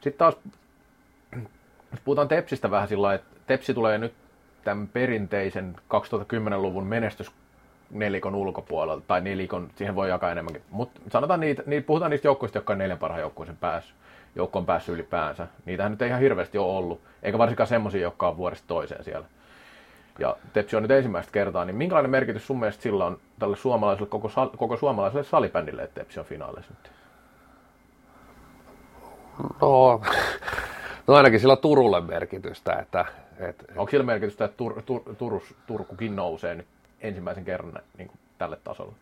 [0.00, 0.36] Sitten taas,
[1.90, 4.14] jos puhutaan Tepsistä vähän sillä että Tepsi tulee nyt
[4.64, 7.32] tämän perinteisen 2010-luvun menestys
[7.90, 10.62] nelikon ulkopuolelta, tai nelikon, siihen voi jakaa enemmänkin.
[10.70, 13.96] Mutta sanotaan niitä, niitä, puhutaan niistä joukkueista, jotka on neljän parhaan joukkueen päässyt,
[14.34, 15.46] joukko on päässyt ylipäänsä.
[15.64, 19.26] Niitähän nyt ei ihan hirveästi ole ollut, eikä varsinkaan semmoisia, jotka on vuodesta toiseen siellä.
[20.18, 24.08] Ja Tepsi on nyt ensimmäistä kertaa, niin minkälainen merkitys sun mielestä sillä on tälle suomalaiselle,
[24.08, 26.92] koko, koko suomalaiselle salibändille, että Tepsi on finaalissa nyt?
[29.60, 30.00] No,
[31.06, 33.04] no ainakin sillä on Turulle merkitystä, että
[33.38, 36.66] et, Onko sillä merkitystä, että Tur, Tur, Turus, Turkukin nousee nyt
[37.00, 38.92] ensimmäisen kerran niin kuin tälle tasolle?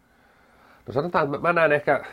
[0.86, 2.04] No sanotaan, että mä näen ehkä,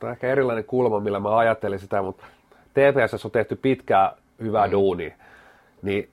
[0.00, 2.26] tämä on ehkä erilainen kulma, millä mä ajattelin sitä, mutta
[2.70, 4.72] TPS on tehty pitkää hyvää mm.
[4.72, 5.14] duunia,
[5.82, 6.10] niin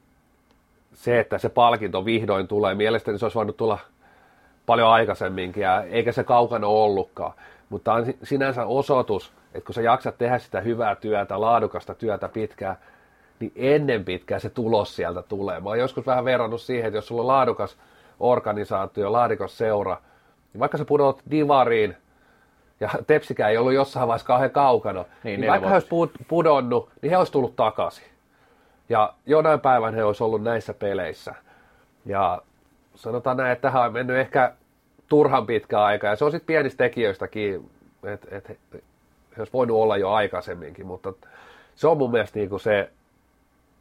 [0.94, 3.80] se, että se palkinto vihdoin tulee, mielestäni se olisi voinut tulla
[4.66, 7.34] paljon aikaisemminkin, ja eikä se kaukana ollutkaan.
[7.70, 12.76] Mutta on sinänsä osoitus, että kun sä jaksat tehdä sitä hyvää työtä, laadukasta työtä pitkään,
[13.40, 15.60] niin ennen pitkään se tulos sieltä tulee.
[15.60, 17.78] Mä oon joskus vähän verrannut siihen, että jos sulla on laadukas
[18.20, 19.98] organisaatio, laadukas seura,
[20.54, 21.98] niin vaikka sä pudot divariin,
[22.80, 27.10] ja Tepsikään ei ollut jossain vaiheessa kauhean kaukana, niin, niin vaikka he olisi pudonnut, niin
[27.10, 28.06] he olisi tullut takaisin.
[28.90, 31.36] Ja jonain päivän he olisi ollut näissä peleissä.
[32.06, 32.42] Ja
[32.96, 34.54] sanotaan näin, että tähän on mennyt ehkä
[35.10, 37.72] turhan pitkä aika, ja se on sitten pienistä tekijöistäkin,
[38.04, 38.60] että et,
[39.38, 41.14] he olisi voinut olla jo aikaisemminkin, mutta
[41.76, 42.90] se on mun mielestä niin kuin se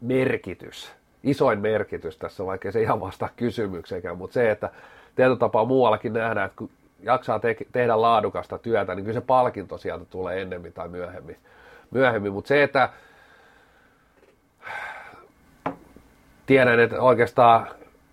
[0.03, 0.93] merkitys,
[1.23, 4.71] isoin merkitys tässä, vaikka se ihan vastaa kysymyksenkään, mutta se, että
[5.17, 6.71] tietyllä tapaa muuallakin nähdään, että kun
[7.03, 11.37] jaksaa te- tehdä laadukasta työtä, niin kyllä se palkinto sieltä tulee ennemmin tai myöhemmin.
[11.91, 12.33] myöhemmin.
[12.33, 12.89] Mutta se, että
[16.47, 17.69] tiedän, että oikeastaan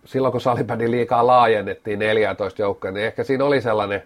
[0.05, 4.03] silloin kun salibändin liikaa laajennettiin 14 joukkoja, niin ehkä siinä oli sellainen,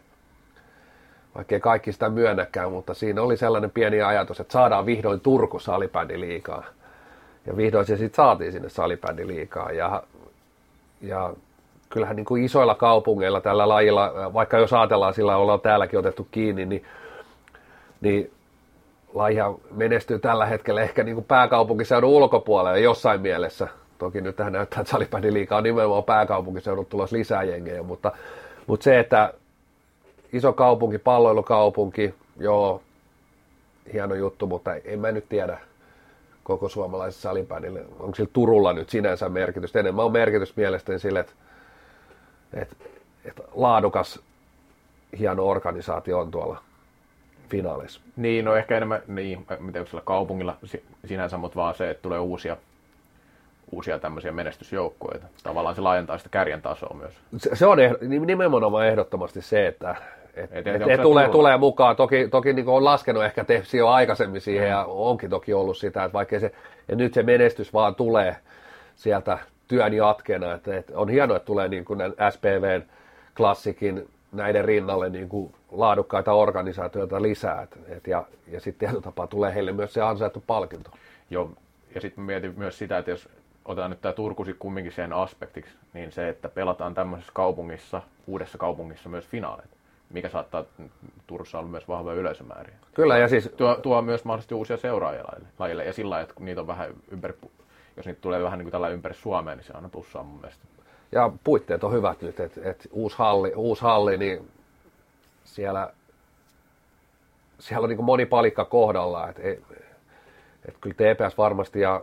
[1.35, 6.21] vaikkei kaikki sitä myönnäkään, mutta siinä oli sellainen pieni ajatus, että saadaan vihdoin Turku salibändin
[6.21, 6.63] liikaa
[7.45, 9.77] ja vihdoin se sitten saatiin sinne salibändiliikaan.
[9.77, 10.03] Ja,
[11.01, 11.33] ja
[11.89, 16.65] kyllähän niin kuin isoilla kaupungeilla tällä lajilla, vaikka jos ajatellaan sillä ollaan täälläkin otettu kiinni,
[16.65, 16.85] niin,
[18.01, 18.31] niin
[19.13, 23.67] lajia menestyy tällä hetkellä ehkä niin kuin pääkaupunkiseudun ulkopuolella jossain mielessä.
[23.97, 28.11] Toki nyt tähän näyttää, että salibändiliiga on nimenomaan pääkaupunkiseudun tulos lisää jengejä, mutta,
[28.67, 29.33] mutta se, että
[30.33, 32.81] iso kaupunki, palloilukaupunki, joo,
[33.93, 35.59] hieno juttu, mutta en mä nyt tiedä
[36.43, 39.79] koko suomalaisessa salibändille, onko sillä Turulla nyt sinänsä merkitystä.
[39.79, 41.33] Enemmän on merkitys mielestäni sille, että,
[42.53, 42.75] että,
[43.25, 44.19] että laadukas,
[45.19, 46.63] hieno organisaatio on tuolla
[47.49, 48.01] finaalissa.
[48.15, 50.57] Niin, no ehkä enemmän, niin, miten sillä kaupungilla
[51.05, 52.57] sinänsä, mutta vaan se, että tulee uusia,
[53.71, 55.27] uusia tämmöisiä menestysjoukkueita.
[55.43, 57.13] Tavallaan se laajentaa sitä kärjen tasoa myös.
[57.37, 57.77] Se, se on
[58.25, 59.95] nimenomaan ehdottomasti se, että
[60.33, 61.95] et, et, et, et tulee, tulee mukaan.
[61.95, 64.69] Toki, toki niin on laskenut ehkä Tepsi jo aikaisemmin siihen mm.
[64.69, 66.51] ja onkin toki ollut sitä, että vaikka se,
[66.87, 68.35] ja nyt se menestys vaan tulee
[68.95, 70.53] sieltä työn jatkena.
[70.53, 72.83] Että, et on hienoa, että tulee niin kuin SPVn
[73.37, 77.61] klassikin näiden rinnalle niin kuin laadukkaita organisaatioita lisää.
[77.61, 80.89] Et, et ja ja sitten tietyllä tapaa tulee heille myös se ansaittu palkinto.
[81.29, 81.49] Joo,
[81.95, 83.29] ja sitten mietin myös sitä, että jos
[83.65, 89.09] otetaan nyt tämä Turkusi kumminkin sen aspektiksi, niin se, että pelataan tämmöisessä kaupungissa, uudessa kaupungissa
[89.09, 89.72] myös finaaleita
[90.13, 90.63] mikä saattaa
[91.27, 92.75] Turussa olla myös vahvoja yleisömääriä.
[92.93, 93.49] Kyllä, ja siis...
[93.57, 95.23] Tuo, tuo myös mahdollisesti uusia seuraajia
[95.59, 97.33] lajille, ja sillä että kun niitä on vähän ympäri,
[97.97, 100.63] jos niitä tulee vähän niin kuin tällä ympäri Suomea, niin se aina plussaa mun mielestä.
[101.11, 104.51] Ja puitteet on hyvät nyt, että et uusi, halli, uusi halli, niin
[105.43, 105.93] siellä,
[107.59, 109.59] siellä on niin kuin moni palikka kohdalla, että et,
[110.67, 112.01] et kyllä TPS varmasti ja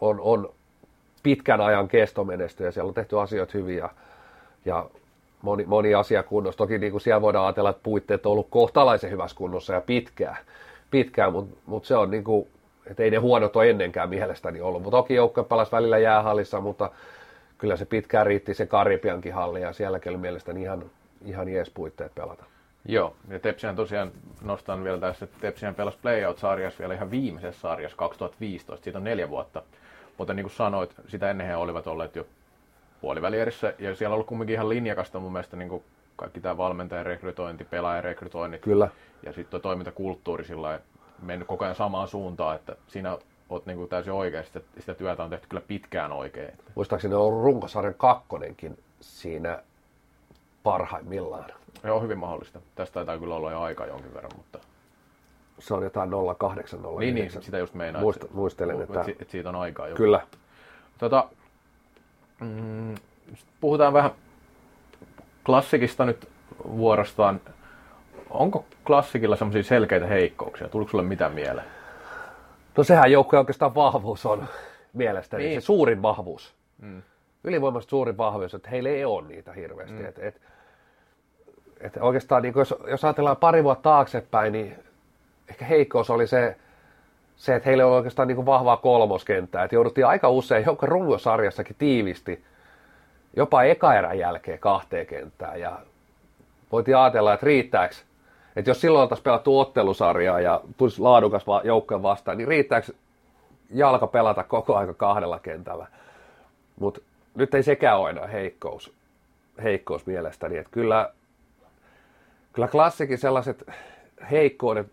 [0.00, 0.52] on, on
[1.22, 3.90] pitkän ajan kestomenesty ja siellä on tehty asioita hyvin ja,
[4.64, 4.86] ja
[5.42, 6.58] moni, moni asia kunnossa.
[6.58, 10.36] Toki niin kuin siellä voidaan ajatella, että puitteet on ollut kohtalaisen hyvässä kunnossa ja pitkään,
[10.90, 12.48] pitkään mutta mut se on niin kuin,
[12.86, 14.82] että ei ne huonot ole ennenkään mielestäni ollut.
[14.82, 16.90] Mutta toki joukkue palasi välillä jäähallissa, mutta
[17.58, 20.84] kyllä se pitkään riitti se Karipiankin halli ja sielläkin oli mielestäni ihan,
[21.24, 22.44] ihan jees puitteet pelata.
[22.84, 24.12] Joo, ja Tepsihän tosiaan,
[24.42, 29.30] nostan vielä tässä, että Tepsihän pelasi playout-sarjassa vielä ihan viimeisessä sarjassa 2015, siitä on neljä
[29.30, 29.62] vuotta.
[30.18, 32.26] Mutta niin kuin sanoit, sitä ennen he olivat olleet jo
[33.00, 35.82] puolivälierissä, ja siellä on ollut kumminkin ihan linjakasta mun mielestä niin kuin
[36.16, 38.88] kaikki tämä valmentajan rekrytointi, pelaajan rekrytointi Kyllä.
[39.22, 40.80] ja sitten tuo toimintakulttuuri sillä
[41.22, 43.18] mennyt koko ajan samaan suuntaan, että siinä
[43.48, 46.52] olet niin kuin täysin oikein, sitä, sitä työtä on tehty kyllä pitkään oikein.
[46.74, 49.62] Muistaakseni on runkosarjan kakkonenkin siinä
[50.62, 51.44] parhaimmillaan.
[51.84, 52.60] Joo, hyvin mahdollista.
[52.74, 54.58] Tästä taitaa kyllä olla jo aika jonkin verran, mutta...
[55.58, 58.02] Se on jotain 08 Niin, niin, sitä just meinaa.
[58.02, 59.00] Muist, muistelen, että...
[59.00, 59.12] että...
[59.12, 59.96] Että siitä on aikaa jo.
[59.96, 60.20] Kyllä.
[60.98, 61.28] Tota,
[62.40, 62.94] Mm,
[63.60, 64.10] puhutaan vähän
[65.44, 66.28] klassikista nyt
[66.64, 67.40] vuorostaan.
[68.30, 70.68] Onko klassikilla semmoisia selkeitä heikkouksia?
[70.68, 71.66] Tuliko sulle mitä mieleen?
[72.76, 74.46] No sehän joukkueen oikeastaan vahvuus on
[74.92, 75.62] mielestäni, niin.
[75.62, 76.54] se suurin vahvuus.
[76.82, 77.02] Mm.
[77.44, 79.98] Ylivoimasta suurin vahvuus, että heillä ei ole niitä hirveästi.
[79.98, 80.04] Mm.
[80.04, 80.40] Et, et,
[81.80, 84.78] et oikeastaan, niin jos, jos ajatellaan pari vuotta taaksepäin, niin
[85.50, 86.56] ehkä heikkous oli se,
[87.38, 91.76] se, että heillä on oikeastaan niin kuin vahvaa kolmoskenttää, että jouduttiin aika usein, joka runkosarjassakin
[91.78, 92.44] tiivisti,
[93.36, 95.78] jopa eka erän jälkeen kahteen kenttään, ja
[96.72, 97.94] voitiin ajatella, että riittääkö,
[98.56, 102.92] että jos silloin oltaisiin pelattu ottelusarjaa ja tulisi laadukas joukkojen vastaan, niin riittääkö
[103.70, 105.86] jalka pelata koko aika kahdella kentällä.
[106.80, 107.00] Mutta
[107.34, 108.92] nyt ei sekään ole enää heikkous,
[109.62, 110.56] heikkous mielestäni.
[110.56, 111.12] Että kyllä,
[112.52, 113.64] kyllä klassikin sellaiset
[114.30, 114.86] heikkoudet,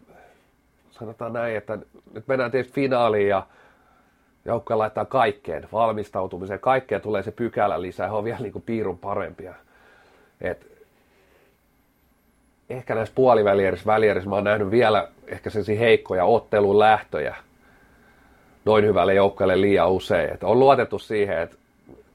[1.00, 1.78] sanotaan näin, että
[2.14, 3.48] nyt mennään tietysti finaaliin ja
[4.46, 8.98] joukkue laittaa kaikkeen, valmistautumiseen, kaikkeen tulee se pykälä lisää, he on vielä niin kuin piirun
[8.98, 9.54] parempia.
[10.42, 10.76] Et
[12.70, 17.36] ehkä näissä puolivälierissä, välierissä mä oon nähnyt vielä ehkä sellaisia heikkoja ottelun lähtöjä
[18.66, 20.34] noin hyvälle joukkueelle liian usein.
[20.34, 21.56] Et on luotettu siihen, että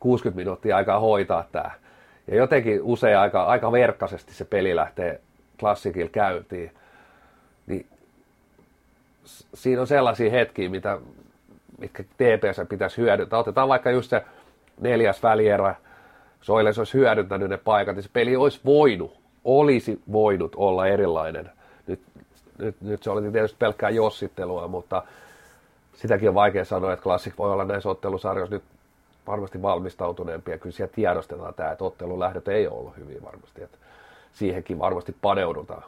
[0.01, 1.71] 60 minuuttia aikaa hoitaa tämä.
[2.27, 5.21] Ja jotenkin usein aika, aika verkkaisesti se peli lähtee
[5.61, 6.73] klassikilla käyntiin.
[7.67, 7.87] Niin
[9.55, 10.99] siinä on sellaisia hetkiä, mitä,
[11.79, 13.39] mitkä TPS pitäisi hyödyntää.
[13.39, 14.25] Otetaan vaikka just se
[14.81, 15.75] neljäs välierä,
[16.41, 21.51] Soiles olisi hyödyntänyt ne paikat, niin se peli olisi voinut, olisi voinut olla erilainen.
[21.87, 22.01] Nyt,
[22.59, 25.03] nyt, nyt se oli tietysti pelkkää jossittelua, mutta
[25.95, 28.65] sitäkin on vaikea sanoa, että klassik voi olla näissä ottelusarjoissa nyt
[29.27, 30.59] varmasti valmistautuneempia.
[30.59, 33.63] Kyllä siellä tiedostetaan tämä, että ottelun lähdöt ei ole ollut hyvin varmasti.
[33.63, 33.79] Että
[34.33, 35.83] siihenkin varmasti paneudutaan.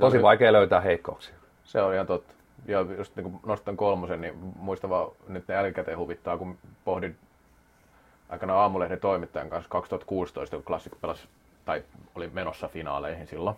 [0.00, 1.34] Tosi vaikea löytää heikkouksia.
[1.64, 2.34] Se on ihan totta
[2.66, 7.16] ja just niin kun nostan kolmosen, niin muistan vaan nyt ne jälkikäteen huvittaa, kun pohdin
[8.28, 11.28] aikana aamulehden toimittajan kanssa 2016, kun Classic pelasi,
[11.64, 11.82] tai
[12.14, 13.56] oli menossa finaaleihin silloin,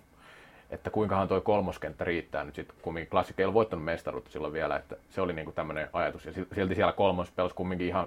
[0.71, 4.77] että kuinkahan toi kolmoskenttä riittää nyt sitten, kumminkin klassikki ei ole voittanut mestaruutta silloin vielä,
[4.77, 6.27] että se oli niinku tämmöinen ajatus.
[6.27, 8.07] Ja silti siellä kolmos pelasi kumminkin ihan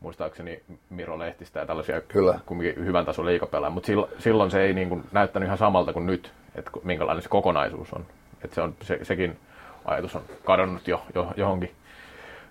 [0.00, 2.40] muistaakseni Miro Lehtistä ja tällaisia Kyllä.
[2.46, 6.06] kumminkin hyvän tason liikapelaa, mutta silloin, silloin se ei niin kuin näyttänyt ihan samalta kuin
[6.06, 8.06] nyt, että minkälainen se kokonaisuus on.
[8.44, 9.38] Että se on se, sekin
[9.86, 11.74] ajatus on kadonnut jo, jo johonkin.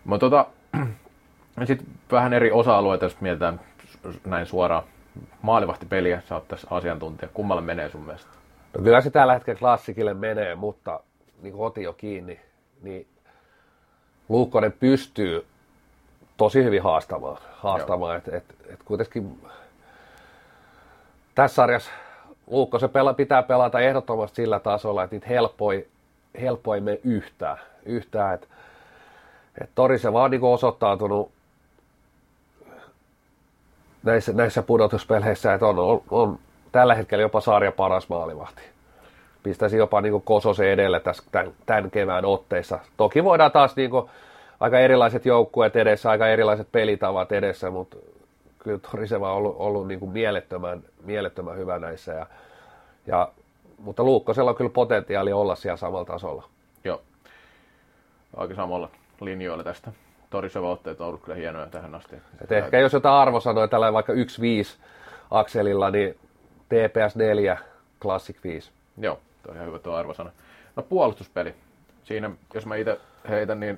[0.06, 0.46] Mutta tota,
[1.68, 3.60] sitten vähän eri osa-alueita, jos mietitään
[4.26, 4.84] näin suoraan.
[5.42, 7.30] Maalivahtipeliä, sä oot tässä asiantuntija.
[7.34, 8.30] Kummalle menee sun mielestä?
[8.78, 11.00] No kyllä se tällä hetkellä klassikille menee, mutta
[11.42, 12.40] niin kuin otin jo kiinni,
[12.82, 13.08] niin
[14.30, 15.46] Luukkonen pystyy
[16.38, 17.38] tosi hyvin haastamaan.
[17.52, 18.18] haastamaan.
[18.18, 19.42] Et, et, et kuitenkin
[21.36, 21.92] tässä sarjassa
[22.48, 25.28] Luukko se pela, pitää pelata ehdottomasti sillä tasolla, että niitä
[26.42, 27.58] helpoi, helpoi me yhtään.
[27.86, 28.48] yhtään et,
[29.62, 31.32] et Tori se vaan niin osoittautunut
[34.04, 36.40] näissä, näissä pudotuspeleissä, että on, on, on
[36.72, 38.62] tällä hetkellä jopa sarja paras maalivahti.
[39.44, 42.80] Pistäisi jopa niin Kososen edelle tässä, tämän, tämän kevään otteissa.
[42.98, 44.10] Toki voidaan taas niin kuin,
[44.60, 47.98] aika erilaiset joukkueet edessä, aika erilaiset pelitavat edessä, mutta
[48.60, 52.14] kyllä Toriseva on ollut, ollut niin kuin mielettömän, mielettömän hyvä näissä.
[52.14, 52.26] Ja,
[53.08, 53.32] ja,
[53.78, 56.44] mutta Luukkosella on kyllä potentiaali olla siellä samalla tasolla.
[56.84, 57.02] Joo,
[58.38, 58.90] aika samalla
[59.22, 59.92] linjoilla tästä.
[60.30, 62.16] Toriseva otteet on ollut kyllä hienoja tähän asti.
[62.42, 64.18] Et ehkä jos jotain arvosanoja tällä vaikka 1-5
[65.32, 66.18] akselilla, niin
[66.70, 67.58] TPS 4,
[68.02, 68.72] Classic 5.
[68.98, 70.32] Joo, tuo on ihan hyvä tuo arvosana.
[70.76, 71.56] No puolustuspeli.
[72.04, 73.00] Siinä, jos mä itse
[73.30, 73.78] heitän, niin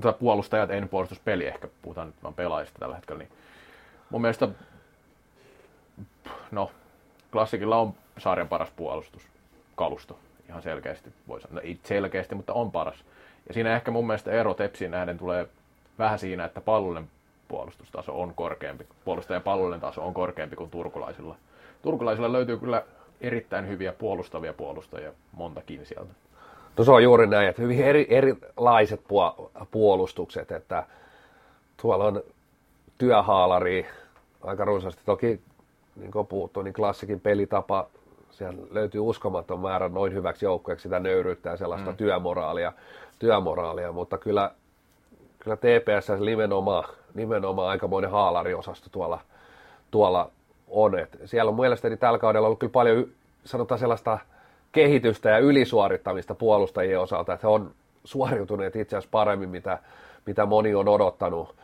[0.00, 3.30] tota puolustajat, ei puolustuspeli ehkä, puhutaan nyt vaan pelaajista tällä hetkellä, niin
[4.10, 4.48] mun mielestä,
[6.50, 6.70] no,
[7.32, 13.04] klassikilla on sarjan paras puolustuskalusto, ihan selkeästi voi sanoa, no, ei selkeästi, mutta on paras.
[13.48, 15.46] Ja siinä ehkä mun mielestä ero Tepsiin nähden tulee
[15.98, 17.10] vähän siinä, että pallollinen
[17.48, 21.36] puolustustaso on korkeampi, puolustajan pallollinen taso on korkeampi kuin turkulaisilla.
[21.82, 22.82] Turkulaisilla löytyy kyllä
[23.20, 26.12] erittäin hyviä puolustavia puolustajia, montakin sieltä.
[26.76, 29.00] No se on juuri näin, että hyvin eri, erilaiset
[29.70, 30.86] puolustukset, että
[31.82, 32.22] tuolla on
[32.98, 33.86] työhaalari
[34.42, 35.02] aika runsaasti.
[35.04, 35.40] Toki,
[35.96, 37.88] niin kuin puhuttu, niin klassikin pelitapa,
[38.38, 41.96] siellä löytyy uskomaton määrä noin hyväksi joukkueeksi sitä nöyryyttä ja sellaista mm.
[41.96, 42.72] työmoraalia,
[43.18, 44.50] työmoraalia, mutta kyllä,
[45.38, 46.84] kyllä TPS nimenomaan,
[47.14, 49.20] nimenomaan aikamoinen haalariosasto tuolla,
[49.90, 50.30] tuolla
[50.68, 50.98] on.
[50.98, 53.06] Et siellä on mielestäni tällä kaudella ollut kyllä paljon,
[53.44, 54.18] sanotaan sellaista
[54.72, 57.70] kehitystä ja ylisuorittamista puolustajien osalta, että he on
[58.04, 59.78] suoriutuneet itse asiassa paremmin, mitä,
[60.26, 61.54] mitä moni on odottanut,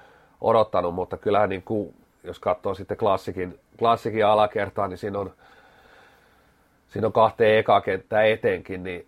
[0.41, 1.95] odottanut mutta kyllähän niin kuin,
[2.25, 5.33] jos katsoo sitten klassikin, klassikin alakertaa, niin siinä on,
[6.95, 9.07] siinä on kahteen eka kenttää etenkin, niin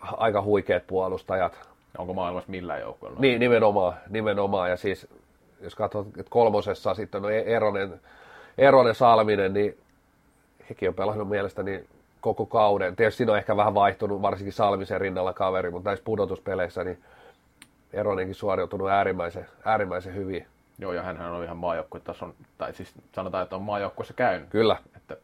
[0.00, 1.68] aika huikeat puolustajat.
[1.98, 3.20] Onko maailmassa millään joukkueella?
[3.20, 4.70] Niin, nimenomaan, nimenomaan.
[4.70, 5.08] Ja siis,
[5.60, 8.00] jos katsoo, että kolmosessa sitten on Eronen,
[8.58, 9.78] Eronen Salminen, niin
[10.70, 11.84] hekin on pelannut mielestäni
[12.20, 12.96] koko kauden.
[12.96, 16.98] Tietysti siinä on ehkä vähän vaihtunut, varsinkin Salmisen rinnalla kaveri, mutta näissä pudotuspeleissä niin
[17.92, 20.46] Eronenkin suoriutunut äärimmäisen, äärimmäisen hyvin.
[20.78, 24.48] Joo, ja hän on ihan maajoukkuetason, tai siis sanotaan, että on maajoukkueessa käynyt.
[24.48, 24.76] Kyllä.
[24.96, 25.16] Että,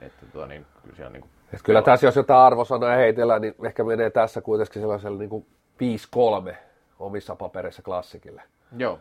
[0.00, 3.54] että tuota, niin, kyllä siellä niin kuin että kyllä tässä, jos jotain arvosanoja heitellään, niin
[3.66, 5.46] ehkä menee tässä kuitenkin sellaiselle niin kuin
[6.50, 6.54] 5-3
[6.98, 8.42] omissa papereissa klassikille.
[8.76, 8.98] Joo,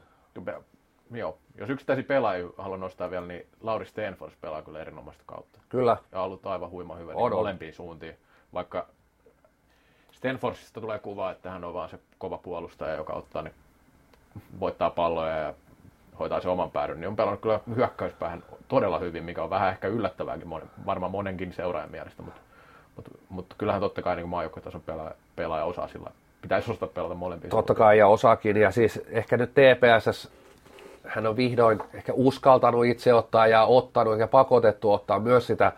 [1.11, 5.59] Joo, jos yksittäisiä pelaajia haluan nostaa vielä, niin Lauri Stenfors pelaa kyllä erinomaista kautta.
[5.69, 5.97] Kyllä.
[6.11, 8.17] Ja ollut aivan huima hyvä niin molempiin suuntiin.
[8.53, 8.87] Vaikka
[10.11, 13.51] Stenforsista tulee kuva, että hän on vaan se kova puolustaja, joka ottaa ne,
[14.59, 15.53] voittaa palloja ja
[16.19, 19.87] hoitaa se oman päädyn, niin on pelannut kyllä hyökkäyspäähän todella hyvin, mikä on vähän ehkä
[19.87, 20.49] yllättävääkin
[20.85, 22.41] varmaan monenkin seuraajan mielestä, mutta,
[22.95, 26.09] mutta, mutta kyllähän totta kai niin maajoukkuetason pelaaja, pelaaja osaa sillä
[26.41, 27.51] pitäisi osata pelata molempiin.
[27.51, 30.31] Totta kai ja osaakin ja siis ehkä nyt TPSS
[31.07, 35.71] hän on vihdoin ehkä uskaltanut itse ottaa ja ottanut ja pakotettu ottaa myös sitä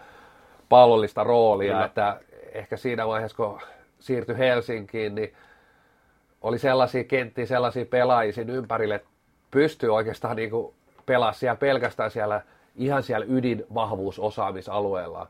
[0.70, 1.86] pallollista roolia, Kyllä.
[1.86, 2.20] että
[2.54, 3.62] ehkä siinä vaiheessa, kun
[4.00, 5.34] siirtyi Helsinkiin, niin
[6.42, 9.04] oli sellaisia kenttiä, sellaisia pelaajia siinä ympärille,
[9.52, 10.74] pystyy oikeastaan niin kuin
[11.06, 12.41] pelaa siellä pelkästään siellä
[12.76, 15.28] ihan siellä ydinvahvuusosaamisalueella.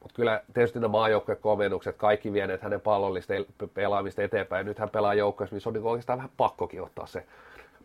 [0.00, 3.34] Mutta kyllä tietysti ne maajoukkuekomennukset, kaikki vieneet hänen pallollista
[3.74, 4.66] pelaamista eteenpäin.
[4.66, 7.26] Nyt hän pelaa joukkueessa, missä on niin oikeastaan vähän pakkokin ottaa se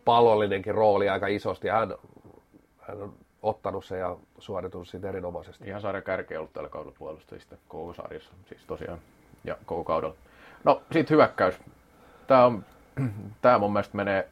[0.06, 1.68] pallollinenkin rooli aika isosti.
[1.68, 1.96] Hän,
[2.80, 3.14] hän on
[3.44, 5.68] ottanut se ja suoritunut siitä erinomaisesti.
[5.68, 9.00] Ihan sarjan kärkeä ollut tällä kaudella puolustajista koko sarjassa, siis tosiaan,
[9.44, 10.16] ja koko kaudella.
[10.64, 11.60] No, sitten hyökkäys.
[12.28, 12.66] Tämä, on,
[13.42, 14.30] tämä mun mielestä menee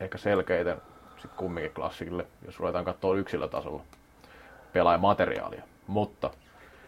[0.00, 0.76] ehkä selkeiten
[1.12, 3.82] sitten kumminkin klassikille, jos ruvetaan katsoa yksilötasolla
[4.72, 5.62] pelaajamateriaalia.
[5.86, 6.30] Mutta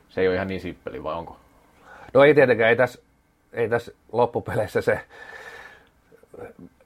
[0.08, 1.36] se ei ole ihan niin simppeli, vai onko?
[2.14, 3.02] No ei tietenkään, ei tässä,
[3.52, 5.00] ei tässä loppupeleissä se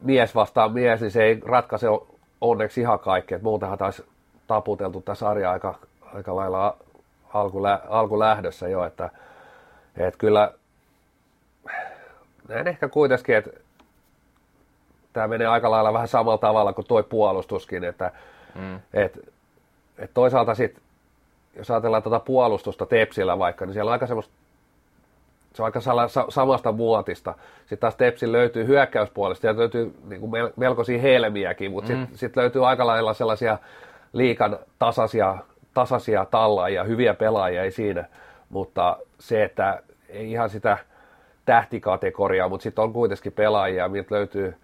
[0.00, 1.86] mies vastaan mies, niin se ei ratkaise
[2.40, 3.38] onneksi ihan kaikkea.
[3.42, 4.04] Muutenhan taisi
[4.46, 5.78] taputeltu tämä sarja aika,
[6.14, 6.76] aika lailla
[7.34, 9.10] alkulä, alkulähdössä jo, että,
[9.96, 10.52] Et kyllä
[12.48, 13.50] näin ehkä kuitenkin, että
[15.16, 18.10] tämä menee aika lailla vähän samalla tavalla kuin tuo puolustuskin, että
[18.54, 18.80] mm.
[18.94, 19.18] et,
[19.98, 20.82] et toisaalta sitten,
[21.56, 24.34] jos ajatellaan tuota puolustusta Tepsillä vaikka, niin siellä on aika semmoista
[25.54, 25.80] se on aika
[26.28, 27.34] samasta muotista.
[27.60, 31.98] Sitten taas Tepsin löytyy hyökkäyspuolesta ja löytyy niin kuin melkoisia helmiäkin, mutta mm.
[31.98, 33.58] sitten sit löytyy aika lailla sellaisia
[34.12, 35.36] liikan tasaisia,
[35.74, 38.04] tasaisia tallaajia, hyviä pelaajia ei siinä,
[38.50, 40.78] mutta se, että ei ihan sitä
[41.44, 44.54] tähtikategoriaa, mutta sitten on kuitenkin pelaajia, miltä löytyy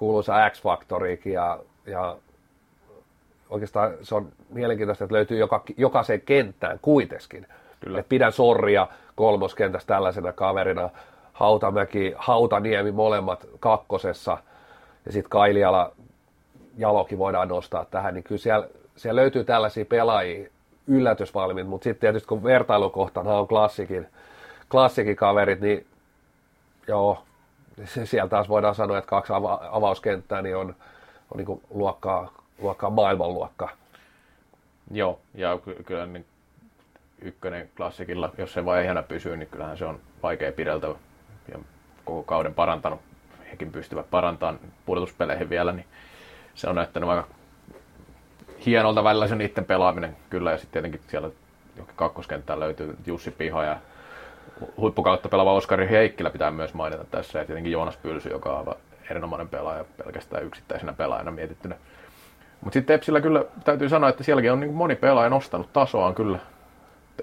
[0.00, 2.16] kuuluisa X-faktoriikin ja, ja
[3.50, 7.46] oikeastaan se on mielenkiintoista, että löytyy joka, jokaiseen kenttään kuitenkin.
[7.80, 8.00] Kyllä.
[8.00, 10.90] Et pidän Sorria kolmoskentässä tällaisena kaverina,
[11.32, 14.38] Hautamäki, Hautaniemi molemmat kakkosessa
[15.06, 15.92] ja sitten Kailiala
[16.78, 20.50] Jalokin voidaan nostaa tähän, niin kyllä siellä, siellä löytyy tällaisia pelaajia
[20.86, 24.06] yllätysvalmiit, mutta sitten tietysti kun vertailukohtana on klassikin,
[24.70, 25.86] klassikin kaverit, niin
[26.88, 27.22] joo,
[28.04, 30.76] siellä taas voidaan sanoa, että kaksi ava- avauskenttää niin on,
[31.34, 33.70] on niin luokkaa, luokkaa maailmanluokkaa.
[34.90, 36.26] Joo, ja ky- kyllä niin
[37.22, 40.94] ykkönen klassikilla, jos se ehjänä pysyy, niin kyllähän se on vaikea pideltävä
[41.52, 41.58] ja
[42.04, 43.00] koko kauden parantanut.
[43.50, 45.86] Hekin pystyvät parantamaan pudotuspeleihin vielä, niin
[46.54, 47.26] se on näyttänyt aika
[48.66, 51.30] hienolta välillä se niiden pelaaminen kyllä, ja sitten tietenkin siellä
[51.96, 53.76] kakkoskenttään löytyy Jussi Piha ja
[54.76, 58.74] huippukautta pelaava Oskari Heikkilä pitää myös mainita tässä, ja tietenkin Joonas Pylsy, joka on
[59.10, 61.76] erinomainen pelaaja pelkästään yksittäisenä pelaajana mietittynä.
[62.60, 66.38] Mutta sitten Tepsillä kyllä täytyy sanoa, että sielläkin on niin moni pelaaja nostanut tasoaan kyllä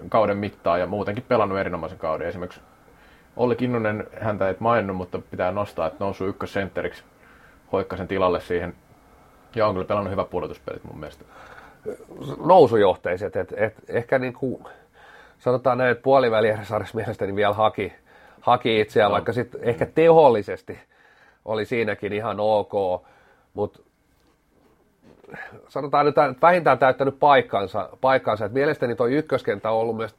[0.10, 2.28] kauden mittaan ja muutenkin pelannut erinomaisen kauden.
[2.28, 2.62] Esimerkiksi
[3.38, 7.04] Olli Kinnunen, häntä et maininnut, mutta pitää nostaa, että nousu ykkössentteriksi
[7.72, 8.76] Hoikkasen tilalle siihen.
[9.56, 11.26] Ja on kyllä pelannut hyvät pudotuspelit mun mielestä.
[12.46, 14.64] Nousujohteiset, että et, ehkä niin kuin,
[15.40, 16.62] sanotaan näin, että puolivälierä
[16.94, 17.94] mielestäni vielä haki,
[18.42, 19.14] haki itseään, no.
[19.14, 20.80] vaikka sitten ehkä tehollisesti
[21.46, 23.04] oli siinäkin ihan ok,
[23.54, 23.80] mutta
[25.68, 28.46] sanotaan nyt, että vähintään täyttänyt paikkansa, paikkansa.
[28.46, 30.16] että mielestäni tuo ykköskenttä on ollut myös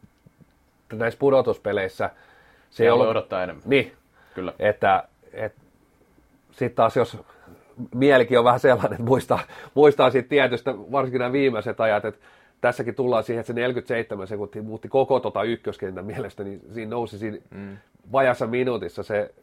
[0.93, 2.11] näissä pudotuspeleissä.
[2.71, 3.63] Se ei ollut, odottaa enemmän.
[3.67, 3.93] Niin,
[4.35, 4.53] Kyllä.
[4.59, 5.61] että, että
[6.51, 7.19] sitten taas jos
[7.95, 9.41] mielikin on vähän sellainen, että muistaa,
[9.75, 12.21] muistaa siitä tietystä, varsinkin nämä viimeiset ajat, että
[12.61, 17.19] tässäkin tullaan siihen, että se 47 sekuntia muutti koko tota ykköskentän mielestä, niin siinä nousi
[17.19, 17.77] siinä mm.
[18.13, 19.35] vajassa minuutissa se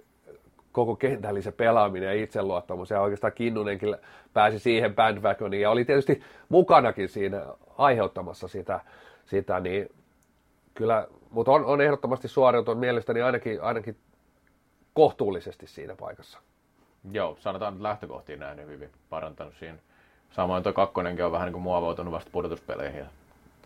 [0.71, 2.89] koko kentällisen pelaaminen ja itseluottamus.
[2.89, 3.95] Ja oikeastaan Kinnunenkin
[4.33, 7.45] pääsi siihen bandwagoniin ja oli tietysti mukanakin siinä
[7.77, 8.79] aiheuttamassa sitä,
[9.25, 9.89] sitä niin
[10.73, 13.97] kyllä, mutta on, on ehdottomasti suoriutunut mielestäni ainakin, ainakin
[14.93, 16.39] kohtuullisesti siinä paikassa.
[17.11, 19.77] Joo, sanotaan että lähtökohtiin näin hyvin parantanut siinä.
[20.35, 23.05] Samoin tuo kakkonenkin on vähän niin muovautunut vasta pudotuspeleihin ja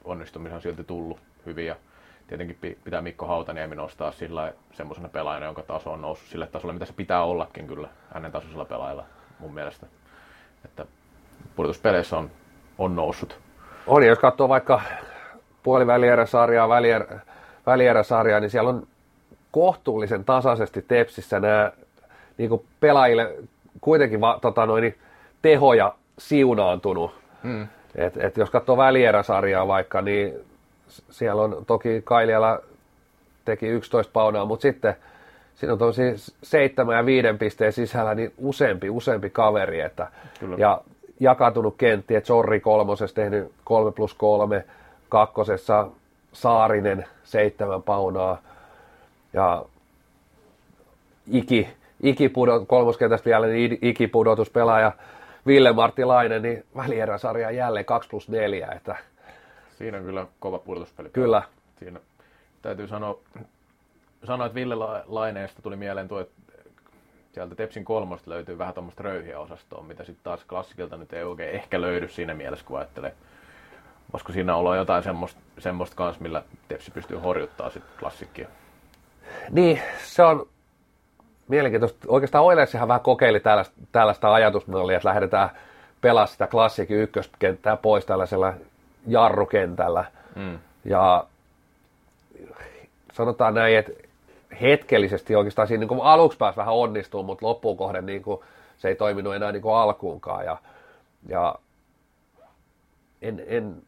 [0.04, 1.76] onnistumisia on silti tullut hyvin ja
[2.28, 6.86] tietenkin pitää Mikko Hautaniemi nostaa sillä semmoisena pelaajana, jonka taso on noussut sille tasolle, mitä
[6.86, 9.06] se pitää ollakin kyllä hänen tasoisella pelaajalla
[9.40, 9.88] mun mielestä.
[10.66, 10.86] Että
[11.56, 12.32] pudotuspeleissä on,
[12.78, 13.40] on noussut.
[13.88, 14.82] On, jos katsoo vaikka
[15.64, 17.06] puolivälieräsarjaa, välier,
[17.66, 18.88] välieräsarjaa, niin siellä on
[19.52, 21.72] kohtuullisen tasaisesti Tepsissä nämä
[22.38, 23.36] niin pelaajille
[23.82, 24.98] kuitenkin va, tota noin,
[25.42, 27.12] tehoja siunaantunut.
[27.44, 27.68] Hmm.
[27.96, 30.34] Et, et jos katsoo välieräsarjaa vaikka, niin
[31.10, 32.60] siellä on toki Kailiala
[33.46, 34.96] teki 11 paunaa, mutta sitten
[35.56, 36.02] siinä on tosi
[36.44, 40.08] seitsemän ja viiden pisteen sisällä niin useampi, useampi kaveri, että,
[40.40, 40.56] Kyllä.
[40.60, 40.82] ja
[41.20, 44.66] jakautunut kentti, että Sorri kolmosessa tehnyt 3 plus 3,
[45.10, 45.88] kakkosessa
[46.34, 48.38] Saarinen seitsemän paunaa,
[49.34, 49.66] ja
[51.32, 51.70] iki,
[52.04, 54.92] ikipudot, kolmoskentästä vielä niin ikipudotuspelaaja
[55.50, 58.96] Ville Marttilainen, niin välieräsarja jälleen 2 plus 4, että
[59.80, 61.10] Siinä on kyllä kova pudotuspeli.
[61.10, 61.44] Kyllä.
[61.80, 62.00] Siinä
[62.62, 63.20] täytyy sanoa,
[64.24, 64.76] sanoa että Ville
[65.06, 66.42] Laineesta tuli mieleen tuo, että
[67.32, 71.56] sieltä Tepsin kolmosta löytyy vähän tuommoista röyhiä osastoa, mitä sitten taas klassikilta nyt ei oikein
[71.56, 73.14] ehkä löydy siinä mielessä, kun ajattelee.
[74.14, 78.48] Voisiko siinä olla jotain semmoista, semmoista kanssa, millä Tepsi pystyy horjuttaa sitten klassikkia?
[79.50, 80.48] Niin, se on
[81.50, 82.00] mielenkiintoista.
[82.08, 85.50] Oikeastaan Oilersihan vähän kokeili tällaista, tällaista ajatusmallia, että lähdetään
[86.02, 88.54] pelaa sitä klassikin ykköskenttää pois tällaisella
[89.08, 90.06] jarrukentällä.
[90.36, 90.60] Mm.
[90.86, 91.24] Ja
[93.14, 93.92] sanotaan näin, että
[94.62, 98.42] hetkellisesti oikeastaan siinä niin aluksi pääsi vähän onnistuu, mutta loppuun kohden niin kuin,
[98.78, 100.46] se ei toiminut enää niin kuin alkuunkaan.
[100.46, 100.58] Ja,
[101.28, 101.56] ja
[103.22, 103.82] en, en,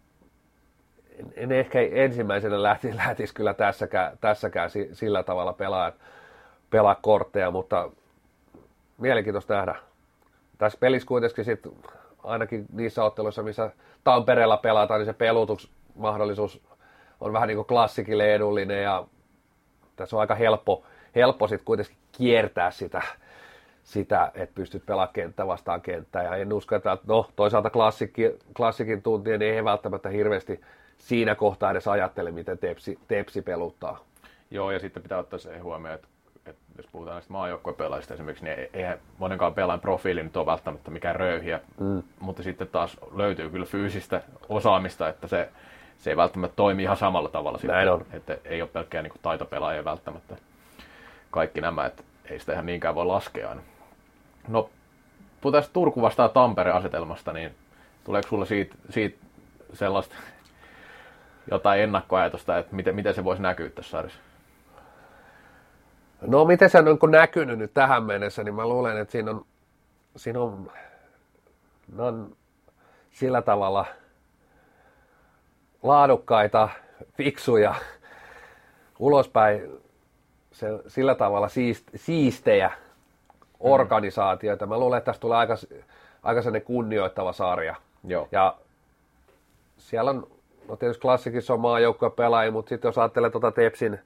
[1.20, 5.91] en, en ehkä ensimmäisenä lähtisi, lähtisi kyllä tässäkään, tässäkään sillä tavalla pelaa,
[6.72, 7.89] pelaa kortteja, mutta
[8.97, 9.76] mielenkiintoista nähdä.
[10.57, 11.72] Tässä pelissä kuitenkin sitten
[12.24, 13.72] ainakin niissä otteluissa, missä
[14.03, 16.61] Tampereella pelataan, niin se pelutusmahdollisuus
[17.22, 19.03] on vähän niin kuin klassikille edullinen ja
[19.95, 20.84] Tässä on aika helppo,
[21.15, 23.01] helppo sitten kuitenkin kiertää sitä,
[23.84, 26.24] sitä, että pystyt pelaamaan kenttä vastaan kenttää.
[26.24, 30.61] Ja en usko, että no, toisaalta klassikki, klassikin tuntien niin ei välttämättä hirveästi
[30.97, 34.05] siinä kohtaa edes ajattele, miten tepsi, tepsi peluttaa.
[34.51, 36.11] Joo, ja sitten pitää ottaa se huomioon, että, että
[36.78, 41.59] jos puhutaan näistä maajoukkuepelaajista esimerkiksi, niin eihän monenkaan pelaajan profiili nyt ole välttämättä mikään röyhiä,
[41.80, 42.03] mm.
[42.19, 45.49] mutta sitten taas löytyy kyllä fyysistä osaamista, että se,
[45.97, 47.59] se ei välttämättä toimi ihan samalla tavalla.
[47.63, 48.05] Näin sitten, on.
[48.17, 50.36] Että ei ole pelkkää niin taitopelaajia välttämättä
[51.32, 53.61] kaikki nämä, että ei sitä ihan niinkään voi laskea aina.
[54.47, 54.69] No,
[55.41, 57.55] puhutaan Turku vastaan Tampere asetelmasta, niin
[58.03, 59.26] tuleeko sulla siitä, siitä
[59.74, 60.15] sellaista
[61.51, 64.19] jotain ennakkoajatusta, että miten, miten se voisi näkyä tässä sarjassa?
[66.22, 69.45] No miten se on niin näkynyt nyt tähän mennessä, niin mä luulen, että siinä on,
[70.15, 70.72] siinä on,
[71.95, 72.36] ne on
[73.11, 73.86] sillä tavalla
[75.84, 76.69] laadukkaita,
[77.13, 77.76] fiksuja,
[78.99, 79.82] ulospäin
[80.51, 82.72] se, sillä tavalla siist, siistejä
[83.59, 84.65] organisaatioita.
[84.65, 85.55] Mä luulen, että tästä tulee aika,
[86.24, 87.76] aika sellainen kunnioittava sarja.
[88.03, 88.28] Joo.
[88.32, 88.57] Ja
[89.78, 90.28] siellä on,
[90.67, 93.99] no tietysti klassikissa on maajoukkoja pelaajia, mutta sitten jos ajattelee tuota Tepsin,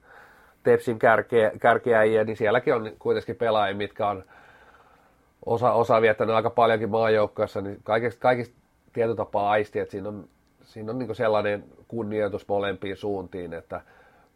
[0.66, 4.24] Tepsin kärkeä, kärkeäjiä, niin sielläkin on kuitenkin pelaajia, mitkä on
[5.46, 8.56] osa, osa viettänyt aika paljonkin maajoukkoissa, niin kaikista, kaikista
[8.94, 10.28] tietotapaa aisti, että siinä on,
[10.64, 13.82] siinä on niin sellainen kunnioitus molempiin suuntiin, että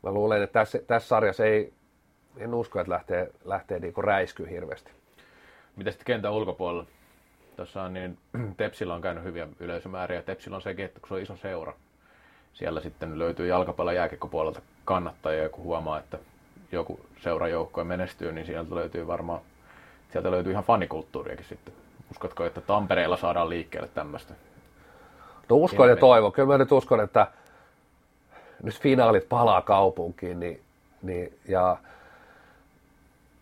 [0.03, 1.73] mä luulen, että tässä, tässä sarjassa ei,
[2.37, 4.91] en usko, että lähtee, lähtee niin räisky hirveästi.
[5.75, 6.85] Mitä sitten kentän ulkopuolella?
[7.55, 8.17] Tuossa on niin,
[8.57, 10.21] Tepsillä on käynyt hyviä yleisömääriä.
[10.21, 11.73] Tepsillä on sekin, että kun se on iso seura,
[12.53, 16.17] siellä sitten löytyy jalkapallon jääkekkopuolelta kannattajia, kun huomaa, että
[16.71, 19.41] joku seurajoukkoja menestyy, niin sieltä löytyy varmaan,
[20.11, 21.73] sieltä löytyy ihan fanikulttuuriakin sitten.
[22.11, 24.33] Uskotko, että Tampereella saadaan liikkeelle tämmöistä?
[25.49, 26.31] No uskon ja toivon.
[26.31, 27.27] Kyllä mä nyt uskon, että
[28.63, 30.61] nyt finaalit palaa kaupunkiin, niin,
[31.01, 31.77] niin, ja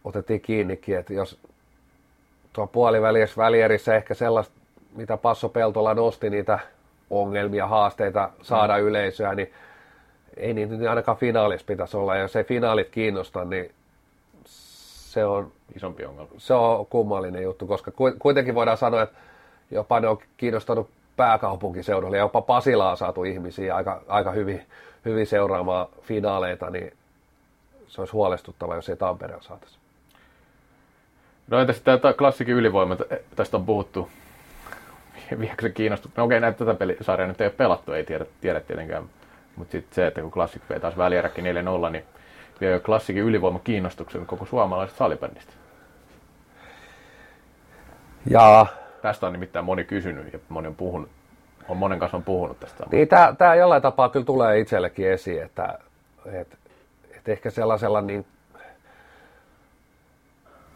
[0.03, 1.39] otettiin kiinnikin, että jos
[2.53, 4.53] tuo puolivälissä välierissä ehkä sellaista,
[4.95, 6.59] mitä Passo Peltola nosti, niitä
[7.09, 8.83] ongelmia, haasteita saada mm.
[8.83, 9.53] yleisöä, niin
[10.39, 12.15] ei niitä nyt ainakaan finaalissa pitäisi olla.
[12.15, 13.71] Ja jos ei finaalit kiinnosta, niin
[14.45, 16.31] se on, Isompi ongelma.
[16.37, 19.15] se on kummallinen juttu, koska kuitenkin voidaan sanoa, että
[19.71, 24.61] jopa ne on kiinnostanut pääkaupunkiseudulla ja jopa Pasilaa saatu ihmisiä aika, aika hyvin,
[25.05, 26.93] hyvin seuraamaan finaaleita, niin
[27.87, 29.77] se olisi huolestuttava, jos ei Tampereen saataisi.
[31.47, 32.97] No entä sitten tämä klassikin ylivoima,
[33.35, 34.09] tästä on puhuttu.
[35.39, 36.11] Viekö se kiinnostus?
[36.15, 39.03] No okei, näitä tätä pelisarjaa nyt ei ole pelattu, ei tiedä, tiedä tietenkään.
[39.57, 41.45] Mutta sitten se, että kun klassik vei taas välieräkin
[41.87, 42.03] 4-0, niin
[42.61, 45.53] vie jo klassikin ylivoima kiinnostuksen koko suomalaisesta salibändistä.
[48.29, 48.65] Ja
[49.01, 51.09] Tästä on nimittäin moni kysynyt ja moni on puhunut.
[51.69, 52.83] On monen kanssa on puhunut tästä.
[52.91, 55.79] Niin tämä, tämä jollain tapaa kyllä tulee itsellekin esiin, että,
[56.25, 56.57] että,
[57.15, 58.25] että ehkä sellaisella niin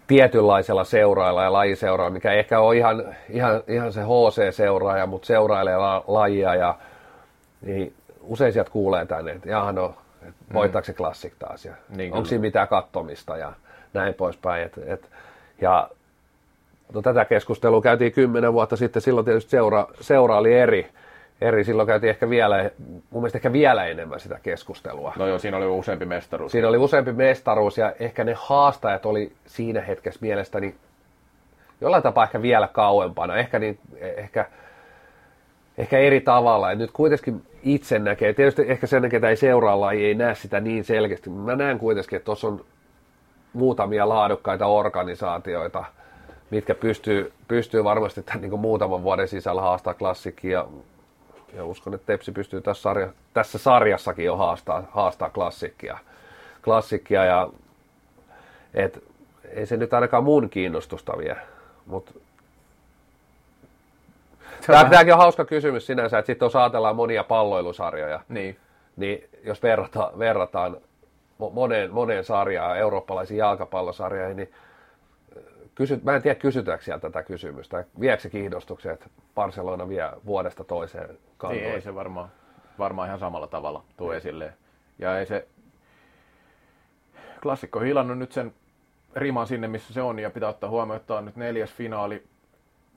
[0.07, 5.77] tietynlaisella seurailla ja lajiseurailla, mikä ei ehkä ole ihan, ihan, ihan se HC-seuraaja, mutta seurailee
[5.77, 6.75] la, lajia ja
[7.61, 12.13] niin usein sieltä kuulee tänne, että jaha no, että voittaako se klassik taas ja Niin
[12.13, 13.53] onko siinä mitään kattomista ja
[13.93, 14.63] näin poispäin.
[14.63, 15.09] Et, et,
[15.61, 15.89] ja
[16.93, 20.87] no, tätä keskustelua käytiin kymmenen vuotta sitten, silloin tietysti seura, seura oli eri,
[21.41, 25.13] eri, silloin käytiin ehkä vielä, mun mielestä ehkä vielä enemmän sitä keskustelua.
[25.17, 26.51] No joo, siinä oli useampi mestaruus.
[26.51, 30.75] Siinä oli useampi mestaruus ja ehkä ne haastajat oli siinä hetkessä mielestäni
[31.81, 34.45] jollain tapaa ehkä vielä kauempana, ehkä, niin, ehkä,
[35.77, 36.69] ehkä eri tavalla.
[36.69, 40.59] Ja nyt kuitenkin itse näkee, tietysti ehkä sen, ketä ei seuraa laji, ei näe sitä
[40.59, 42.65] niin selkeästi, mutta mä näen kuitenkin, että tuossa on
[43.53, 45.85] muutamia laadukkaita organisaatioita,
[46.49, 50.51] mitkä pystyy, pystyy varmasti tämän niin muutaman vuoden sisällä haastaa klassikkia.
[50.51, 50.67] Ja,
[51.53, 55.97] ja uskon, että Tepsi pystyy tässä, sarja, tässä sarjassakin jo haastaa, haastaa klassikkia.
[56.63, 57.49] klassikkia ja,
[58.73, 59.03] et,
[59.49, 61.37] ei se nyt ainakaan mun kiinnostusta vie,
[61.85, 62.11] mutta
[64.89, 68.57] Tämäkin on hauska kysymys sinänsä, että sitten jos ajatellaan monia palloilusarjoja, Niin.
[68.95, 70.77] niin jos verrata, verrataan
[71.41, 74.51] mo- moneen, moneen sarjaan, eurooppalaisiin jalkapallosarjoihin, niin
[75.75, 77.85] kysy, mä en tiedä kysytäänkö sieltä tätä kysymystä.
[77.99, 79.05] Viekö se kiinnostuksen, että
[79.35, 81.63] Barcelona vie vuodesta toiseen Niin, kantoon?
[81.63, 82.29] ei se varmaan,
[82.79, 84.53] varmaan ihan samalla tavalla tuo esille.
[84.99, 85.47] Ja ei se
[87.43, 88.53] klassikko hilannut nyt sen
[89.15, 92.23] riman sinne, missä se on, ja pitää ottaa huomioon, että tämä on nyt neljäs finaali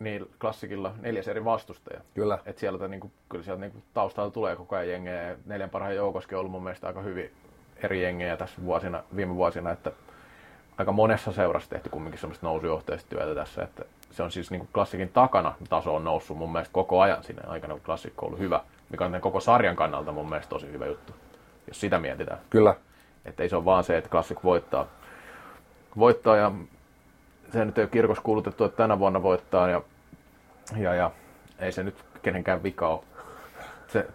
[0.05, 2.01] niin klassikilla neljäs eri vastustaja.
[2.15, 2.39] Kyllä.
[2.47, 5.71] Et sieltä, niin kuin, kyllä sieltä niin kuin, taustalta tulee koko ajan jengejä, ja neljän
[5.71, 7.31] parhaan joukoskin on ollut mun mielestä aika hyvin
[7.83, 9.93] eri jengejä tässä vuosina, viime vuosina, että
[10.79, 14.69] aika monessa seurassa tehty kumminkin semmoista nousujohteista työtä tässä, että se on siis niin kuin
[14.75, 18.41] klassikin takana taso on noussut mun mielestä koko ajan sinne aikana, kun klassikko on ollut
[18.41, 18.61] hyvä,
[18.91, 21.13] mikä on tämän koko sarjan kannalta mun mielestä tosi hyvä juttu,
[21.69, 22.39] jos sitä mietitään.
[22.51, 22.75] Kyllä.
[23.25, 24.87] Että ei se ole vaan se, että klassik voittaa.
[25.99, 26.53] Voittaa ja
[27.53, 29.83] se nyt ei ole kirkossa kuulutettu, että tänä vuonna voittaa ja,
[30.77, 31.11] ja, ja
[31.59, 33.01] ei se nyt kenenkään vika ole.
[33.89, 34.07] Se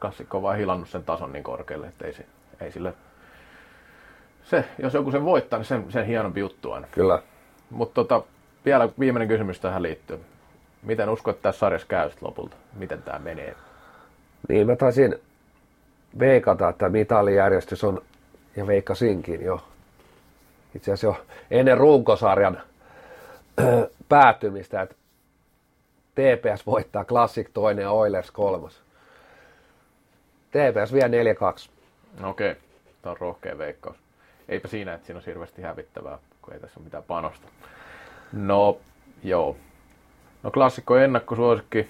[0.00, 2.26] klassikko on vaan hilannut sen tason niin korkealle, että ei, se,
[2.60, 2.94] ei sille...
[4.44, 6.86] Se, jos joku sen voittaa, niin sen, sen hienompi juttu aina.
[6.90, 7.22] Kyllä.
[7.70, 8.22] Mutta tota,
[8.64, 10.20] vielä viimeinen kysymys tähän liittyy.
[10.82, 12.56] Miten uskot, että tässä sarjassa käy lopulta?
[12.72, 13.56] Miten tämä menee?
[14.48, 15.14] Niin, mä taisin
[16.18, 18.02] veikata, että mitalijärjestys on,
[18.56, 19.64] ja veikkasinkin jo,
[20.74, 22.62] itse asiassa jo ennen runkosarjan
[24.08, 24.94] päättymistä, että
[26.14, 28.82] TPS voittaa Classic toinen ja Oilers kolmas.
[30.50, 31.08] TPS vie 4-2.
[32.24, 32.62] Okei, okay.
[33.02, 33.96] tämä on rohkea veikkaus.
[34.48, 37.48] Eipä siinä, että siinä on hirveästi hävittävää, kun ei tässä ole mitään panosta.
[38.32, 38.78] No,
[39.24, 39.56] joo.
[40.42, 41.88] No klassikko ennakkosuosikki.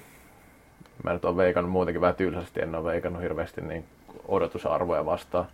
[1.04, 3.84] Mä nyt oon veikannut muutenkin vähän tylsästi, en ole veikannut hirveästi niin
[4.28, 5.46] odotusarvoja vastaan.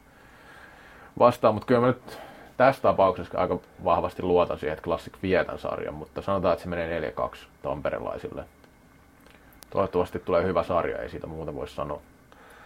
[1.18, 2.18] vastaan mutta kyllä mä nyt
[2.56, 6.68] tässä tapauksessa aika vahvasti luotan siihen, että Classic vie tämän sarjan, mutta sanotaan, että se
[6.68, 8.44] menee 4-2 tamperelaisille.
[9.70, 12.00] Toivottavasti tulee hyvä sarja, ei siitä muuta voi sanoa.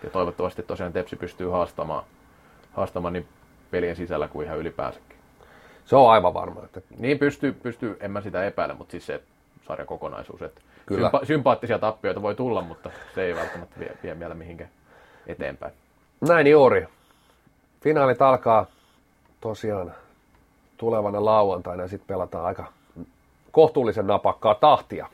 [0.05, 2.05] Ja toivottavasti tosiaan Tepsi pystyy haastamaan,
[2.73, 3.29] haastamaan niin
[3.71, 5.17] pelien sisällä kuin ihan ylipäänsäkin.
[5.85, 6.65] Se on aivan varma.
[6.65, 6.81] Että...
[6.99, 9.23] Niin pystyy, pystyy, en mä sitä epäile, mutta siis se
[9.67, 10.43] sarjan kokonaisuus.
[10.43, 11.09] Että Kyllä.
[11.09, 14.71] Sympa- sympaattisia tappioita voi tulla, mutta se ei välttämättä vie, vie vielä mihinkään
[15.27, 15.73] eteenpäin.
[16.29, 16.87] Näin juuri.
[17.81, 18.67] Finaalit alkaa
[19.41, 19.95] tosiaan
[20.77, 22.73] tulevana lauantaina ja sitten pelataan aika
[23.53, 25.07] kohtuullisen napakkaa tahtia.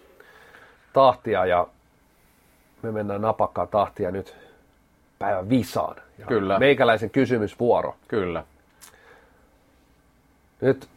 [0.92, 1.66] tahtia ja
[2.82, 4.36] me mennään napakkaa tahtia nyt
[5.18, 5.96] päivän visaan.
[6.18, 6.58] Ja Kyllä.
[6.58, 7.96] Meikäläisen kysymysvuoro.
[8.08, 8.44] Kyllä.
[10.60, 10.88] Nyt,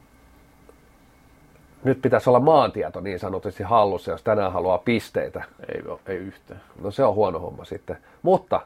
[1.84, 5.44] nyt pitäisi olla maantieto niin sanotusti hallussa, jos tänään haluaa pisteitä.
[5.74, 6.62] Ei, ei yhtään.
[6.82, 7.98] No se on huono homma sitten.
[8.22, 8.62] Mutta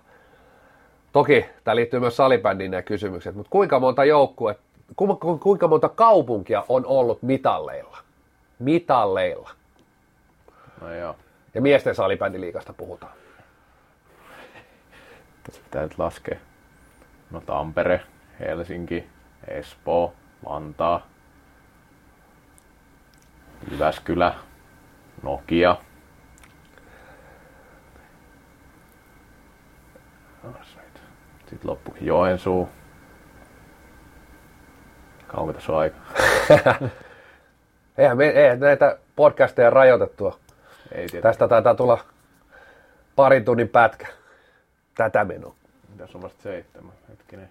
[1.12, 4.56] toki tämä liittyy myös salibändiin nämä kysymykset, mutta kuinka monta joukkue,
[5.40, 7.98] kuinka monta kaupunkia on ollut mitalleilla?
[8.60, 9.50] Mitalleilla.
[10.82, 11.16] No joo.
[11.56, 13.14] Ja miesten salibändiliikasta puhutaan.
[15.44, 16.38] Tässä pitää nyt laskea.
[17.32, 18.02] No Tampere,
[18.40, 19.10] Helsinki,
[19.48, 20.14] Espoo,
[20.46, 21.08] Vantaa,
[23.72, 24.34] Jyväskylä,
[25.24, 25.78] Nokia.
[31.50, 32.70] Sitten loppukin Joensuu.
[35.28, 35.98] Kauanko tässä on aika?
[37.98, 40.45] eihän, me, eihän näitä podcasteja rajoitettua.
[40.92, 42.06] Ei Tästä taitaa tulla
[43.16, 44.08] parin tunnin pätkä.
[44.96, 45.56] Tätä menoa.
[45.98, 47.50] Tässä on vasta seitsemän, hetkinen.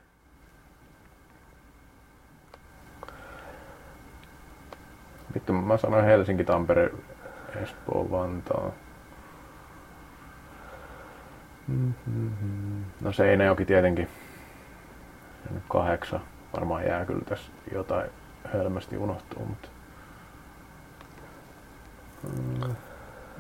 [5.35, 6.91] Vittu, mä sanoin Helsinki, Tampere,
[7.63, 8.73] Espoo, Vantaa.
[13.01, 14.09] No Seinäjoki tietenkin.
[15.69, 16.21] Kahdeksan.
[16.55, 18.11] Varmaan jää kyllä tässä jotain
[18.53, 19.69] hölmästi unohtuu, mutta...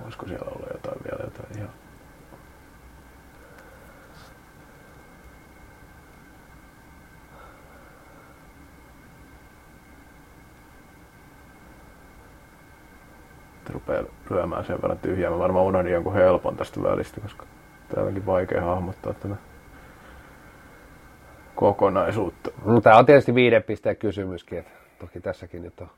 [0.03, 1.71] Voisiko siellä olla jotain vielä jotain ihan...
[13.75, 15.31] rupeaa lyömään sen verran tyhjää.
[15.31, 17.47] Mä varmaan unohdin jonkun helpon tästä välistä, koska
[17.95, 19.37] tää onkin vaikea hahmottaa tätä
[21.55, 22.51] kokonaisuutta.
[22.65, 25.91] No, tämä on tietysti viiden pisteen kysymyskin, että toki tässäkin nyt on.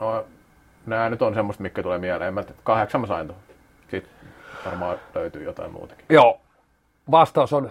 [0.00, 0.24] No,
[0.86, 2.34] nämä nyt on semmoista, mikä tulee mieleen.
[2.34, 3.38] Mä, kahdeksan mä sain tuon.
[3.90, 4.12] Sitten
[4.64, 6.04] varmaan löytyy jotain muutakin.
[6.08, 6.40] Joo,
[7.10, 7.70] vastaus on,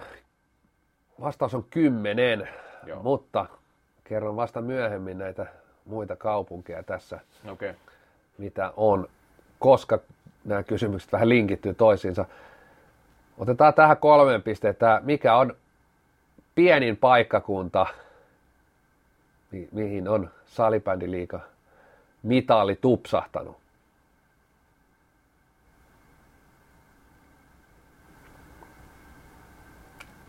[1.20, 2.48] vastaus on kymmenen,
[2.86, 3.02] Joo.
[3.02, 3.46] mutta
[4.04, 5.46] kerron vasta myöhemmin näitä
[5.84, 7.20] muita kaupunkeja tässä,
[7.50, 7.74] okay.
[8.38, 9.08] mitä on,
[9.58, 9.98] koska
[10.44, 12.24] nämä kysymykset vähän linkittyy toisiinsa.
[13.38, 15.56] Otetaan tähän kolmeen pisteen, mikä on
[16.54, 17.86] pienin paikkakunta,
[19.50, 21.40] mi- mihin on salibändiliika
[22.26, 23.56] mitali tupsahtanut.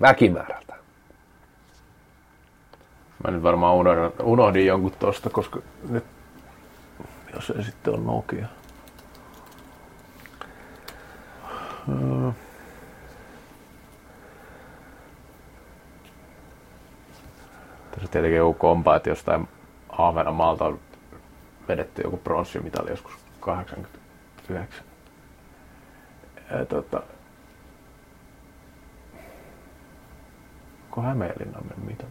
[0.02, 0.76] Väkimäärältä.
[3.24, 5.60] Mä nyt varmaan unohdin, unohdin jonkun tosta, koska
[5.90, 6.06] nyt,
[7.34, 8.48] jos ei sitten ole Nokia.
[17.91, 19.48] Tässä tietenkin joku kompa, että jostain
[19.90, 20.80] Ahvenanmaalta on
[21.68, 24.85] vedetty joku pronssimitali joskus 89.
[26.52, 27.03] Ja, tota,
[30.84, 32.10] onko Hämeenlinnan mitali?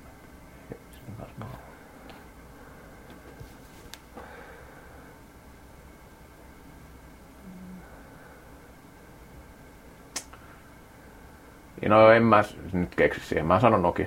[11.89, 13.47] No en mä nyt keksi siihen.
[13.47, 14.07] Mä sanon Nokia.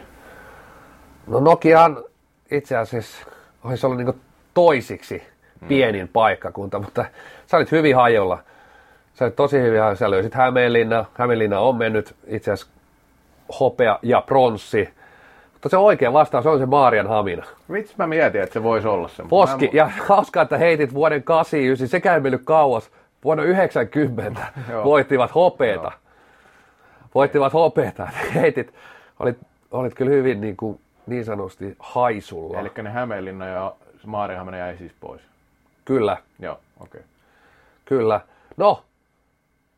[1.28, 2.04] No Nokian
[2.52, 3.26] itse asiassa
[3.64, 4.22] olisi ollut niin
[4.54, 5.24] toisiksi
[5.68, 6.10] pienin mm.
[6.14, 7.06] paikkakunta, mutta
[7.48, 8.40] sä olit hyvin hajolla.
[9.14, 9.96] Sä olit tosi hyvin hajolla.
[9.96, 11.06] Sä löysit Hämeenlinna.
[11.14, 12.72] Hämeenlinna on mennyt itse asiassa
[13.60, 14.90] hopea ja pronssi.
[15.54, 17.46] Mutta se oikea vastaus on se Maarian Hamina.
[17.72, 19.24] Vitsi mä mietin, että se voisi olla se.
[19.30, 19.72] Poski, mä...
[19.74, 22.92] ja hauskaa, että heitit vuoden 89, sekä ei mennyt kauas.
[23.24, 24.42] Vuonna 90
[24.84, 25.92] voittivat hopeeta.
[27.16, 28.08] Voittivat hopeeta.
[28.36, 28.74] Heitit,
[29.20, 29.38] olit,
[29.72, 32.60] olit kyllä hyvin niin, kuin, niin sanotusti haisulla.
[32.60, 33.74] Eli ne Hämeenlinna ja
[34.06, 35.22] Maarihamina jäi siis pois.
[35.90, 36.18] Kyllä.
[36.40, 37.00] Joo, okei.
[37.00, 37.12] Okay.
[37.86, 38.22] Kyllä.
[38.58, 38.84] No,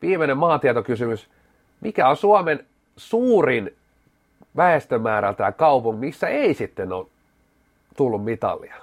[0.01, 1.29] viimeinen maantietokysymys.
[1.81, 2.65] Mikä on Suomen
[2.97, 3.75] suurin
[4.57, 7.07] väestömäärältään kaupungin, missä ei sitten ole
[7.97, 8.75] tullut mitallia?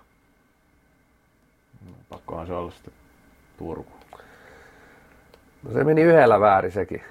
[1.87, 2.93] No, pakkohan se olla sitten
[3.59, 3.93] Turku.
[5.63, 7.03] No se meni yhdellä väärin sekin.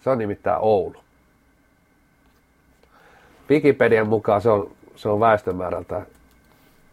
[0.00, 1.04] Se on nimittäin Oulu.
[3.50, 6.06] Wikipedian mukaan se on, se on väestömäärältä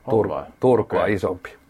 [0.09, 1.13] Tur- Turkua okay.
[1.13, 1.62] isompi.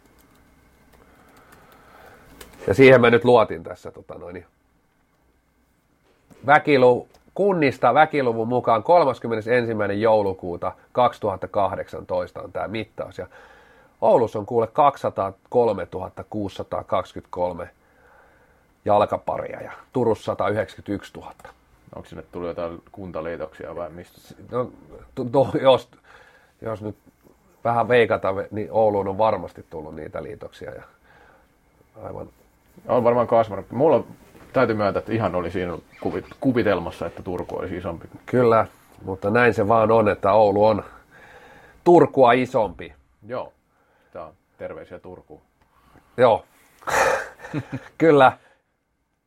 [2.68, 4.45] Ja siihen mä nyt luotin tässä tota noin,
[6.45, 9.49] väkilu, kunnista väkiluvun mukaan 31.
[9.99, 13.18] joulukuuta 2018 on tämä mittaus.
[13.18, 13.27] Ja
[14.02, 15.88] Oulussa on kuule 203
[16.30, 17.69] 623
[18.85, 21.34] jalkaparia ja Turussa 191 000.
[21.95, 24.35] Onko sinne tullut jotain kuntaliitoksia vai mistä?
[24.52, 24.72] No,
[25.15, 25.90] to, jos,
[26.61, 26.95] jos nyt
[27.64, 30.72] vähän veikata, niin Ouluun on varmasti tullut niitä liitoksia.
[30.72, 30.84] Ja
[32.03, 32.30] aivan...
[32.88, 33.72] On varmaan kasvanut.
[33.72, 34.03] Mulla
[34.53, 35.77] täytyy myöntää, että ihan oli siinä
[36.39, 38.07] kuvitelmassa, että Turku olisi isompi.
[38.26, 38.68] Kyllä,
[39.05, 40.84] mutta näin se vaan on, että Oulu on
[41.84, 42.93] Turkua isompi.
[43.27, 43.53] Joo,
[44.11, 45.41] tämä on terveisiä Turkuun.
[46.18, 46.45] Joo,
[47.97, 48.38] kyllä.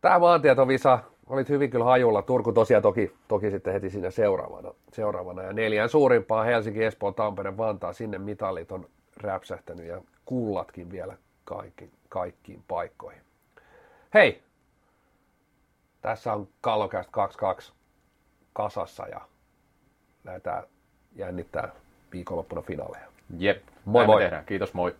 [0.01, 2.23] Tämä maantietovisa olit hyvin kyllä hajulla.
[2.23, 4.75] Turku tosiaan toki, toki sitten heti siinä seuraavana.
[4.93, 5.43] seuraavana.
[5.43, 11.91] Ja neljän suurimpaa Helsinki, Espoo, Tampere, Vantaa, sinne mitalit on räpsähtänyt ja kullatkin vielä kaikki,
[12.09, 13.26] kaikkiin paikkoihin.
[14.17, 14.43] Hei,
[16.01, 17.73] tässä on Kallokäst 22
[18.53, 19.21] kasassa ja
[20.25, 20.63] lähdetään
[21.17, 21.69] jännittää
[22.13, 23.07] viikonloppuna finaaleja.
[23.39, 24.21] Jep, moi moi.
[24.21, 24.45] Tehdään.
[24.45, 24.97] Kiitos, moi.